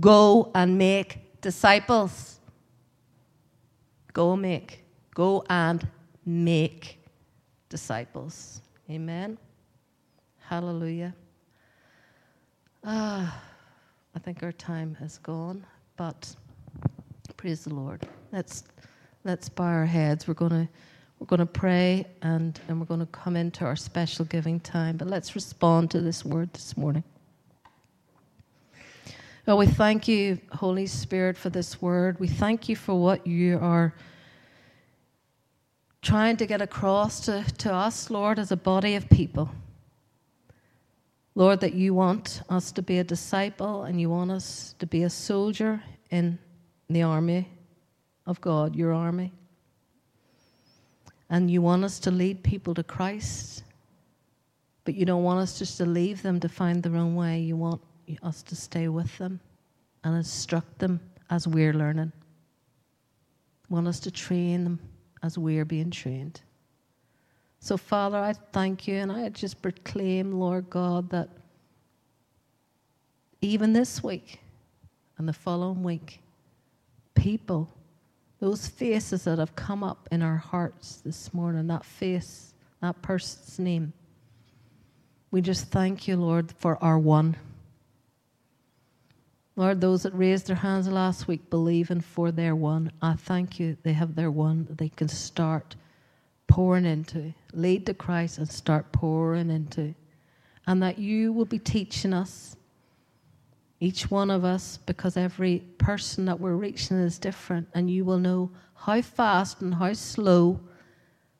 Go 0.00 0.50
and 0.54 0.78
make 0.78 1.38
disciples. 1.42 2.40
Go 4.14 4.36
make. 4.36 4.86
Go 5.14 5.44
and 5.50 5.86
make 6.24 7.04
disciples. 7.68 8.62
Amen. 8.88 9.36
Hallelujah. 10.38 11.14
Ah, 12.82 13.38
I 14.14 14.18
think 14.18 14.42
our 14.42 14.52
time 14.52 14.96
has 14.98 15.18
gone, 15.18 15.66
but 15.98 16.34
praise 17.36 17.64
the 17.64 17.74
Lord. 17.74 18.08
Let's 18.32 18.64
let's 19.24 19.50
bow 19.50 19.64
our 19.64 19.84
heads. 19.84 20.26
We're 20.26 20.32
gonna 20.32 20.70
we're 21.22 21.26
gonna 21.26 21.46
pray 21.46 22.04
and, 22.22 22.58
and 22.66 22.80
we're 22.80 22.86
gonna 22.86 23.06
come 23.06 23.36
into 23.36 23.64
our 23.64 23.76
special 23.76 24.24
giving 24.24 24.58
time. 24.58 24.96
But 24.96 25.06
let's 25.06 25.36
respond 25.36 25.92
to 25.92 26.00
this 26.00 26.24
word 26.24 26.52
this 26.52 26.76
morning. 26.76 27.04
Well, 29.46 29.56
we 29.56 29.68
thank 29.68 30.08
you, 30.08 30.40
Holy 30.50 30.86
Spirit, 30.86 31.36
for 31.36 31.48
this 31.48 31.80
word. 31.80 32.18
We 32.18 32.26
thank 32.26 32.68
you 32.68 32.74
for 32.74 33.00
what 33.00 33.24
you 33.24 33.60
are 33.62 33.94
trying 36.02 36.38
to 36.38 36.46
get 36.46 36.60
across 36.60 37.20
to, 37.26 37.44
to 37.58 37.72
us, 37.72 38.10
Lord, 38.10 38.40
as 38.40 38.50
a 38.50 38.56
body 38.56 38.96
of 38.96 39.08
people. 39.08 39.48
Lord, 41.36 41.60
that 41.60 41.74
you 41.74 41.94
want 41.94 42.42
us 42.48 42.72
to 42.72 42.82
be 42.82 42.98
a 42.98 43.04
disciple 43.04 43.84
and 43.84 44.00
you 44.00 44.10
want 44.10 44.32
us 44.32 44.74
to 44.80 44.88
be 44.88 45.04
a 45.04 45.10
soldier 45.10 45.84
in 46.10 46.40
the 46.90 47.02
army 47.02 47.48
of 48.26 48.40
God, 48.40 48.74
your 48.74 48.92
army. 48.92 49.32
And 51.32 51.50
you 51.50 51.62
want 51.62 51.82
us 51.82 51.98
to 52.00 52.10
lead 52.10 52.42
people 52.42 52.74
to 52.74 52.82
Christ, 52.82 53.64
but 54.84 54.94
you 54.94 55.06
don't 55.06 55.22
want 55.22 55.40
us 55.40 55.58
just 55.58 55.78
to 55.78 55.86
leave 55.86 56.20
them 56.20 56.38
to 56.40 56.48
find 56.48 56.82
their 56.82 56.94
own 56.94 57.14
way. 57.14 57.40
You 57.40 57.56
want 57.56 57.80
us 58.22 58.42
to 58.42 58.54
stay 58.54 58.88
with 58.88 59.16
them 59.16 59.40
and 60.04 60.14
instruct 60.14 60.78
them 60.78 61.00
as 61.30 61.48
we're 61.48 61.72
learning. 61.72 62.12
You 63.66 63.74
want 63.74 63.88
us 63.88 63.98
to 64.00 64.10
train 64.10 64.62
them 64.62 64.78
as 65.22 65.38
we're 65.38 65.64
being 65.64 65.90
trained. 65.90 66.42
So, 67.60 67.78
Father, 67.78 68.18
I 68.18 68.34
thank 68.34 68.86
you 68.86 68.96
and 68.96 69.10
I 69.10 69.30
just 69.30 69.62
proclaim, 69.62 70.32
Lord 70.32 70.68
God, 70.68 71.08
that 71.10 71.30
even 73.40 73.72
this 73.72 74.04
week 74.04 74.40
and 75.16 75.26
the 75.26 75.32
following 75.32 75.82
week, 75.82 76.20
people, 77.14 77.72
those 78.42 78.66
faces 78.66 79.22
that 79.22 79.38
have 79.38 79.54
come 79.54 79.84
up 79.84 80.08
in 80.10 80.20
our 80.20 80.36
hearts 80.36 80.96
this 80.96 81.32
morning, 81.32 81.68
that 81.68 81.84
face, 81.84 82.54
that 82.80 83.00
person's 83.00 83.56
name, 83.60 83.92
we 85.30 85.40
just 85.40 85.66
thank 85.68 86.08
you, 86.08 86.16
Lord, 86.16 86.50
for 86.58 86.76
our 86.82 86.98
one. 86.98 87.36
Lord, 89.54 89.80
those 89.80 90.02
that 90.02 90.12
raised 90.12 90.48
their 90.48 90.56
hands 90.56 90.88
last 90.88 91.28
week 91.28 91.50
believing 91.50 92.00
for 92.00 92.32
their 92.32 92.56
one, 92.56 92.90
I 93.00 93.14
thank 93.14 93.60
you 93.60 93.76
they 93.84 93.92
have 93.92 94.16
their 94.16 94.32
one 94.32 94.64
that 94.64 94.76
they 94.76 94.88
can 94.88 95.06
start 95.06 95.76
pouring 96.48 96.84
into, 96.84 97.32
lead 97.52 97.86
to 97.86 97.94
Christ 97.94 98.38
and 98.38 98.48
start 98.48 98.90
pouring 98.90 99.50
into. 99.50 99.94
And 100.66 100.82
that 100.82 100.98
you 100.98 101.32
will 101.32 101.44
be 101.44 101.60
teaching 101.60 102.12
us, 102.12 102.56
each 103.82 104.10
one 104.10 104.30
of 104.30 104.44
us, 104.44 104.78
because 104.86 105.16
every 105.16 105.58
person 105.78 106.24
that 106.26 106.38
we're 106.38 106.54
reaching 106.54 106.98
is 106.98 107.18
different, 107.18 107.66
and 107.74 107.90
you 107.90 108.04
will 108.04 108.18
know 108.18 108.50
how 108.74 109.02
fast 109.02 109.60
and 109.60 109.74
how 109.74 109.92
slow, 109.92 110.60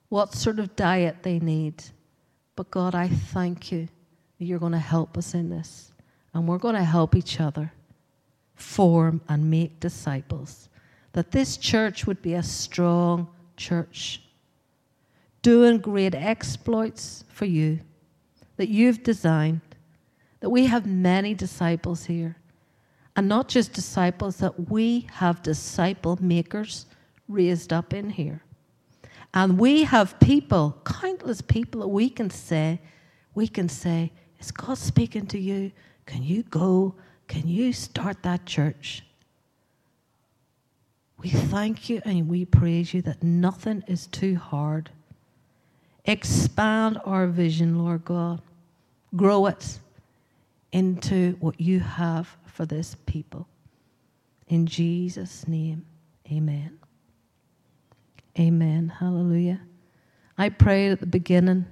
what 0.09 0.35
sort 0.35 0.59
of 0.59 0.75
diet 0.75 1.23
they 1.23 1.39
need. 1.39 1.85
But 2.57 2.71
God, 2.71 2.95
I 2.95 3.09
thank 3.09 3.71
you 3.71 3.89
that 4.39 4.45
you're 4.45 4.59
going 4.59 4.73
to 4.73 4.79
help 4.79 5.17
us 5.17 5.35
in 5.35 5.51
this. 5.51 5.93
And 6.35 6.49
we're 6.49 6.59
going 6.59 6.75
to 6.75 6.83
help 6.85 7.15
each 7.15 7.41
other 7.41 7.73
form 8.57 9.21
and 9.29 9.51
make 9.51 9.79
disciples. 9.79 10.69
that 11.13 11.31
this 11.31 11.57
church 11.57 12.07
would 12.07 12.21
be 12.23 12.35
a 12.35 12.43
strong 12.43 13.29
church, 13.57 14.23
doing 15.43 15.79
great 15.79 16.15
exploits 16.15 17.25
for 17.29 17.45
you 17.45 17.81
that 18.57 18.69
you've 18.69 19.03
designed, 19.03 19.61
that 20.43 20.51
we 20.51 20.67
have 20.67 20.87
many 20.87 21.35
disciples 21.35 22.05
here. 22.05 22.37
And 23.15 23.29
not 23.29 23.49
just 23.49 23.73
disciples, 23.73 24.39
that 24.39 24.69
we 24.69 25.07
have 25.13 25.41
disciple 25.41 26.19
makers 26.21 26.87
raised 27.29 27.73
up 27.73 27.95
in 27.95 28.11
here. 28.11 28.43
And 29.33 29.57
we 29.57 29.85
have 29.85 30.19
people, 30.19 30.77
countless 30.85 31.41
people 31.41 31.83
that 31.83 31.89
we 31.89 32.11
can 32.11 32.29
say, 32.29 32.81
we 33.35 33.47
can 33.47 33.69
say, 33.69 34.11
Is 34.41 34.51
God 34.51 34.79
speaking 34.79 35.27
to 35.29 35.39
you? 35.39 35.71
Can 36.07 36.25
you 36.25 36.43
go? 36.43 36.97
Can 37.29 37.47
you 37.47 37.73
start 37.73 38.25
that 38.25 38.45
church? 38.45 39.05
We 41.19 41.31
thank 41.31 41.89
you 41.89 42.03
and 42.05 42.29
we 42.29 42.47
praise 42.47 42.93
you 42.93 43.01
that 43.03 43.23
nothing 43.23 43.85
is 43.87 44.09
too 44.09 44.35
hard. 44.35 44.91
Expand 46.05 46.99
our 47.05 47.29
vision, 47.29 47.79
Lord 47.79 48.05
God. 48.05 48.43
Grow 49.15 49.47
it 49.47 49.79
into 50.73 51.37
what 51.41 51.61
you 51.61 51.81
have 51.81 52.37
for 52.47 52.67
this 52.67 52.97
people. 53.07 53.47
In 54.49 54.67
Jesus' 54.67 55.47
name, 55.47 55.87
amen. 56.31 56.79
Amen. 58.39 58.89
Hallelujah. 58.89 59.61
I 60.39 60.49
prayed 60.49 60.93
at 60.93 61.01
the 61.01 61.07
beginning 61.07 61.67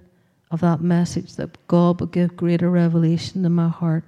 of 0.51 0.61
that 0.61 0.81
message 0.81 1.37
that 1.37 1.67
God 1.67 2.01
would 2.01 2.13
give 2.13 2.37
greater 2.37 2.71
revelation 2.71 3.43
to 3.43 3.49
my 3.49 3.69
heart 3.69 4.05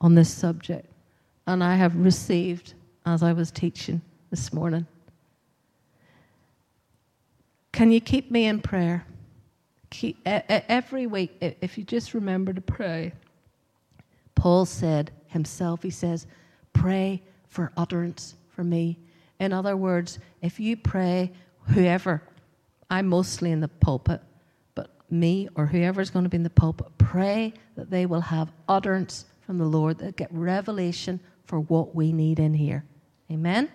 on 0.00 0.14
this 0.14 0.32
subject. 0.32 0.86
And 1.46 1.62
I 1.64 1.74
have 1.74 1.96
received 1.96 2.74
as 3.04 3.22
I 3.22 3.32
was 3.32 3.50
teaching 3.50 4.00
this 4.30 4.52
morning. 4.52 4.86
Can 7.72 7.90
you 7.90 8.00
keep 8.00 8.30
me 8.30 8.46
in 8.46 8.60
prayer? 8.60 9.04
Keep, 9.90 10.18
every 10.24 11.06
week, 11.06 11.36
if 11.40 11.76
you 11.76 11.84
just 11.84 12.14
remember 12.14 12.52
to 12.52 12.60
pray. 12.60 13.12
Paul 14.42 14.66
said 14.66 15.12
himself, 15.28 15.84
he 15.84 15.90
says, 15.90 16.26
pray 16.72 17.22
for 17.46 17.70
utterance 17.76 18.34
for 18.48 18.64
me. 18.64 18.98
In 19.38 19.52
other 19.52 19.76
words, 19.76 20.18
if 20.40 20.58
you 20.58 20.76
pray 20.76 21.30
whoever, 21.68 22.20
I'm 22.90 23.06
mostly 23.06 23.52
in 23.52 23.60
the 23.60 23.68
pulpit, 23.68 24.20
but 24.74 24.90
me 25.08 25.48
or 25.54 25.66
whoever's 25.66 26.10
going 26.10 26.24
to 26.24 26.28
be 26.28 26.38
in 26.38 26.42
the 26.42 26.50
pulpit, 26.50 26.88
pray 26.98 27.54
that 27.76 27.88
they 27.88 28.04
will 28.04 28.20
have 28.20 28.50
utterance 28.68 29.26
from 29.42 29.58
the 29.58 29.64
Lord, 29.64 29.98
that 29.98 30.16
get 30.16 30.28
revelation 30.32 31.20
for 31.44 31.60
what 31.60 31.94
we 31.94 32.12
need 32.12 32.40
in 32.40 32.52
here. 32.52 32.84
Amen? 33.30 33.70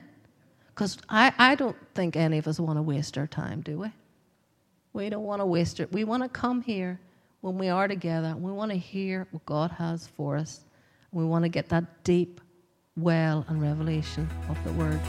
Because 0.68 0.98
I, 1.08 1.32
I 1.38 1.56
don't 1.56 1.78
think 1.96 2.18
any 2.18 2.40
of 2.40 2.46
us 2.50 2.60
want 2.60 2.78
to 2.78 2.82
waste 2.82 3.18
our 3.18 3.28
time, 3.28 3.62
do 3.62 3.80
we? 3.80 3.92
We 4.92 5.10
don't 5.10 5.24
want 5.24 5.40
to 5.40 5.46
waste 5.46 5.80
it. 5.80 5.94
We 5.94 6.04
want 6.04 6.24
to 6.24 6.30
come 6.30 6.62
here 6.62 7.00
when 7.48 7.58
we 7.58 7.70
are 7.70 7.88
together. 7.88 8.36
We 8.38 8.52
want 8.52 8.72
to 8.72 8.78
hear 8.78 9.26
what 9.32 9.46
God 9.46 9.72
has 9.72 10.06
for 10.06 10.36
us. 10.36 10.66
We 11.14 11.24
want 11.24 11.46
to 11.46 11.50
get 11.50 11.70
that 11.70 12.04
deep 12.04 12.42
well 12.98 13.46
and 13.48 13.62
revelation 13.62 14.30
of 14.50 14.62
the 14.66 14.74
Word. 14.74 15.00